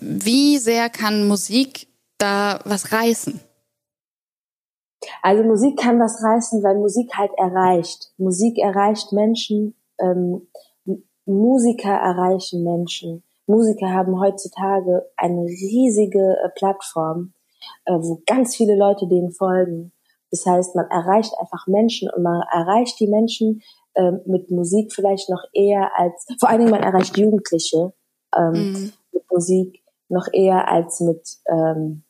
wie 0.00 0.58
sehr 0.58 0.90
kann 0.90 1.28
Musik 1.28 1.86
da 2.18 2.58
was 2.64 2.90
reißen? 2.90 3.40
Also 5.22 5.44
Musik 5.44 5.78
kann 5.78 6.00
was 6.00 6.22
reißen, 6.22 6.62
weil 6.64 6.74
Musik 6.74 7.14
halt 7.16 7.30
erreicht. 7.38 8.12
Musik 8.18 8.58
erreicht 8.58 9.12
Menschen. 9.12 9.74
Ähm, 9.98 10.48
Musiker 11.30 11.92
erreichen 11.92 12.62
Menschen. 12.64 13.22
Musiker 13.46 13.90
haben 13.90 14.20
heutzutage 14.20 15.06
eine 15.16 15.42
riesige 15.42 16.36
äh, 16.44 16.48
Plattform, 16.54 17.32
äh, 17.84 17.92
wo 17.92 18.22
ganz 18.26 18.56
viele 18.56 18.76
Leute 18.76 19.08
denen 19.08 19.32
folgen. 19.32 19.92
Das 20.30 20.46
heißt, 20.46 20.76
man 20.76 20.86
erreicht 20.90 21.32
einfach 21.40 21.66
Menschen 21.66 22.08
und 22.10 22.22
man 22.22 22.42
erreicht 22.52 23.00
die 23.00 23.08
Menschen 23.08 23.62
äh, 23.94 24.12
mit 24.26 24.50
Musik 24.50 24.92
vielleicht 24.92 25.28
noch 25.28 25.42
eher 25.52 25.90
als, 25.96 26.26
vor 26.38 26.48
allen 26.48 26.60
Dingen 26.60 26.70
man 26.70 26.82
erreicht 26.82 27.16
Jugendliche 27.16 27.92
ähm, 28.36 28.52
mhm. 28.52 28.92
mit 29.12 29.24
Musik 29.30 29.82
noch 30.08 30.28
eher 30.32 30.68
als 30.68 31.00
mit 31.00 31.38
ähm, 31.46 32.04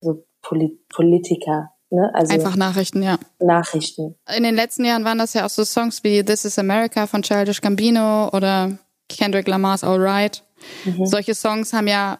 so 0.00 0.24
Polit 0.42 0.88
Politiker. 0.88 1.72
Ne? 1.90 2.10
Also 2.14 2.32
Einfach 2.32 2.56
Nachrichten, 2.56 3.02
ja. 3.02 3.18
Nachrichten. 3.40 4.16
In 4.34 4.44
den 4.44 4.54
letzten 4.54 4.84
Jahren 4.84 5.04
waren 5.04 5.18
das 5.18 5.34
ja 5.34 5.44
auch 5.44 5.50
so 5.50 5.64
Songs 5.64 6.04
wie 6.04 6.24
This 6.24 6.44
is 6.44 6.58
America 6.58 7.06
von 7.06 7.22
Childish 7.22 7.60
Gambino 7.60 8.28
oder 8.32 8.78
Kendrick 9.08 9.48
Lamar's 9.48 9.82
Alright. 9.82 10.44
Mhm. 10.84 11.06
Solche 11.06 11.34
Songs 11.34 11.72
haben 11.72 11.88
ja 11.88 12.16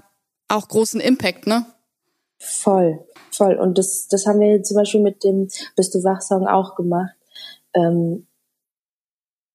auch 0.48 0.66
großen 0.66 1.00
Impact, 1.00 1.46
ne? 1.46 1.66
Voll, 2.38 3.06
voll. 3.30 3.54
Und 3.54 3.78
das, 3.78 4.09
das 4.09 4.26
haben 4.26 4.40
wir 4.40 4.62
zum 4.62 4.76
Beispiel 4.76 5.00
mit 5.00 5.22
dem 5.22 5.48
Bist 5.76 5.94
du 5.94 6.02
wach 6.02 6.20
Song 6.20 6.48
auch 6.48 6.74
gemacht. 6.74 7.14
Ähm, 7.74 8.26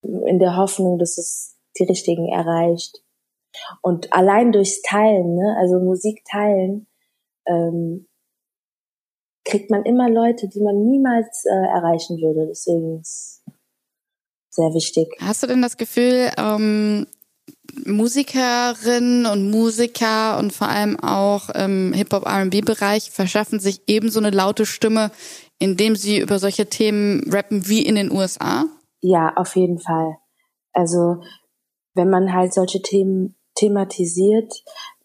in 0.02 0.40
der 0.40 0.56
Hoffnung, 0.56 0.98
dass 0.98 1.18
es 1.18 1.58
die 1.78 1.84
Richtigen 1.84 2.30
erreicht. 2.30 3.02
Und 3.82 4.14
allein 4.14 4.52
durchs 4.52 4.82
Teilen, 4.82 5.36
ne, 5.36 5.58
also 5.60 5.80
Musik 5.80 6.24
teilen, 6.26 6.88
ähm, 7.48 8.08
kriegt 9.46 9.70
man 9.70 9.84
immer 9.86 10.10
Leute, 10.10 10.50
die 10.50 10.62
man 10.62 10.84
niemals 10.84 11.46
äh, 11.46 11.68
erreichen 11.68 12.18
würde. 12.18 12.48
Deswegen 12.48 13.00
ist 13.00 13.44
sehr 14.50 14.74
wichtig. 14.74 15.08
Hast 15.22 15.44
du 15.44 15.48
denn 15.48 15.62
das 15.62 15.78
Gefühl, 15.78 16.32
ähm, 16.38 17.08
Musikerinnen 17.86 19.26
und 19.26 19.52
Musiker 19.52 20.40
und 20.40 20.54
vor 20.54 20.68
allem 20.68 21.00
auch 21.00 21.50
im 21.50 21.94
Hip-Hop-R&B-Bereich 21.94 23.12
verschaffen 23.12 23.60
sich 23.60 23.82
ebenso 23.88 24.20
eine 24.20 24.32
laute 24.32 24.66
Stimme, 24.66 25.12
indem 25.60 25.96
sie 25.96 26.20
über 26.20 26.40
solche 26.40 26.68
Themen 26.68 27.32
rappen 27.32 27.68
wie 27.68 27.86
in 27.86 27.96
den 27.96 28.12
USA? 28.12 28.66
Ja, 29.02 29.34
auf 29.36 29.56
jeden 29.56 29.80
Fall. 29.80 30.18
Also 30.74 31.22
wenn 31.94 32.10
man 32.10 32.34
halt 32.34 32.54
solche 32.54 32.82
Themen 32.82 33.36
thematisiert, 33.56 34.52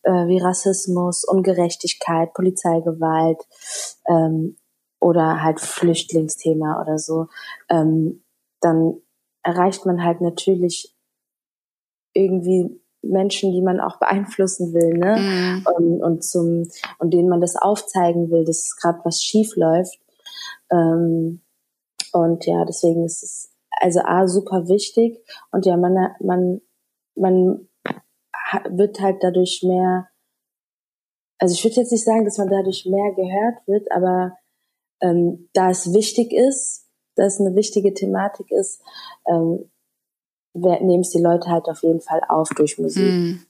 äh, 0.02 0.26
wie 0.26 0.38
Rassismus, 0.38 1.24
Ungerechtigkeit, 1.24 2.32
Polizeigewalt 2.34 3.40
ähm, 4.08 4.56
oder 5.00 5.42
halt 5.42 5.60
Flüchtlingsthema 5.60 6.80
oder 6.82 6.98
so, 6.98 7.28
ähm, 7.68 8.22
dann 8.60 8.94
erreicht 9.42 9.86
man 9.86 10.04
halt 10.04 10.20
natürlich 10.20 10.94
irgendwie 12.12 12.80
Menschen, 13.02 13.52
die 13.52 13.62
man 13.62 13.80
auch 13.80 13.98
beeinflussen 13.98 14.74
will, 14.74 14.98
ne? 14.98 15.16
Mhm. 15.16 15.66
Und, 15.74 16.02
und 16.02 16.24
zum 16.24 16.68
und 16.98 17.14
denen 17.14 17.28
man 17.28 17.40
das 17.40 17.56
aufzeigen 17.56 18.30
will, 18.30 18.44
dass 18.44 18.76
gerade 18.76 19.00
was 19.04 19.22
schief 19.22 19.56
läuft. 19.56 19.98
Ähm, 20.70 21.40
und 22.12 22.44
ja, 22.46 22.64
deswegen 22.64 23.04
ist 23.04 23.22
es 23.22 23.52
also 23.80 24.00
a 24.04 24.26
super 24.26 24.68
wichtig 24.68 25.18
und 25.52 25.64
ja, 25.64 25.76
man 25.76 25.94
man 26.20 26.60
man 27.14 27.68
wird 28.70 29.00
halt 29.00 29.22
dadurch 29.22 29.62
mehr, 29.62 30.08
also 31.38 31.54
ich 31.54 31.64
würde 31.64 31.76
jetzt 31.76 31.92
nicht 31.92 32.04
sagen, 32.04 32.24
dass 32.24 32.38
man 32.38 32.48
dadurch 32.48 32.86
mehr 32.86 33.12
gehört 33.14 33.66
wird, 33.66 33.90
aber 33.92 34.36
ähm, 35.00 35.48
da 35.52 35.70
es 35.70 35.92
wichtig 35.92 36.32
ist, 36.32 36.86
da 37.16 37.24
es 37.24 37.40
eine 37.40 37.54
wichtige 37.54 37.94
Thematik 37.94 38.50
ist, 38.50 38.82
ähm, 39.26 39.70
nehmen 40.54 41.00
es 41.00 41.10
die 41.10 41.22
Leute 41.22 41.48
halt 41.48 41.66
auf 41.66 41.82
jeden 41.82 42.00
Fall 42.00 42.20
auf 42.28 42.48
durch 42.50 42.78
Musik. 42.78 43.12
Mm. 43.12 43.40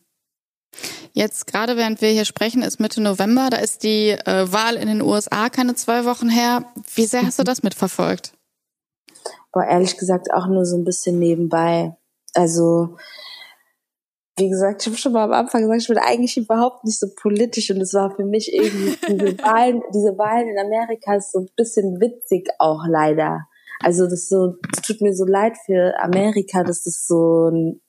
Jetzt 1.12 1.46
gerade 1.46 1.76
während 1.76 2.00
wir 2.00 2.10
hier 2.10 2.24
sprechen, 2.24 2.62
ist 2.62 2.78
Mitte 2.78 3.00
November, 3.00 3.48
da 3.50 3.56
ist 3.56 3.82
die 3.82 4.10
äh, 4.10 4.52
Wahl 4.52 4.76
in 4.76 4.86
den 4.86 5.02
USA 5.02 5.48
keine 5.48 5.74
zwei 5.74 6.04
Wochen 6.04 6.28
her. 6.28 6.64
Wie 6.94 7.06
sehr 7.06 7.22
hast 7.22 7.38
du 7.38 7.42
das 7.42 7.62
mitverfolgt? 7.62 8.32
Boah, 9.52 9.64
ehrlich 9.64 9.96
gesagt 9.96 10.32
auch 10.32 10.46
nur 10.46 10.64
so 10.64 10.76
ein 10.76 10.84
bisschen 10.84 11.18
nebenbei. 11.18 11.96
Also 12.34 12.96
wie 14.36 14.48
gesagt, 14.48 14.82
ich 14.82 14.86
habe 14.86 14.96
schon 14.96 15.12
mal 15.12 15.24
am 15.24 15.32
Anfang 15.32 15.62
gesagt, 15.62 15.82
ich 15.82 15.88
bin 15.88 15.98
eigentlich 15.98 16.36
überhaupt 16.36 16.84
nicht 16.84 16.98
so 16.98 17.08
politisch 17.14 17.70
und 17.70 17.80
es 17.80 17.94
war 17.94 18.14
für 18.14 18.24
mich 18.24 18.52
irgendwie 18.52 18.96
diese 19.08 19.38
Wahlen, 19.38 19.82
diese 19.92 20.16
Wahlen 20.16 20.48
in 20.48 20.58
Amerika 20.58 21.16
ist 21.16 21.32
so 21.32 21.40
ein 21.40 21.48
bisschen 21.56 22.00
witzig 22.00 22.48
auch 22.58 22.84
leider. 22.88 23.46
Also 23.82 24.06
das 24.06 24.28
so, 24.28 24.56
das 24.72 24.82
tut 24.82 25.00
mir 25.00 25.14
so 25.14 25.24
leid 25.24 25.56
für 25.64 25.98
Amerika, 25.98 26.64
dass 26.64 26.82
das 26.84 27.06
so 27.06 27.48
ein, 27.48 27.80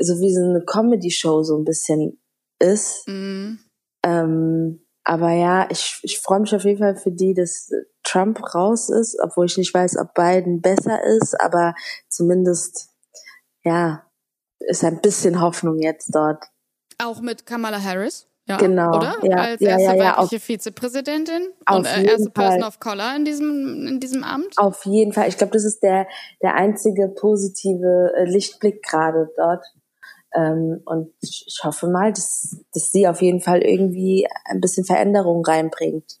so 0.00 0.20
wie 0.20 0.34
so 0.34 0.42
eine 0.42 0.64
Comedy-Show 0.64 1.42
so 1.42 1.56
ein 1.58 1.64
bisschen 1.64 2.20
ist. 2.58 3.06
Mhm. 3.08 3.58
Ähm, 4.04 4.86
aber 5.04 5.32
ja, 5.32 5.68
ich, 5.70 5.98
ich 6.02 6.20
freue 6.20 6.40
mich 6.40 6.54
auf 6.54 6.64
jeden 6.64 6.78
Fall 6.78 6.96
für 6.96 7.10
die, 7.10 7.34
dass 7.34 7.70
Trump 8.04 8.54
raus 8.54 8.88
ist, 8.88 9.18
obwohl 9.20 9.46
ich 9.46 9.56
nicht 9.56 9.74
weiß, 9.74 9.96
ob 9.98 10.14
Biden 10.14 10.60
besser 10.60 11.02
ist, 11.02 11.40
aber 11.40 11.74
zumindest, 12.08 12.90
ja, 13.64 14.04
ist 14.68 14.84
ein 14.84 15.00
bisschen 15.00 15.40
Hoffnung 15.40 15.78
jetzt 15.78 16.14
dort. 16.14 16.44
Auch 16.98 17.20
mit 17.20 17.46
Kamala 17.46 17.82
Harris? 17.82 18.26
Ja, 18.48 18.56
genau, 18.56 18.96
oder? 18.96 19.16
Ja, 19.22 19.36
Als 19.36 19.60
ja, 19.60 19.78
erste 19.78 19.96
ja, 19.96 20.16
weibliche 20.16 20.40
Vizepräsidentin 20.40 21.48
auf 21.64 21.78
und 21.78 21.86
äh, 21.86 22.04
erste 22.04 22.30
Person 22.30 22.60
Fall. 22.60 22.68
of 22.68 22.80
Color 22.80 23.16
in 23.16 23.24
diesem, 23.24 23.86
in 23.86 24.00
diesem 24.00 24.24
Amt. 24.24 24.58
Auf 24.58 24.84
jeden 24.84 25.12
Fall. 25.12 25.28
Ich 25.28 25.38
glaube, 25.38 25.52
das 25.52 25.64
ist 25.64 25.80
der, 25.82 26.08
der 26.42 26.54
einzige 26.54 27.08
positive 27.08 28.12
äh, 28.16 28.24
Lichtblick 28.24 28.82
gerade 28.82 29.30
dort. 29.36 29.64
Ähm, 30.34 30.80
und 30.86 31.12
ich 31.20 31.44
ich 31.46 31.60
hoffe 31.62 31.86
mal, 31.86 32.12
dass, 32.12 32.56
dass 32.72 32.90
sie 32.90 33.06
auf 33.06 33.22
jeden 33.22 33.40
Fall 33.40 33.62
irgendwie 33.62 34.26
ein 34.46 34.60
bisschen 34.60 34.84
Veränderung 34.84 35.44
reinbringt. 35.44 36.18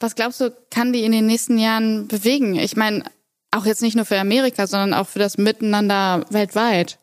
Was 0.00 0.14
glaubst 0.14 0.40
du, 0.40 0.50
kann 0.70 0.92
die 0.92 1.04
in 1.04 1.12
den 1.12 1.26
nächsten 1.26 1.58
Jahren 1.58 2.08
bewegen? 2.08 2.54
Ich 2.54 2.74
meine, 2.74 3.04
auch 3.50 3.66
jetzt 3.66 3.82
nicht 3.82 3.96
nur 3.96 4.04
für 4.04 4.18
Amerika, 4.18 4.66
sondern 4.66 4.94
auch 4.94 5.06
für 5.06 5.18
das 5.18 5.38
Miteinander 5.38 6.24
weltweit. 6.30 6.98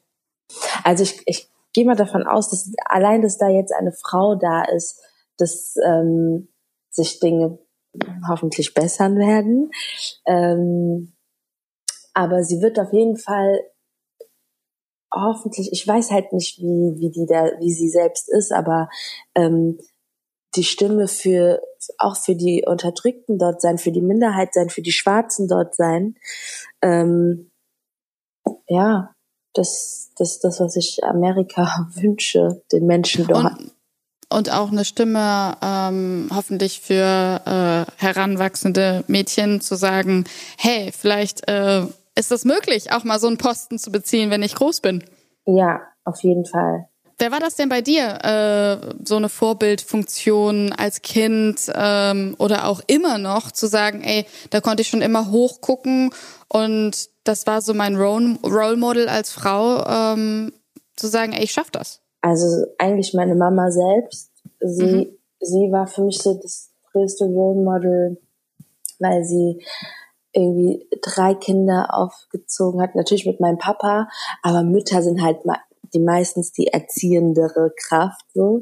Also 0.84 1.04
ich, 1.04 1.22
ich 1.26 1.50
gehe 1.74 1.86
mal 1.86 1.96
davon 1.96 2.26
aus, 2.26 2.50
dass 2.50 2.72
allein, 2.86 3.22
dass 3.22 3.38
da 3.38 3.50
jetzt 3.50 3.74
eine 3.74 3.92
Frau 3.92 4.36
da 4.36 4.64
ist, 4.64 5.02
dass 5.38 5.76
ähm, 5.86 6.48
sich 6.90 7.20
Dinge 7.20 7.60
hoffentlich 8.28 8.74
bessern 8.74 9.18
werden. 9.18 9.72
Ähm, 10.26 11.14
aber 12.14 12.44
sie 12.44 12.62
wird 12.62 12.80
auf 12.80 12.94
jeden 12.94 13.18
Fall 13.18 13.60
hoffentlich, 15.14 15.72
ich 15.72 15.88
weiß 15.88 16.12
halt 16.12 16.34
nicht, 16.34 16.60
wie, 16.60 17.00
wie 17.00 17.12
die 17.12 17.26
da, 17.28 17.52
wie 17.60 17.72
sie 17.72 17.90
selbst 17.90 18.30
ist, 18.30 18.52
aber 18.52 18.90
ähm, 19.36 19.80
die 20.58 20.64
Stimme 20.64 21.08
für 21.08 21.62
auch 21.98 22.18
für 22.18 22.36
die 22.36 22.64
Unterdrückten 22.66 23.38
dort 23.38 23.62
sein, 23.62 23.78
für 23.78 23.92
die 23.92 24.02
Minderheit 24.02 24.54
sein, 24.54 24.70
für 24.70 24.82
die 24.82 24.92
Schwarzen 24.92 25.48
dort 25.48 25.76
sein. 25.76 26.16
Ähm, 26.82 27.52
ja, 28.68 29.14
das, 29.54 30.12
das 30.18 30.34
ist 30.34 30.44
das, 30.44 30.60
was 30.60 30.76
ich 30.76 31.04
Amerika 31.04 31.88
wünsche, 31.94 32.62
den 32.72 32.86
Menschen 32.86 33.28
dort. 33.28 33.60
Und, 33.60 33.72
und 34.30 34.52
auch 34.52 34.72
eine 34.72 34.86
Stimme 34.86 35.58
ähm, 35.62 36.30
hoffentlich 36.34 36.82
für 36.82 37.42
äh, 37.46 37.92
heranwachsende 37.98 39.04
Mädchen 39.08 39.62
zu 39.62 39.76
sagen, 39.76 40.26
hey, 40.58 40.92
vielleicht 40.92 41.48
äh, 41.48 41.86
ist 42.16 42.32
das 42.32 42.46
möglich, 42.46 42.92
auch 42.92 43.04
mal 43.04 43.20
so 43.20 43.28
einen 43.28 43.38
Posten 43.38 43.80
zu 43.80 43.92
beziehen, 43.92 44.30
wenn 44.30 44.44
ich 44.44 44.56
groß 44.56 44.82
bin. 44.82 45.04
Ja, 45.46 45.82
auf 46.04 46.22
jeden 46.24 46.46
Fall. 46.46 46.90
Wer 47.20 47.32
war 47.32 47.40
das 47.40 47.56
denn 47.56 47.68
bei 47.68 47.82
dir? 47.82 48.20
Äh, 48.24 48.96
so 49.04 49.16
eine 49.16 49.30
Vorbildfunktion 49.30 50.72
als 50.72 51.02
Kind 51.02 51.72
ähm, 51.74 52.36
oder 52.38 52.68
auch 52.68 52.82
immer 52.86 53.18
noch 53.18 53.52
zu 53.52 53.68
sagen, 53.68 54.04
ey, 54.04 54.26
da 54.52 54.62
konnte 54.62 54.82
ich 54.82 54.88
schon 54.88 55.02
immer 55.02 55.32
hochgucken 55.32 56.12
und 56.48 57.10
das 57.24 57.48
war 57.48 57.62
so 57.62 57.74
mein 57.74 57.96
Role, 57.96 58.38
Role 58.44 58.78
Model 58.78 59.10
als 59.10 59.32
Frau, 59.32 59.84
ähm, 59.86 60.54
zu 60.96 61.08
sagen, 61.08 61.34
ey, 61.34 61.44
ich 61.44 61.52
schaff 61.52 61.72
das. 61.72 62.02
Also 62.22 62.68
eigentlich 62.78 63.14
meine 63.14 63.36
Mama 63.36 63.72
selbst. 63.72 64.32
Sie, 64.60 64.84
Mhm. 64.84 65.18
sie 65.40 65.72
war 65.72 65.88
für 65.88 66.04
mich 66.04 66.20
so 66.22 66.36
das 66.36 66.70
größte 66.92 67.26
Role 67.26 67.62
Model, 67.62 68.22
weil 69.00 69.24
sie 69.24 69.64
irgendwie 70.34 70.88
drei 71.02 71.34
Kinder 71.34 71.88
aufgezogen 71.94 72.82
hat. 72.82 72.96
Natürlich 72.96 73.26
mit 73.26 73.40
meinem 73.40 73.58
Papa, 73.58 74.08
aber 74.44 74.62
Mütter 74.62 75.02
sind 75.02 75.22
halt 75.22 75.46
mal 75.46 75.58
die 75.94 76.00
meistens 76.00 76.52
die 76.52 76.68
erziehendere 76.68 77.72
Kraft, 77.76 78.26
so, 78.34 78.62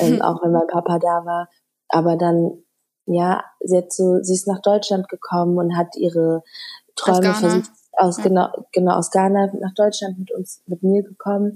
ähm, 0.00 0.22
auch 0.22 0.42
wenn 0.42 0.52
mein 0.52 0.66
Papa 0.68 0.98
da 0.98 1.24
war. 1.24 1.48
Aber 1.88 2.16
dann, 2.16 2.64
ja, 3.06 3.44
sie 3.60 3.76
hat 3.76 3.92
so, 3.92 4.22
sie 4.22 4.34
ist 4.34 4.46
nach 4.46 4.62
Deutschland 4.62 5.08
gekommen 5.08 5.58
und 5.58 5.76
hat 5.76 5.96
ihre 5.96 6.42
Träume 6.96 7.34
versucht, 7.34 7.70
aus 7.92 8.18
Ja. 8.18 8.24
genau, 8.24 8.48
genau 8.72 8.96
aus 8.96 9.10
Ghana 9.10 9.52
nach 9.60 9.74
Deutschland 9.74 10.18
mit 10.18 10.32
uns, 10.32 10.62
mit 10.66 10.82
mir 10.82 11.02
gekommen 11.02 11.54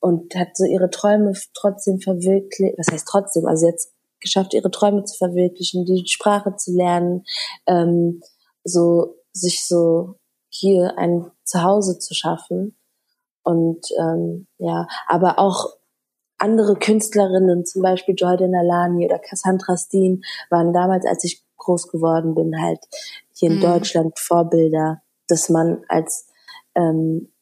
und 0.00 0.34
hat 0.34 0.56
so 0.56 0.64
ihre 0.64 0.90
Träume 0.90 1.32
trotzdem 1.54 2.00
verwirklicht. 2.00 2.76
Was 2.78 2.92
heißt 2.92 3.06
trotzdem? 3.08 3.46
Also 3.46 3.66
jetzt 3.66 3.92
geschafft, 4.20 4.54
ihre 4.54 4.70
Träume 4.70 5.04
zu 5.04 5.16
verwirklichen, 5.16 5.84
die 5.84 6.04
Sprache 6.06 6.56
zu 6.56 6.72
lernen, 6.72 7.24
ähm, 7.66 8.20
so 8.64 9.16
sich 9.32 9.66
so 9.66 10.16
hier 10.48 10.98
ein 10.98 11.30
Zuhause 11.44 11.98
zu 11.98 12.14
schaffen. 12.14 12.76
Und 13.42 13.86
ähm, 13.98 14.46
ja, 14.58 14.86
aber 15.08 15.38
auch 15.38 15.76
andere 16.38 16.76
Künstlerinnen, 16.76 17.64
zum 17.64 17.82
Beispiel 17.82 18.14
Jordan 18.16 18.54
Alani 18.54 19.04
oder 19.06 19.18
Cassandra 19.18 19.76
Steen, 19.76 20.24
waren 20.50 20.72
damals, 20.72 21.06
als 21.06 21.24
ich 21.24 21.44
groß 21.58 21.88
geworden 21.88 22.34
bin, 22.34 22.60
halt 22.60 22.80
hier 23.34 23.50
in 23.50 23.56
Mhm. 23.56 23.60
Deutschland 23.60 24.18
Vorbilder, 24.18 25.02
dass 25.28 25.48
man 25.48 25.84
als 25.88 26.26
ähm, 26.74 27.32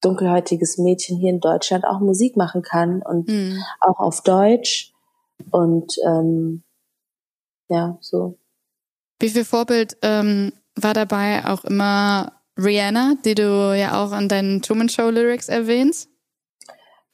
dunkelhäutiges 0.00 0.78
Mädchen 0.78 1.18
hier 1.18 1.30
in 1.30 1.40
Deutschland 1.40 1.84
auch 1.84 2.00
Musik 2.00 2.36
machen 2.36 2.62
kann 2.62 3.02
und 3.02 3.28
Mhm. 3.28 3.62
auch 3.80 4.00
auf 4.00 4.22
Deutsch 4.22 4.92
und 5.50 5.94
ähm, 6.06 6.64
ja, 7.68 7.96
so. 8.00 8.38
Wie 9.18 9.28
viel 9.28 9.44
Vorbild 9.44 9.96
ähm, 10.02 10.52
war 10.74 10.94
dabei 10.94 11.44
auch 11.46 11.64
immer 11.64 12.32
Rihanna, 12.58 13.14
die 13.24 13.34
du 13.34 13.76
ja 13.76 14.02
auch 14.02 14.16
in 14.18 14.28
deinen 14.28 14.62
Truman 14.62 14.88
Show 14.88 15.10
Lyrics 15.10 15.48
erwähnst? 15.48 16.08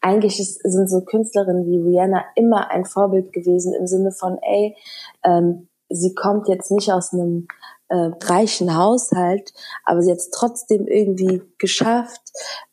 eigentlich 0.00 0.38
ist, 0.38 0.60
sind 0.62 0.88
so 0.88 1.00
Künstlerinnen 1.00 1.66
wie 1.66 1.78
Rihanna 1.78 2.24
immer 2.34 2.70
ein 2.70 2.84
Vorbild 2.84 3.32
gewesen 3.32 3.74
im 3.74 3.86
Sinne 3.86 4.12
von, 4.12 4.38
ey, 4.42 4.76
ähm, 5.24 5.68
sie 5.88 6.14
kommt 6.14 6.48
jetzt 6.48 6.70
nicht 6.70 6.92
aus 6.92 7.12
einem 7.12 7.48
äh, 7.88 8.10
reichen 8.22 8.76
Haushalt, 8.76 9.52
aber 9.84 10.02
sie 10.02 10.10
hat 10.10 10.18
es 10.18 10.30
trotzdem 10.30 10.86
irgendwie 10.86 11.42
geschafft, 11.58 12.20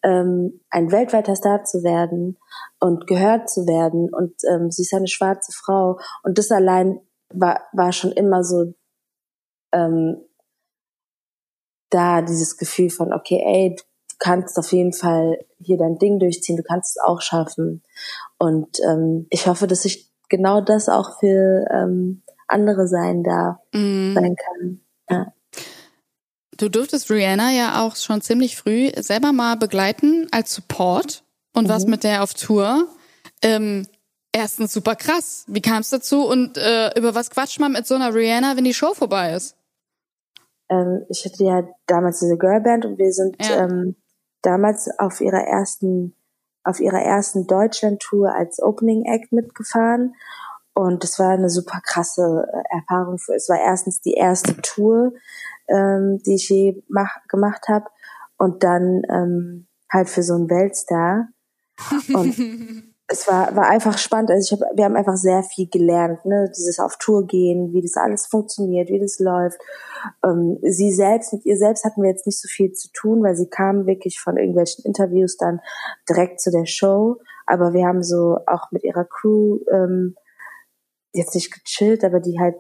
ähm, 0.04 0.62
ein 0.70 0.92
weltweiter 0.92 1.36
Star 1.36 1.64
zu 1.64 1.84
werden 1.84 2.38
und 2.80 3.08
gehört 3.08 3.50
zu 3.50 3.66
werden. 3.66 4.14
Und 4.14 4.34
ähm, 4.50 4.70
sie 4.72 4.84
ist 4.84 4.94
eine 4.94 5.08
schwarze 5.08 5.52
Frau. 5.54 6.00
Und 6.24 6.38
das 6.38 6.52
allein 6.52 7.00
war, 7.34 7.62
war 7.72 7.94
schon 7.94 8.12
immer 8.12 8.44
so 8.44 8.74
ähm, 9.72 10.18
da, 11.90 12.22
dieses 12.22 12.58
Gefühl 12.58 12.90
von, 12.90 13.14
okay, 13.14 13.42
ey, 13.46 13.76
du 13.76 13.84
kannst 14.20 14.58
auf 14.58 14.72
jeden 14.72 14.94
Fall 14.94 15.40
hier 15.60 15.78
dein 15.78 15.98
Ding 15.98 16.20
durchziehen, 16.20 16.58
du 16.58 16.64
kannst 16.64 16.98
es 16.98 17.04
auch 17.04 17.22
schaffen. 17.22 17.84
Und 18.38 18.80
ähm, 18.88 19.28
ich 19.30 19.48
hoffe, 19.48 19.68
dass 19.68 19.86
ich 19.86 20.10
genau 20.30 20.62
das 20.62 20.90
auch 20.90 21.20
für 21.20 21.66
ähm, 21.72 22.24
andere 22.48 22.88
sein 22.88 23.24
darf, 23.24 23.58
Mhm. 23.74 24.14
sein 24.16 24.36
kann. 24.36 24.80
Ja. 25.10 25.34
Du 26.58 26.70
durftest 26.70 27.12
Rihanna 27.12 27.52
ja 27.52 27.84
auch 27.84 27.96
schon 27.98 28.22
ziemlich 28.22 28.56
früh 28.56 28.90
selber 28.98 29.34
mal 29.34 29.56
begleiten 29.58 30.28
als 30.32 30.54
Support 30.54 31.24
und 31.54 31.68
was 31.68 31.84
Mhm. 31.86 31.92
mit 31.92 32.04
der 32.04 32.24
auf 32.24 32.34
Tour. 32.34 32.88
Ähm, 33.42 33.86
erstens 34.32 34.74
super 34.74 34.96
krass. 34.96 35.44
Wie 35.48 35.62
kam 35.62 35.80
es 35.82 35.90
dazu 35.90 36.26
und 36.26 36.58
äh, 36.58 36.98
über 36.98 37.14
was 37.14 37.30
quatscht 37.30 37.60
man 37.60 37.74
mit 37.74 37.86
so 37.86 37.96
einer 37.96 38.14
Rihanna, 38.14 38.56
wenn 38.56 38.64
die 38.64 38.74
Show 38.74 38.94
vorbei 38.94 39.34
ist? 39.34 39.56
Ähm, 40.76 41.06
ich 41.10 41.26
hatte 41.26 41.44
ja 41.44 41.64
damals 41.88 42.20
diese 42.20 42.38
Girlband 42.38 42.86
und 42.86 42.98
wir 42.98 43.12
sind 43.12 43.36
Ja. 43.40 43.64
ähm, 43.66 43.96
damals 44.42 44.90
auf 45.00 45.22
ihrer 45.22 45.44
ersten 45.46 46.16
auf 46.64 46.80
ihrer 46.80 47.02
ersten 47.02 47.46
Deutschland-Tour 47.46 48.34
als 48.34 48.60
Opening 48.60 49.06
Act 49.06 49.32
mitgefahren 49.32 50.16
und 50.74 51.04
es 51.04 51.20
war 51.20 51.30
eine 51.30 51.50
super 51.50 51.80
krasse 51.84 52.48
äh, 52.52 52.76
Erfahrung. 52.76 53.20
Für, 53.20 53.36
es 53.36 53.48
war 53.50 53.60
erstens 53.60 54.02
die 54.02 54.14
erste 54.14 54.60
Tour, 54.62 55.14
ähm, 55.70 56.20
die 56.26 56.36
ich 56.36 56.50
je 56.50 56.82
mach, 56.88 57.24
gemacht 57.28 57.68
habe 57.70 57.86
und 58.38 58.64
dann 58.64 59.04
ähm, 59.10 59.68
halt 59.92 60.10
für 60.10 60.24
so 60.24 60.34
einen 60.34 60.50
Weltstar 60.50 61.28
und 62.14 62.36
es 63.08 63.28
war, 63.28 63.56
war 63.56 63.70
einfach 63.70 63.98
spannend. 63.98 64.32
Also 64.32 64.56
ich 64.56 64.62
hab, 64.62 64.76
wir 64.76 64.86
haben 64.86 64.96
einfach 64.96 65.16
sehr 65.16 65.44
viel 65.44 65.68
gelernt, 65.70 66.26
ne? 66.26 66.52
Dieses 66.58 66.80
auf 66.80 66.98
Tour 66.98 67.28
gehen, 67.28 67.72
wie 67.72 67.82
das 67.82 67.98
alles 67.98 68.26
funktioniert, 68.26 68.90
wie 68.90 69.00
das 69.00 69.20
läuft. 69.20 69.60
Ähm, 70.24 70.58
sie 70.64 70.92
selbst, 70.92 71.34
mit 71.34 71.46
ihr 71.46 71.58
selbst 71.58 71.86
hatten 71.86 72.02
wir 72.02 72.10
jetzt 72.10 72.26
nicht 72.26 72.42
so 72.42 72.48
viel 72.48 72.72
zu 72.74 72.90
tun, 72.94 73.22
weil 73.22 73.36
sie 73.36 73.48
kam 73.48 73.86
wirklich 73.86 74.20
von 74.20 74.38
irgendwelchen 74.38 74.84
Interviews 74.86 75.38
dann 75.38 75.62
direkt 76.10 76.42
zu 76.42 76.50
der 76.50 76.66
Show. 76.66 77.18
Aber 77.46 77.74
wir 77.74 77.86
haben 77.86 78.02
so 78.02 78.40
auch 78.48 78.72
mit 78.72 78.84
ihrer 78.84 79.06
Crew 79.06 79.60
ähm, 79.72 80.16
jetzt 81.14 81.36
nicht 81.36 81.54
gechillt, 81.54 82.04
aber 82.04 82.20
die 82.20 82.40
halt 82.40 82.56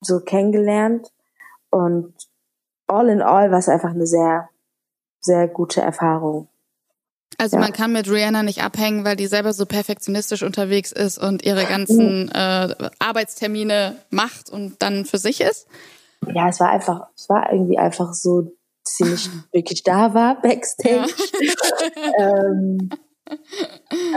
so 0.00 0.20
kennengelernt. 0.20 1.12
Und 1.70 2.14
all 2.88 3.08
in 3.08 3.22
all 3.22 3.52
war 3.52 3.58
es 3.58 3.68
einfach 3.68 3.90
eine 3.90 4.06
sehr, 4.06 4.48
sehr 5.20 5.46
gute 5.46 5.82
Erfahrung. 5.82 6.48
Also 7.36 7.56
Ja. 7.56 7.62
man 7.62 7.72
kann 7.72 7.92
mit 7.92 8.10
Rihanna 8.10 8.42
nicht 8.42 8.62
abhängen, 8.62 9.04
weil 9.04 9.14
die 9.16 9.26
selber 9.26 9.52
so 9.52 9.66
perfektionistisch 9.66 10.42
unterwegs 10.42 10.90
ist 10.92 11.18
und 11.18 11.44
ihre 11.44 11.64
ganzen 11.66 12.30
äh, 12.30 12.74
Arbeitstermine 12.98 13.96
macht 14.10 14.50
und 14.50 14.82
dann 14.82 15.04
für 15.04 15.18
sich 15.18 15.40
ist. 15.40 15.66
ja, 16.34 16.48
es 16.48 16.58
war 16.60 16.70
einfach, 16.70 17.06
es 17.16 17.28
war 17.28 17.52
irgendwie 17.52 17.78
einfach 17.78 18.12
so, 18.14 18.40
dass 18.42 18.96
sie 18.96 19.04
nicht 19.04 19.30
wirklich 19.52 19.82
da 19.84 20.14
war, 20.14 20.40
Backstage. 20.40 21.06
ähm, 22.18 22.88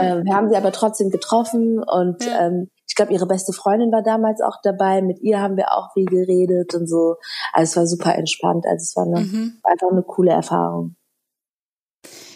ähm, 0.00 0.24
wir 0.24 0.34
haben 0.34 0.48
sie 0.50 0.56
aber 0.56 0.72
trotzdem 0.72 1.10
getroffen 1.10 1.78
und 1.82 2.24
Ja. 2.24 2.46
ähm, 2.46 2.68
ich 2.88 2.94
glaube, 2.96 3.12
ihre 3.12 3.26
beste 3.26 3.52
Freundin 3.52 3.90
war 3.92 4.02
damals 4.02 4.40
auch 4.42 4.56
dabei. 4.62 5.00
Mit 5.00 5.20
ihr 5.22 5.40
haben 5.40 5.56
wir 5.56 5.72
auch 5.72 5.92
viel 5.94 6.04
geredet 6.04 6.74
und 6.74 6.86
so. 6.86 7.16
Also 7.54 7.70
es 7.70 7.76
war 7.76 7.86
super 7.86 8.14
entspannt. 8.16 8.66
Also 8.66 8.82
es 8.82 8.96
war 8.96 9.06
eine, 9.06 9.20
Mhm. 9.24 9.52
einfach 9.62 9.90
eine 9.90 10.02
coole 10.02 10.32
Erfahrung. 10.32 10.96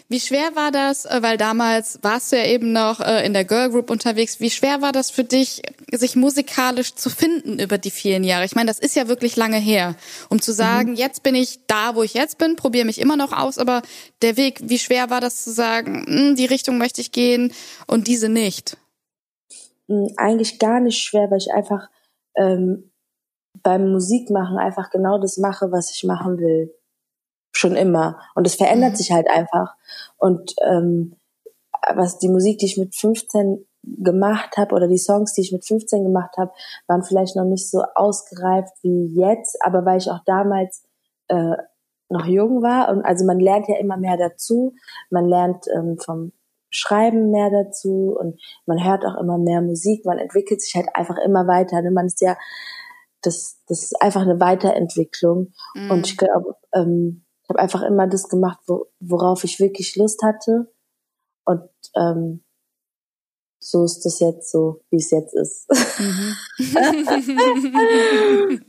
Wie 0.09 0.21
schwer 0.21 0.55
war 0.55 0.71
das, 0.71 1.03
äh, 1.03 1.19
weil 1.21 1.37
damals 1.37 1.99
warst 2.01 2.31
du 2.31 2.37
ja 2.37 2.45
eben 2.45 2.71
noch 2.71 3.01
äh, 3.01 3.25
in 3.25 3.33
der 3.33 3.43
Girl 3.43 3.69
Group 3.69 3.89
unterwegs, 3.89 4.39
wie 4.39 4.49
schwer 4.49 4.81
war 4.81 4.93
das 4.93 5.11
für 5.11 5.25
dich, 5.25 5.63
sich 5.91 6.15
musikalisch 6.15 6.95
zu 6.95 7.09
finden 7.09 7.59
über 7.59 7.77
die 7.77 7.91
vielen 7.91 8.23
Jahre? 8.23 8.45
Ich 8.45 8.55
meine, 8.55 8.67
das 8.67 8.79
ist 8.79 8.95
ja 8.95 9.09
wirklich 9.09 9.35
lange 9.35 9.57
her, 9.57 9.95
um 10.29 10.41
zu 10.41 10.53
sagen, 10.53 10.91
mhm. 10.91 10.95
jetzt 10.95 11.23
bin 11.23 11.35
ich 11.35 11.65
da, 11.67 11.95
wo 11.95 12.03
ich 12.03 12.13
jetzt 12.13 12.37
bin, 12.37 12.55
probiere 12.55 12.85
mich 12.85 13.01
immer 13.01 13.17
noch 13.17 13.33
aus, 13.33 13.57
aber 13.57 13.81
der 14.21 14.37
Weg, 14.37 14.61
wie 14.63 14.79
schwer 14.79 15.09
war 15.09 15.19
das 15.19 15.43
zu 15.43 15.51
sagen, 15.51 16.05
hm, 16.07 16.35
die 16.37 16.45
Richtung 16.45 16.77
möchte 16.77 17.01
ich 17.01 17.11
gehen 17.11 17.51
und 17.85 18.07
diese 18.07 18.29
nicht? 18.29 18.77
Hm, 19.89 20.13
eigentlich 20.15 20.57
gar 20.57 20.79
nicht 20.79 21.01
schwer, 21.01 21.29
weil 21.29 21.39
ich 21.39 21.51
einfach 21.51 21.89
ähm, 22.37 22.91
beim 23.61 23.91
Musikmachen 23.91 24.57
einfach 24.57 24.89
genau 24.89 25.19
das 25.19 25.37
mache, 25.37 25.69
was 25.69 25.91
ich 25.91 26.05
machen 26.05 26.37
will 26.37 26.76
schon 27.57 27.75
immer. 27.75 28.19
Und 28.35 28.47
es 28.47 28.55
verändert 28.55 28.93
mhm. 28.93 28.95
sich 28.95 29.11
halt 29.11 29.29
einfach. 29.29 29.75
Und 30.17 30.53
ähm, 30.65 31.15
was 31.95 32.19
die 32.19 32.29
Musik, 32.29 32.59
die 32.59 32.65
ich 32.65 32.77
mit 32.77 32.95
15 32.95 33.65
gemacht 33.83 34.57
habe 34.57 34.75
oder 34.75 34.87
die 34.87 34.97
Songs, 34.97 35.33
die 35.33 35.41
ich 35.41 35.51
mit 35.51 35.65
15 35.65 36.03
gemacht 36.03 36.35
habe, 36.37 36.51
waren 36.87 37.03
vielleicht 37.03 37.35
noch 37.35 37.45
nicht 37.45 37.69
so 37.69 37.83
ausgereift 37.95 38.73
wie 38.81 39.13
jetzt, 39.15 39.57
aber 39.61 39.85
weil 39.85 39.97
ich 39.97 40.09
auch 40.09 40.23
damals 40.25 40.83
äh, 41.29 41.55
noch 42.09 42.25
jung 42.25 42.61
war 42.61 42.89
und 42.89 43.03
also 43.03 43.25
man 43.25 43.39
lernt 43.39 43.67
ja 43.67 43.77
immer 43.77 43.97
mehr 43.97 44.17
dazu, 44.17 44.73
man 45.09 45.25
lernt 45.25 45.65
ähm, 45.73 45.97
vom 45.97 46.31
Schreiben 46.69 47.31
mehr 47.31 47.49
dazu 47.49 48.15
und 48.17 48.39
man 48.65 48.83
hört 48.83 49.05
auch 49.05 49.17
immer 49.19 49.37
mehr 49.37 49.61
Musik, 49.61 50.05
man 50.05 50.17
entwickelt 50.17 50.61
sich 50.61 50.75
halt 50.75 50.87
einfach 50.93 51.17
immer 51.17 51.47
weiter. 51.47 51.81
Ne? 51.81 51.91
Man 51.91 52.07
ist 52.07 52.21
ja, 52.21 52.37
das, 53.21 53.61
das 53.67 53.83
ist 53.83 54.01
einfach 54.01 54.21
eine 54.21 54.39
Weiterentwicklung 54.39 55.53
mhm. 55.75 55.91
und 55.91 56.07
ich 56.07 56.17
glaube, 56.17 56.55
ähm, 56.73 57.23
ich 57.47 57.53
habe 57.53 57.59
einfach 57.61 57.81
immer 57.83 58.07
das 58.07 58.27
gemacht, 58.27 58.59
wo, 58.67 58.87
worauf 58.99 59.45
ich 59.45 59.61
wirklich 59.61 59.95
Lust 59.95 60.21
hatte. 60.21 60.69
Und 61.45 61.69
ähm, 61.95 62.43
so 63.59 63.83
ist 63.83 64.05
das 64.05 64.19
jetzt 64.19 64.51
so, 64.51 64.81
wie 64.91 64.97
es 64.97 65.09
jetzt 65.09 65.33
ist. 65.33 65.65
Mhm. 65.99 66.35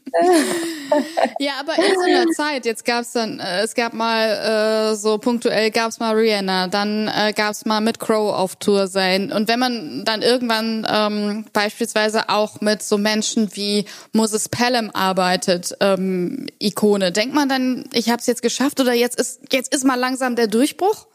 ja, 1.39 1.53
aber 1.61 1.77
in 1.77 1.95
so 1.95 2.01
einer 2.01 2.27
Zeit, 2.33 2.65
jetzt 2.65 2.87
gab's 2.87 3.13
dann, 3.13 3.39
äh, 3.39 3.61
es 3.61 3.75
gab 3.75 3.93
mal 3.93 4.93
äh, 4.93 4.97
so 4.97 5.19
punktuell 5.19 5.71
gab's 5.71 6.01
mal 6.01 6.15
Rihanna, 6.15 6.69
dann 6.69 7.09
äh, 7.09 7.35
gab's 7.37 7.67
mal 7.67 7.81
mit 7.81 7.99
Crow 7.99 8.35
auf 8.35 8.57
Tour 8.57 8.87
sein. 8.87 9.31
Und 9.31 9.49
wenn 9.49 9.59
man 9.59 10.05
dann 10.07 10.23
irgendwann 10.23 10.87
ähm, 10.91 11.45
beispielsweise 11.53 12.31
auch 12.31 12.63
mit 12.63 12.83
so 12.83 12.97
Menschen 12.97 13.55
wie 13.55 13.85
Moses 14.13 14.49
Pelham 14.49 14.91
arbeitet, 14.91 15.77
ähm, 15.81 16.47
Ikone, 16.59 17.13
denkt 17.13 17.35
man 17.35 17.49
dann, 17.49 17.91
ich 17.93 18.09
habe 18.09 18.21
es 18.21 18.27
jetzt 18.27 18.43
geschafft 18.43 18.81
oder 18.81 18.95
jetzt 18.95 19.21
ist 19.21 19.53
jetzt 19.53 19.75
ist 19.75 19.85
mal 19.85 19.97
langsam 19.97 20.35
der 20.35 20.47
Durchbruch? 20.47 21.07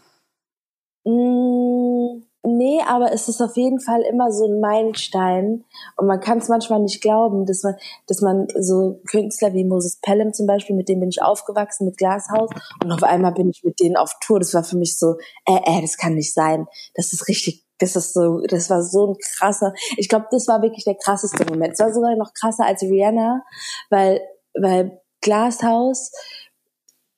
Mm 1.06 2.33
Nee, 2.46 2.82
aber 2.86 3.14
es 3.14 3.30
ist 3.30 3.41
auf 3.41 3.56
jeden 3.56 3.80
Fall 3.80 4.02
immer 4.02 4.30
so 4.34 4.46
ein 4.46 4.60
Meilenstein. 4.60 5.64
Und 5.96 6.08
man 6.08 6.20
kann 6.20 6.39
es 6.39 6.50
manchmal 6.50 6.82
nicht 6.82 7.02
glauben, 7.02 7.46
dass 7.46 7.64
man, 7.64 7.76
dass 8.08 8.20
man 8.20 8.48
so 8.60 9.00
Künstler 9.10 9.54
wie 9.54 9.64
Moses 9.64 10.00
Pelham 10.02 10.34
zum 10.34 10.46
Beispiel, 10.46 10.76
mit 10.76 10.89
dem 10.89 11.00
bin 11.00 11.08
ich 11.08 11.22
aufgewachsen, 11.22 11.86
mit 11.86 11.98
Glashaus. 11.98 12.50
Und 12.84 12.91
auf 12.91 13.04
einmal 13.04 13.32
bin 13.32 13.50
ich 13.50 13.64
mit 13.64 13.80
denen 13.80 13.96
auf 13.96 14.12
Tour. 14.20 14.39
Das 14.39 14.54
war 14.54 14.66
für 14.66 14.76
mich 14.76 15.00
so, 15.00 15.16
äh, 15.46 15.60
äh, 15.64 15.82
das 15.82 15.96
kann 15.96 16.16
nicht 16.16 16.34
sein. 16.34 16.68
Das 16.96 17.14
ist 17.14 17.30
richtig, 17.30 17.66
das 17.78 17.96
ist 17.96 18.14
so, 18.14 18.41
das 18.41 18.70
war 18.70 18.84
so 18.84 19.14
ein 19.14 19.16
krasser, 19.38 19.74
ich 19.96 20.10
glaube, 20.10 20.28
das 20.30 20.48
war 20.50 20.62
wirklich 20.62 20.84
der 20.84 20.96
krasseste 20.96 21.46
Moment. 21.46 21.74
Es 21.74 21.80
war 21.80 21.94
sogar 21.94 22.14
noch 22.18 22.34
krasser 22.34 22.66
als 22.66 22.82
Rihanna, 22.82 23.41
weil, 23.89 24.22
weil 24.54 25.02
Glashaus, 25.22 26.12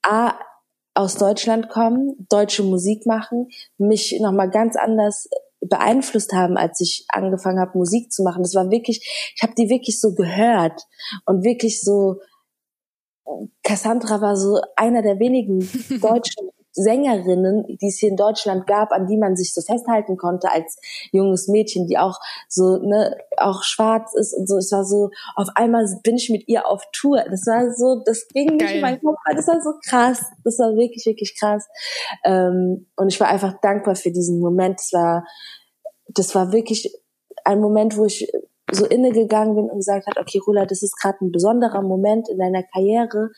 A, 0.04 0.36
aus 0.96 1.16
Deutschland 1.16 1.70
kommen, 1.70 2.26
deutsche 2.30 2.64
Musik 2.64 3.06
machen, 3.06 3.50
mich 3.78 4.18
nochmal 4.22 4.50
ganz 4.50 4.76
anders 4.76 5.30
beeinflusst 5.60 6.34
haben, 6.34 6.58
als 6.58 6.80
ich 6.80 7.06
angefangen 7.10 7.60
habe, 7.60 7.78
Musik 7.78 8.12
zu 8.12 8.24
machen. 8.24 8.44
Das 8.44 8.56
war 8.56 8.72
wirklich, 8.72 9.34
ich 9.36 9.44
habe 9.44 9.54
die 9.58 9.70
wirklich 9.70 10.00
so 10.00 10.14
gehört 10.14 10.82
und 11.26 11.44
wirklich 11.44 11.82
so, 11.82 12.22
Cassandra 13.64 14.22
war 14.22 14.38
so 14.38 14.62
einer 14.76 15.02
der 15.02 15.20
wenigen 15.20 15.60
deutschen 16.02 16.50
Sängerinnen, 16.76 17.66
die 17.82 17.88
es 17.88 17.98
hier 17.98 18.10
in 18.10 18.18
Deutschland 18.18 18.68
gab, 18.68 18.92
an 18.92 19.08
die 19.08 19.18
man 19.18 19.36
sich 19.36 19.54
so 19.54 19.62
festhalten 19.62 20.18
konnte 20.18 20.52
als 20.52 20.78
junges 21.12 21.48
Mädchen, 21.48 21.88
die 21.88 21.98
auch 21.98 22.20
so, 22.50 22.78
ne, 22.78 23.18
auch 23.38 23.64
schwarz 23.64 24.14
ist 24.14 24.34
und 24.34 24.48
so. 24.48 24.58
Es 24.58 24.72
war 24.72 24.84
so, 24.84 25.10
auf 25.36 25.48
einmal 25.56 25.86
bin 26.04 26.16
ich 26.16 26.30
mit 26.30 26.48
ihr 26.48 26.68
auf 26.68 26.84
Tour. 26.92 27.24
Das 27.30 27.48
war 27.48 27.74
so, 27.74 28.02
das 28.06 28.28
ging 28.28 28.58
Geil. 28.58 28.58
nicht 28.58 28.76
in 28.76 28.82
meinen 28.82 29.02
Kopf, 29.02 29.18
das 29.36 29.48
war 29.48 29.62
so 29.62 29.72
krass. 29.88 30.24
Das 30.44 30.60
war 30.60 30.76
wirklich, 30.76 31.06
wirklich 31.06 31.38
krass. 31.40 31.66
Ähm, 32.24 32.88
und 32.96 33.08
ich 33.08 33.20
war 33.20 33.30
einfach 33.30 33.60
dankbar 33.62 33.96
für 33.96 34.12
diesen 34.12 34.40
Moment. 34.40 34.80
Das 34.80 34.94
war, 34.94 35.26
das 36.10 36.36
war 36.36 36.52
wirklich 36.52 36.94
ein 37.44 37.62
Moment, 37.62 37.98
wo 37.98 38.06
ich 38.06 38.30
so 38.72 38.86
inne 38.86 39.12
gegangen 39.12 39.56
bin 39.56 39.70
und 39.70 39.78
gesagt 39.78 40.08
hat, 40.08 40.18
okay, 40.18 40.40
Rula, 40.46 40.66
das 40.66 40.82
ist 40.82 41.00
gerade 41.00 41.18
ein 41.22 41.32
besonderer 41.32 41.82
Moment 41.82 42.28
in 42.30 42.40
deiner 42.40 42.64
Karriere. 42.64 43.32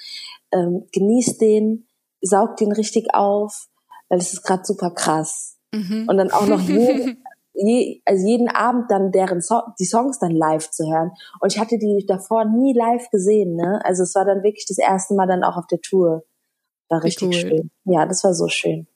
Ähm, 0.51 0.85
genieß 0.93 1.37
den, 1.37 1.86
saugt 2.21 2.59
den 2.59 2.71
richtig 2.71 3.13
auf, 3.13 3.67
weil 4.09 4.19
es 4.19 4.33
ist 4.33 4.43
gerade 4.43 4.63
super 4.65 4.91
krass. 4.91 5.57
Mhm. 5.73 6.05
Und 6.07 6.17
dann 6.17 6.31
auch 6.31 6.47
noch 6.47 6.61
jeden, 6.67 7.23
je, 7.53 8.01
also 8.05 8.27
jeden 8.27 8.49
Abend 8.49 8.89
dann 8.89 9.11
deren 9.11 9.41
so 9.41 9.61
die 9.79 9.85
Songs 9.85 10.19
dann 10.19 10.31
live 10.31 10.69
zu 10.69 10.89
hören. 10.89 11.11
Und 11.39 11.53
ich 11.53 11.59
hatte 11.59 11.77
die 11.77 12.05
davor 12.07 12.45
nie 12.45 12.73
live 12.73 13.09
gesehen, 13.09 13.55
ne? 13.55 13.81
Also 13.83 14.03
es 14.03 14.15
war 14.15 14.25
dann 14.25 14.43
wirklich 14.43 14.65
das 14.67 14.77
erste 14.77 15.15
Mal 15.15 15.27
dann 15.27 15.43
auch 15.43 15.57
auf 15.57 15.67
der 15.67 15.81
Tour. 15.81 16.23
War 16.89 17.03
richtig 17.03 17.27
cool. 17.27 17.33
schön. 17.33 17.71
Ja, 17.85 18.05
das 18.05 18.23
war 18.23 18.33
so 18.33 18.47
schön. 18.47 18.87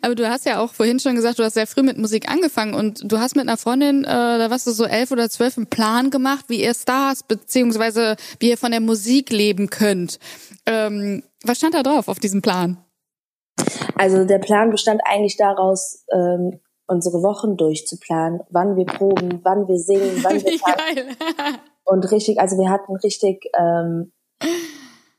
Aber 0.00 0.14
du 0.14 0.28
hast 0.28 0.46
ja 0.46 0.60
auch 0.60 0.72
vorhin 0.72 0.98
schon 0.98 1.14
gesagt, 1.14 1.38
du 1.38 1.44
hast 1.44 1.54
sehr 1.54 1.66
früh 1.66 1.82
mit 1.82 1.98
Musik 1.98 2.30
angefangen 2.30 2.74
und 2.74 3.10
du 3.10 3.18
hast 3.18 3.36
mit 3.36 3.46
einer 3.46 3.58
Freundin, 3.58 4.04
äh, 4.04 4.06
da 4.06 4.50
warst 4.50 4.66
du 4.66 4.70
so 4.70 4.84
elf 4.84 5.10
oder 5.10 5.28
zwölf, 5.28 5.58
einen 5.58 5.66
Plan 5.66 6.10
gemacht, 6.10 6.46
wie 6.48 6.62
ihr 6.62 6.72
Stars 6.74 7.22
beziehungsweise 7.22 8.16
wie 8.40 8.48
ihr 8.48 8.56
von 8.56 8.70
der 8.70 8.80
Musik 8.80 9.30
leben 9.30 9.68
könnt. 9.68 10.18
Ähm, 10.64 11.22
was 11.44 11.58
stand 11.58 11.74
da 11.74 11.82
drauf 11.82 12.08
auf 12.08 12.18
diesem 12.18 12.42
Plan? 12.42 12.84
Also 13.96 14.24
der 14.24 14.38
Plan 14.38 14.70
bestand 14.70 15.00
eigentlich 15.04 15.36
daraus, 15.36 16.04
ähm, 16.12 16.60
unsere 16.86 17.22
Wochen 17.22 17.56
durchzuplanen, 17.56 18.40
wann 18.50 18.76
wir 18.76 18.86
proben, 18.86 19.40
wann 19.42 19.68
wir 19.68 19.78
singen, 19.78 20.22
wann 20.22 20.42
wir 20.42 20.58
tanzen. 20.58 21.16
Und 21.84 22.10
richtig, 22.10 22.40
also 22.40 22.56
wir 22.56 22.70
hatten 22.70 22.96
richtig 22.96 23.44
ähm, 23.58 24.12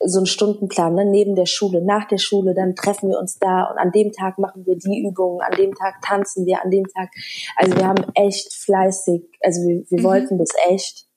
so 0.04 0.20
einen 0.20 0.26
Stundenplan, 0.26 0.96
ne, 0.96 1.06
neben 1.06 1.36
der 1.36 1.46
Schule, 1.46 1.84
nach 1.84 2.08
der 2.08 2.18
Schule, 2.18 2.54
dann 2.54 2.76
treffen 2.76 3.10
wir 3.10 3.20
uns 3.20 3.38
da 3.38 3.66
und 3.66 3.78
an 3.78 3.92
dem 3.92 4.12
Tag 4.12 4.40
machen 4.40 4.66
wir 4.66 4.76
die 4.78 5.06
Übungen, 5.06 5.42
an 5.42 5.56
dem 5.58 5.76
Tag 5.76 6.02
tanzen 6.02 6.46
wir, 6.46 6.64
an 6.64 6.72
dem 6.72 6.86
Tag. 6.86 7.10
Also 7.56 7.76
wir 7.76 7.88
haben 7.88 8.06
echt 8.16 8.54
fleißig, 8.54 9.24
also 9.42 9.62
wir, 9.68 9.84
wir 9.90 10.00
mhm. 10.00 10.04
wollten 10.04 10.38
das 10.38 10.50
echt. 10.70 11.08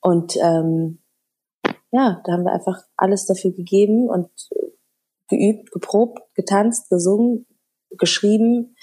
Und 0.00 0.36
ähm, 0.36 1.00
ja, 1.90 2.20
da 2.24 2.32
haben 2.32 2.44
wir 2.44 2.52
einfach 2.52 2.82
alles 2.96 3.26
dafür 3.26 3.52
gegeben 3.52 4.08
und 4.08 4.28
geübt, 5.28 5.70
geprobt, 5.70 6.20
getanzt, 6.34 6.90
gesungen, 6.90 7.46
geschrieben, 7.96 8.76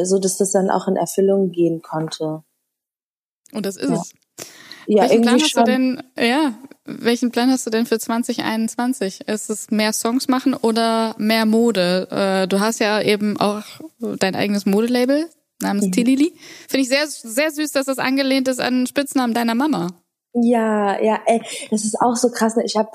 so 0.00 0.18
dass 0.18 0.38
das 0.38 0.52
dann 0.52 0.70
auch 0.70 0.88
in 0.88 0.96
Erfüllung 0.96 1.50
gehen 1.50 1.82
konnte. 1.82 2.42
Und 3.52 3.66
das 3.66 3.76
ist 3.76 3.90
ja. 3.90 3.96
es. 3.96 4.12
Ja, 4.86 5.02
welchen 5.02 5.22
Plan 5.22 5.40
hast 5.40 5.50
schon. 5.50 5.64
du 5.64 5.70
denn, 5.70 6.02
ja, 6.18 6.54
welchen 6.84 7.30
Plan 7.30 7.50
hast 7.50 7.66
du 7.66 7.70
denn 7.70 7.86
für 7.86 7.98
2021? 7.98 9.28
Ist 9.28 9.48
es 9.48 9.70
mehr 9.70 9.92
Songs 9.92 10.26
machen 10.26 10.54
oder 10.54 11.14
mehr 11.18 11.46
Mode? 11.46 12.08
Äh, 12.10 12.48
du 12.48 12.58
hast 12.58 12.80
ja 12.80 13.00
eben 13.00 13.38
auch 13.38 13.62
dein 14.18 14.34
eigenes 14.34 14.66
Modelabel 14.66 15.28
namens 15.60 15.86
mhm. 15.86 15.92
Tilili. 15.92 16.34
Finde 16.68 16.82
ich 16.82 16.88
sehr, 16.88 17.06
sehr 17.06 17.52
süß, 17.52 17.70
dass 17.70 17.86
das 17.86 17.98
angelehnt 17.98 18.48
ist 18.48 18.60
an 18.60 18.80
den 18.80 18.86
Spitznamen 18.88 19.34
deiner 19.34 19.54
Mama. 19.54 20.01
Ja, 20.34 21.00
ja, 21.00 21.20
ey, 21.26 21.42
das 21.70 21.84
ist 21.84 22.00
auch 22.00 22.16
so 22.16 22.30
krass. 22.30 22.56
Ne? 22.56 22.64
Ich 22.64 22.76
habe 22.76 22.90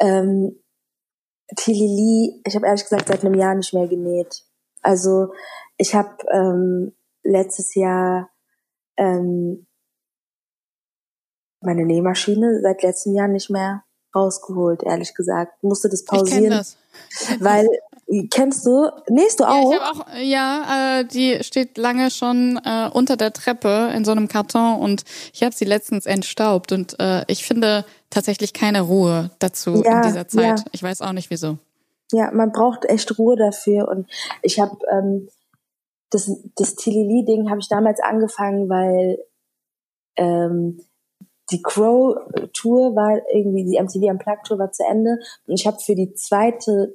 ähm, 0.00 0.60
Tilili, 1.56 2.40
ich 2.46 2.54
habe 2.54 2.66
ehrlich 2.66 2.82
gesagt 2.82 3.08
seit 3.08 3.24
einem 3.24 3.34
Jahr 3.34 3.54
nicht 3.54 3.72
mehr 3.72 3.88
genäht. 3.88 4.44
Also 4.82 5.32
ich 5.76 5.94
habe 5.94 6.16
ähm, 6.30 6.94
letztes 7.22 7.74
Jahr 7.74 8.30
ähm, 8.96 9.66
meine 11.60 11.84
Nähmaschine 11.86 12.60
seit 12.62 12.82
letztem 12.82 13.14
Jahr 13.14 13.28
nicht 13.28 13.50
mehr 13.50 13.84
rausgeholt, 14.14 14.82
ehrlich 14.82 15.14
gesagt. 15.14 15.62
Musste 15.62 15.88
das 15.88 16.04
pausieren. 16.04 16.44
Ich 16.44 16.50
das. 16.50 16.76
Weil, 17.40 17.66
kennst 18.28 18.66
du, 18.66 18.90
nähst 19.08 19.40
du 19.40 19.44
auch? 19.44 19.72
Ja, 19.72 19.76
ich 19.76 19.82
auch, 19.82 20.06
ja 20.22 21.00
äh, 21.00 21.04
die 21.04 21.42
steht 21.42 21.78
lange 21.78 22.10
schon 22.10 22.60
äh, 22.64 22.88
unter 22.92 23.16
der 23.16 23.32
Treppe 23.32 23.92
in 23.94 24.04
so 24.04 24.12
einem 24.12 24.28
Karton 24.28 24.80
und 24.80 25.04
ich 25.32 25.42
habe 25.42 25.54
sie 25.54 25.64
letztens 25.64 26.06
entstaubt 26.06 26.72
und 26.72 26.98
äh, 27.00 27.24
ich 27.28 27.44
finde 27.44 27.84
tatsächlich 28.10 28.52
keine 28.52 28.82
Ruhe 28.82 29.30
dazu 29.38 29.82
ja, 29.84 29.96
in 29.96 30.02
dieser 30.02 30.28
Zeit. 30.28 30.60
Ja. 30.60 30.64
Ich 30.72 30.82
weiß 30.82 31.02
auch 31.02 31.12
nicht 31.12 31.30
wieso. 31.30 31.58
Ja, 32.12 32.30
man 32.32 32.52
braucht 32.52 32.84
echt 32.84 33.18
Ruhe 33.18 33.36
dafür 33.36 33.88
und 33.88 34.08
ich 34.42 34.60
habe 34.60 34.76
ähm, 34.90 35.28
das, 36.10 36.30
das 36.56 36.76
Tilili-Ding 36.76 37.50
habe 37.50 37.60
ich 37.60 37.68
damals 37.68 38.00
angefangen, 38.00 38.68
weil 38.68 39.18
ähm, 40.16 40.80
die 41.50 41.60
Crow 41.60 42.16
Tour 42.52 42.94
war 42.94 43.20
irgendwie, 43.32 43.64
die 43.64 43.80
MTV 43.80 44.10
Unplugged 44.10 44.46
Tour 44.46 44.58
war 44.58 44.70
zu 44.70 44.84
Ende 44.84 45.18
und 45.46 45.58
ich 45.58 45.66
habe 45.66 45.78
für 45.78 45.94
die 45.94 46.14
zweite 46.14 46.94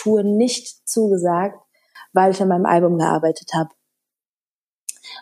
Tour 0.00 0.22
nicht 0.22 0.88
zugesagt, 0.88 1.58
weil 2.12 2.32
ich 2.32 2.42
an 2.42 2.48
meinem 2.48 2.66
Album 2.66 2.98
gearbeitet 2.98 3.50
habe. 3.54 3.70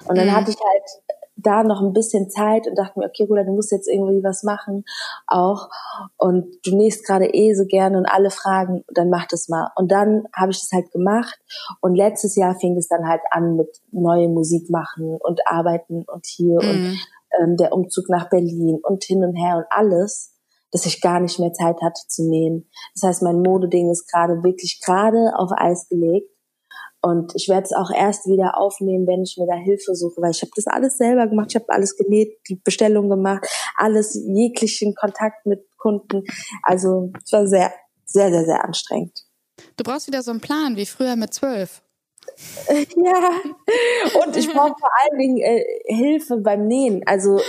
Und 0.06 0.16
dann 0.16 0.28
mhm. 0.28 0.32
hatte 0.32 0.50
ich 0.50 0.56
halt 0.58 1.18
da 1.38 1.62
noch 1.62 1.80
ein 1.80 1.92
bisschen 1.92 2.28
Zeit 2.30 2.66
und 2.66 2.76
dachte 2.76 2.98
mir, 2.98 3.06
okay, 3.06 3.24
Rula, 3.24 3.44
du 3.44 3.54
musst 3.54 3.70
jetzt 3.70 3.88
irgendwie 3.88 4.22
was 4.24 4.42
machen 4.42 4.84
auch 5.26 5.68
und 6.16 6.46
du 6.64 6.76
nächst 6.76 7.06
gerade 7.06 7.26
eh 7.32 7.54
so 7.54 7.64
gerne 7.64 7.96
und 7.96 8.06
alle 8.06 8.30
fragen, 8.30 8.84
dann 8.92 9.08
mach 9.08 9.26
das 9.26 9.48
mal. 9.48 9.70
Und 9.76 9.92
dann 9.92 10.24
habe 10.34 10.50
ich 10.50 10.58
das 10.58 10.70
halt 10.72 10.90
gemacht 10.90 11.38
und 11.80 11.94
letztes 11.94 12.34
Jahr 12.34 12.56
fing 12.58 12.76
es 12.76 12.88
dann 12.88 13.06
halt 13.06 13.20
an 13.30 13.56
mit 13.56 13.68
neue 13.92 14.28
Musik 14.28 14.68
machen 14.68 15.16
und 15.20 15.40
arbeiten 15.46 16.04
und 16.06 16.26
hier 16.26 16.60
mhm. 16.60 16.70
und 16.70 16.98
ähm, 17.40 17.56
der 17.56 17.72
Umzug 17.72 18.08
nach 18.08 18.28
Berlin 18.28 18.80
und 18.82 19.04
hin 19.04 19.22
und 19.22 19.36
her 19.36 19.58
und 19.58 19.66
alles, 19.70 20.34
dass 20.72 20.86
ich 20.86 21.00
gar 21.00 21.20
nicht 21.20 21.38
mehr 21.38 21.52
Zeit 21.52 21.80
hatte 21.82 22.02
zu 22.08 22.28
nähen. 22.28 22.70
Das 22.94 23.08
heißt, 23.08 23.22
mein 23.22 23.42
Modeding 23.42 23.90
ist 23.90 24.10
gerade 24.10 24.42
wirklich 24.42 24.80
gerade 24.84 25.32
auf 25.36 25.50
Eis 25.56 25.88
gelegt 25.88 26.28
und 27.00 27.32
ich 27.36 27.48
werde 27.48 27.64
es 27.64 27.72
auch 27.72 27.90
erst 27.90 28.26
wieder 28.26 28.58
aufnehmen, 28.58 29.06
wenn 29.06 29.22
ich 29.22 29.36
mir 29.38 29.46
da 29.46 29.54
Hilfe 29.54 29.94
suche, 29.94 30.20
weil 30.20 30.32
ich 30.32 30.42
habe 30.42 30.50
das 30.56 30.66
alles 30.66 30.98
selber 30.98 31.28
gemacht. 31.28 31.46
Ich 31.50 31.54
habe 31.54 31.68
alles 31.68 31.96
genäht, 31.96 32.36
die 32.48 32.56
Bestellung 32.56 33.08
gemacht, 33.08 33.46
alles 33.76 34.14
jeglichen 34.14 34.94
Kontakt 34.94 35.46
mit 35.46 35.64
Kunden. 35.76 36.24
Also 36.62 37.12
es 37.24 37.32
war 37.32 37.46
sehr, 37.46 37.72
sehr, 38.04 38.30
sehr, 38.30 38.44
sehr 38.44 38.64
anstrengend. 38.64 39.24
Du 39.76 39.84
brauchst 39.84 40.08
wieder 40.08 40.22
so 40.22 40.32
einen 40.32 40.40
Plan 40.40 40.76
wie 40.76 40.86
früher 40.86 41.16
mit 41.16 41.32
zwölf. 41.34 41.82
Ja, 42.68 43.30
und 44.22 44.36
ich 44.36 44.52
brauche 44.52 44.74
vor 44.78 44.90
allen 45.00 45.18
Dingen 45.18 45.38
äh, 45.38 45.64
Hilfe 45.86 46.36
beim 46.36 46.66
Nähen. 46.66 47.02
Also 47.06 47.40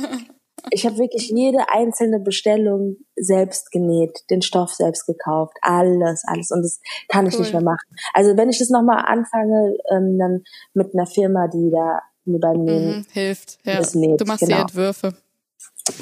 ich 0.70 0.86
habe 0.86 0.98
wirklich 0.98 1.28
jede 1.28 1.68
einzelne 1.68 2.20
Bestellung 2.20 2.96
selbst 3.16 3.70
genäht, 3.70 4.18
den 4.30 4.42
Stoff 4.42 4.72
selbst 4.72 5.06
gekauft, 5.06 5.56
alles, 5.62 6.22
alles. 6.26 6.50
Und 6.50 6.62
das 6.62 6.80
kann 7.08 7.26
ich 7.26 7.34
cool. 7.34 7.40
nicht 7.40 7.52
mehr 7.52 7.62
machen. 7.62 7.86
Also 8.14 8.36
wenn 8.36 8.48
ich 8.48 8.58
das 8.58 8.70
nochmal 8.70 9.04
anfange, 9.06 9.76
ähm, 9.90 10.18
dann 10.18 10.44
mit 10.74 10.94
einer 10.94 11.06
Firma, 11.06 11.48
die 11.48 11.70
da 11.70 12.00
mir 12.24 12.38
beim 12.38 12.64
Nähen 12.64 12.98
mhm, 12.98 13.06
hilft. 13.10 13.58
Ja. 13.64 13.78
Das 13.78 13.94
näht. 13.94 14.20
Du 14.20 14.24
machst 14.24 14.40
genau. 14.40 14.56
die 14.56 14.62
Entwürfe. 14.62 15.14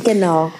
Genau. 0.04 0.52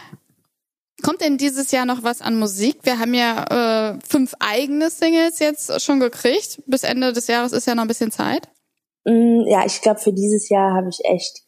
Kommt 1.03 1.21
denn 1.21 1.39
dieses 1.39 1.71
Jahr 1.71 1.87
noch 1.87 2.03
was 2.03 2.21
an 2.21 2.39
Musik? 2.39 2.79
Wir 2.83 2.99
haben 2.99 3.15
ja 3.15 3.93
äh, 3.95 3.99
fünf 4.07 4.35
eigene 4.39 4.91
Singles 4.91 5.39
jetzt 5.39 5.83
schon 5.83 6.01
gekriegt. 6.01 6.63
Bis 6.67 6.83
Ende 6.83 7.13
des 7.13 7.27
Jahres 7.27 7.53
ist 7.53 7.67
ja 7.67 7.75
noch 7.75 7.83
ein 7.83 7.89
bisschen 7.89 8.11
Zeit. 8.11 8.49
Mm, 9.05 9.43
ja, 9.47 9.65
ich 9.65 9.81
glaube, 9.81 10.01
für 10.01 10.13
dieses 10.13 10.49
Jahr 10.49 10.75
habe 10.75 10.89
ich 10.91 11.01
echt 11.05 11.43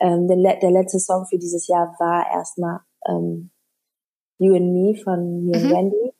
ähm, 0.00 0.28
der, 0.28 0.56
der 0.56 0.70
letzte 0.70 0.98
Song 0.98 1.26
für 1.26 1.38
dieses 1.38 1.66
Jahr 1.66 1.94
war 1.98 2.26
erstmal 2.32 2.80
ähm, 3.08 3.50
You 4.38 4.54
and 4.54 4.72
Me 4.72 4.94
von 5.02 5.44
mir 5.44 5.58
mhm. 5.58 5.64
und 5.64 5.72
Wendy 5.72 6.12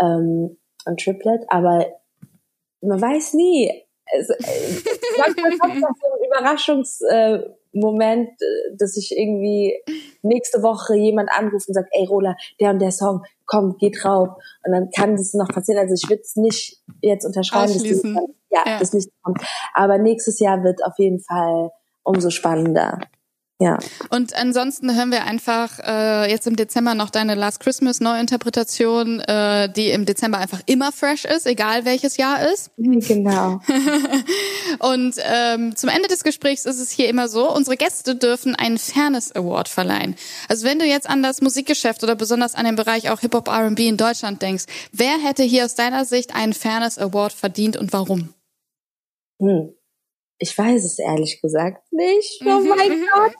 ähm, 0.00 0.58
und 0.84 1.00
Triplet, 1.00 1.44
aber 1.48 1.86
man 2.80 3.00
weiß 3.00 3.34
nie. 3.34 3.70
Es, 4.12 4.30
äh, 4.30 4.36
manchmal 5.18 5.58
kommt 5.58 5.80
noch 5.80 5.90
so 6.00 6.06
ein 6.12 6.20
Überraschungsmoment, 6.26 8.28
äh, 8.28 8.76
dass 8.78 8.96
ich 8.96 9.16
irgendwie 9.16 9.82
nächste 10.22 10.62
Woche 10.62 10.94
jemand 10.94 11.28
anruft 11.32 11.66
und 11.68 11.74
sagt, 11.74 11.88
ey 11.92 12.06
Rola, 12.06 12.36
der 12.60 12.70
und 12.70 12.78
der 12.78 12.92
Song, 12.92 13.24
komm, 13.46 13.76
geh 13.78 13.90
drauf. 13.90 14.28
Und 14.64 14.70
dann 14.72 14.90
kann 14.90 15.16
das 15.16 15.34
noch 15.34 15.48
passieren. 15.48 15.80
Also 15.80 15.94
ich 15.94 16.08
würde 16.08 16.22
es 16.22 16.36
nicht 16.36 16.80
jetzt 17.00 17.24
unterschreiben, 17.24 17.72
dass 17.72 17.82
das, 17.82 18.02
ja, 18.50 18.62
ja. 18.64 18.78
das 18.78 18.92
nicht 18.92 19.10
kommt. 19.22 19.42
Aber 19.74 19.98
nächstes 19.98 20.38
Jahr 20.38 20.62
wird 20.62 20.84
auf 20.84 20.96
jeden 20.98 21.18
Fall 21.20 21.72
umso 22.06 22.30
spannender. 22.30 23.00
Ja. 23.58 23.78
Und 24.10 24.34
ansonsten 24.34 24.94
hören 24.94 25.10
wir 25.10 25.24
einfach 25.24 25.78
äh, 25.78 26.30
jetzt 26.30 26.46
im 26.46 26.56
Dezember 26.56 26.94
noch 26.94 27.08
deine 27.08 27.34
Last 27.34 27.60
Christmas 27.60 28.00
Neuinterpretation, 28.00 29.20
äh, 29.20 29.72
die 29.72 29.88
im 29.88 30.04
Dezember 30.04 30.36
einfach 30.36 30.60
immer 30.66 30.92
fresh 30.92 31.24
ist, 31.24 31.46
egal 31.46 31.86
welches 31.86 32.18
Jahr 32.18 32.52
ist. 32.52 32.70
Genau. 32.76 33.60
und 34.80 35.14
ähm, 35.24 35.74
zum 35.74 35.88
Ende 35.88 36.06
des 36.08 36.22
Gesprächs 36.22 36.66
ist 36.66 36.78
es 36.78 36.90
hier 36.90 37.08
immer 37.08 37.28
so, 37.28 37.50
unsere 37.50 37.78
Gäste 37.78 38.14
dürfen 38.14 38.54
einen 38.54 38.76
Fairness 38.76 39.32
Award 39.34 39.68
verleihen. 39.68 40.16
Also 40.50 40.66
wenn 40.66 40.78
du 40.78 40.84
jetzt 40.84 41.08
an 41.08 41.22
das 41.22 41.40
Musikgeschäft 41.40 42.04
oder 42.04 42.14
besonders 42.14 42.54
an 42.54 42.66
den 42.66 42.76
Bereich 42.76 43.08
auch 43.08 43.20
Hip-Hop 43.20 43.48
R&B 43.48 43.88
in 43.88 43.96
Deutschland 43.96 44.42
denkst, 44.42 44.64
wer 44.92 45.16
hätte 45.16 45.44
hier 45.44 45.64
aus 45.64 45.74
deiner 45.74 46.04
Sicht 46.04 46.34
einen 46.34 46.52
Fairness 46.52 46.98
Award 46.98 47.32
verdient 47.32 47.78
und 47.78 47.94
warum? 47.94 48.34
Hm. 49.40 49.72
Ich 50.38 50.56
weiß 50.56 50.84
es 50.84 50.98
ehrlich 50.98 51.40
gesagt 51.40 51.92
nicht. 51.92 52.42
Oh 52.44 52.60
mein 52.60 53.06
Gott 53.12 53.34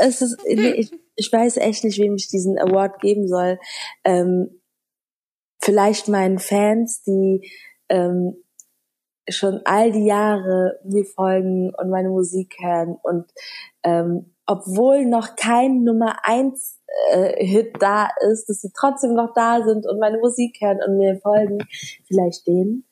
es 0.00 0.22
ist, 0.22 0.38
ich, 0.46 0.92
ich 1.16 1.32
weiß 1.32 1.58
echt 1.58 1.84
nicht, 1.84 1.98
wem 1.98 2.14
ich 2.14 2.28
diesen 2.28 2.58
Award 2.58 3.00
geben 3.00 3.28
soll. 3.28 3.58
Ähm, 4.04 4.60
vielleicht 5.60 6.08
meinen 6.08 6.38
Fans, 6.38 7.02
die 7.02 7.50
ähm, 7.88 8.36
schon 9.28 9.60
all 9.64 9.92
die 9.92 10.06
Jahre 10.06 10.80
mir 10.84 11.04
folgen 11.04 11.72
und 11.74 11.90
meine 11.90 12.08
Musik 12.08 12.56
hören 12.60 12.96
und 13.02 13.26
ähm, 13.84 14.34
obwohl 14.46 15.06
noch 15.06 15.36
kein 15.36 15.84
Nummer 15.84 16.16
eins 16.24 16.80
äh, 17.10 17.44
Hit 17.44 17.74
da 17.78 18.08
ist, 18.32 18.48
dass 18.48 18.60
sie 18.60 18.72
trotzdem 18.76 19.14
noch 19.14 19.32
da 19.34 19.62
sind 19.62 19.86
und 19.86 20.00
meine 20.00 20.18
Musik 20.18 20.56
hören 20.60 20.80
und 20.84 20.98
mir 20.98 21.20
folgen, 21.20 21.58
vielleicht 22.06 22.46
denen. 22.48 22.88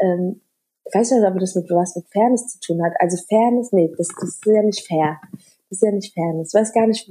Ähm, 0.00 0.40
ich 0.88 0.94
weiß 0.94 1.10
nicht, 1.10 1.26
ob 1.26 1.38
das 1.38 1.54
mit 1.54 1.68
was 1.70 1.96
mit 1.96 2.06
Fairness 2.10 2.46
zu 2.46 2.60
tun 2.60 2.84
hat. 2.84 2.92
Also 3.00 3.16
Fairness, 3.28 3.72
nee, 3.72 3.92
das, 3.96 4.08
das 4.20 4.28
ist 4.28 4.46
ja 4.46 4.62
nicht 4.62 4.86
fair. 4.86 5.20
Das 5.32 5.78
ist 5.78 5.82
ja 5.82 5.90
nicht 5.90 6.14
Fairness. 6.14 6.54
Ich 6.54 6.60
weiß 6.60 6.72
gar 6.72 6.86
nicht, 6.86 7.10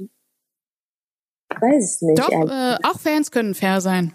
weiß 1.60 1.84
es 1.84 2.02
nicht. 2.02 2.18
Doch, 2.18 2.30
äh, 2.30 2.76
auch 2.82 2.98
Fans 2.98 3.30
können 3.30 3.54
fair 3.54 3.80
sein. 3.80 4.14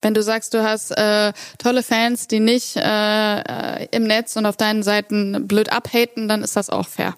Wenn 0.00 0.14
du 0.14 0.22
sagst, 0.22 0.54
du 0.54 0.62
hast 0.62 0.90
äh, 0.92 1.32
tolle 1.58 1.82
Fans, 1.82 2.26
die 2.26 2.40
nicht 2.40 2.76
äh, 2.76 2.80
äh 3.40 3.86
im 3.92 4.04
Netz 4.04 4.34
und 4.36 4.46
auf 4.46 4.56
deinen 4.56 4.82
Seiten 4.82 5.46
blöd 5.46 5.70
abhaten, 5.72 6.26
dann 6.26 6.42
ist 6.42 6.56
das 6.56 6.70
auch 6.70 6.88
fair. 6.88 7.14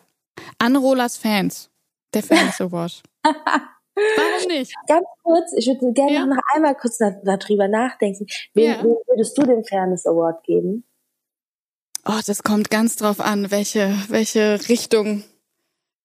Anrolas 0.58 1.16
Fans, 1.16 1.70
der 2.12 2.22
Fans 2.22 2.60
Award. 2.60 3.02
Warum 3.22 4.48
nicht? 4.48 4.74
Ganz 4.88 5.06
kurz, 5.22 5.52
ich 5.56 5.66
würde 5.68 5.92
gerne 5.92 6.12
ja. 6.12 6.26
noch 6.26 6.42
einmal 6.54 6.74
kurz 6.74 6.98
darüber 6.98 7.68
nachdenken. 7.68 8.26
Wem, 8.52 8.64
ja. 8.64 8.82
wem 8.82 8.96
würdest 9.06 9.38
du 9.38 9.42
den 9.42 9.64
Fairness 9.64 10.04
Award 10.04 10.42
geben? 10.42 10.84
Oh, 12.06 12.20
das 12.26 12.42
kommt 12.42 12.70
ganz 12.70 12.96
drauf 12.96 13.20
an, 13.20 13.50
welche, 13.50 13.96
welche 14.08 14.68
Richtung 14.68 15.24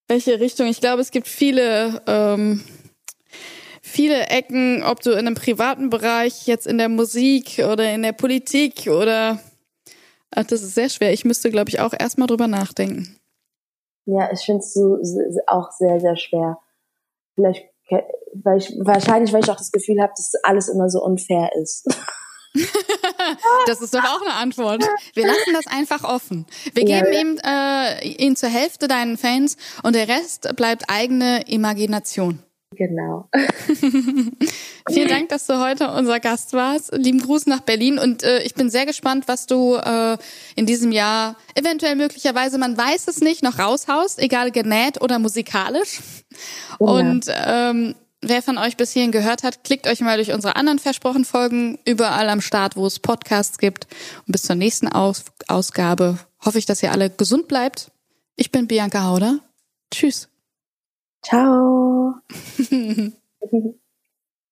welche 0.09 0.39
Richtung. 0.39 0.67
Ich 0.67 0.81
glaube, 0.81 1.01
es 1.01 1.11
gibt 1.11 1.27
viele, 1.27 2.01
ähm, 2.07 2.63
viele 3.81 4.27
Ecken, 4.27 4.83
ob 4.83 5.01
du 5.01 5.11
in 5.11 5.19
einem 5.19 5.35
privaten 5.35 5.89
Bereich, 5.89 6.47
jetzt 6.47 6.67
in 6.67 6.77
der 6.77 6.89
Musik 6.89 7.59
oder 7.59 7.93
in 7.93 8.01
der 8.01 8.13
Politik 8.13 8.87
oder 8.87 9.39
ach, 10.31 10.45
das 10.45 10.63
ist 10.63 10.75
sehr 10.75 10.89
schwer. 10.89 11.13
Ich 11.13 11.25
müsste, 11.25 11.51
glaube 11.51 11.69
ich, 11.69 11.79
auch 11.79 11.93
erstmal 11.97 12.27
drüber 12.27 12.47
nachdenken. 12.47 13.15
Ja, 14.05 14.31
ich 14.33 14.41
finde 14.41 14.59
es 14.59 14.73
so, 14.73 14.97
auch 15.47 15.71
sehr, 15.71 15.99
sehr 15.99 16.17
schwer. 16.17 16.57
Vielleicht, 17.35 17.63
weil 18.33 18.57
ich, 18.57 18.73
wahrscheinlich, 18.79 19.31
weil 19.31 19.43
ich 19.43 19.51
auch 19.51 19.57
das 19.57 19.71
Gefühl 19.71 20.01
habe, 20.01 20.13
dass 20.17 20.33
alles 20.43 20.67
immer 20.67 20.89
so 20.89 21.03
unfair 21.03 21.51
ist. 21.61 21.87
das 23.67 23.81
ist 23.81 23.93
doch 23.93 24.03
auch 24.03 24.21
eine 24.21 24.33
Antwort. 24.33 24.83
Wir 25.13 25.27
lassen 25.27 25.53
das 25.53 25.67
einfach 25.67 26.03
offen. 26.03 26.45
Wir 26.73 26.85
geben 26.85 27.07
ja, 27.11 27.13
ja. 27.13 27.21
ihm 27.21 27.39
äh, 27.43 28.25
ihn 28.25 28.35
zur 28.35 28.49
Hälfte 28.49 28.87
deinen 28.87 29.17
Fans 29.17 29.57
und 29.83 29.95
der 29.95 30.07
Rest 30.07 30.55
bleibt 30.55 30.85
eigene 30.87 31.43
Imagination. 31.47 32.39
Genau. 32.75 33.27
Vielen 34.89 35.07
Dank, 35.07 35.29
dass 35.29 35.47
du 35.47 35.59
heute 35.59 35.91
unser 35.91 36.19
Gast 36.19 36.53
warst. 36.53 36.95
Lieben 36.95 37.19
Gruß 37.19 37.47
nach 37.47 37.61
Berlin 37.61 37.97
und 37.97 38.23
äh, 38.23 38.41
ich 38.43 38.53
bin 38.53 38.69
sehr 38.69 38.85
gespannt, 38.85 39.27
was 39.27 39.47
du 39.47 39.75
äh, 39.75 40.17
in 40.55 40.65
diesem 40.65 40.91
Jahr 40.91 41.35
eventuell 41.55 41.95
möglicherweise, 41.95 42.57
man 42.57 42.77
weiß 42.77 43.07
es 43.07 43.21
nicht, 43.21 43.43
noch 43.43 43.57
raushaust, 43.59 44.19
egal 44.19 44.51
genäht 44.51 45.01
oder 45.01 45.19
musikalisch. 45.19 45.99
Genau. 46.77 46.99
Und 46.99 47.25
ähm, 47.27 47.95
Wer 48.21 48.41
von 48.41 48.57
euch 48.57 48.75
bis 48.75 48.91
hierhin 48.91 49.13
gehört 49.13 49.43
hat, 49.43 49.63
klickt 49.63 49.87
euch 49.87 50.01
mal 50.01 50.17
durch 50.17 50.33
unsere 50.33 50.57
anderen 50.57 50.79
versprochen 50.79 51.23
Folgen 51.23 51.79
überall 51.85 52.27
am 52.29 52.41
Start, 52.41 52.75
wo 52.75 52.85
es 52.85 52.99
Podcasts 52.99 53.57
gibt. 53.57 53.87
Und 54.27 54.33
bis 54.33 54.43
zur 54.43 54.55
nächsten 54.55 54.89
Aus 54.89 55.23
Ausgabe 55.47 56.19
hoffe 56.43 56.59
ich, 56.59 56.65
dass 56.65 56.83
ihr 56.83 56.91
alle 56.91 57.09
gesund 57.09 57.47
bleibt. 57.47 57.91
Ich 58.35 58.51
bin 58.51 58.67
Bianca 58.67 59.03
Hauder. 59.03 59.39
Tschüss. 59.91 60.29
Ciao. 61.23 62.15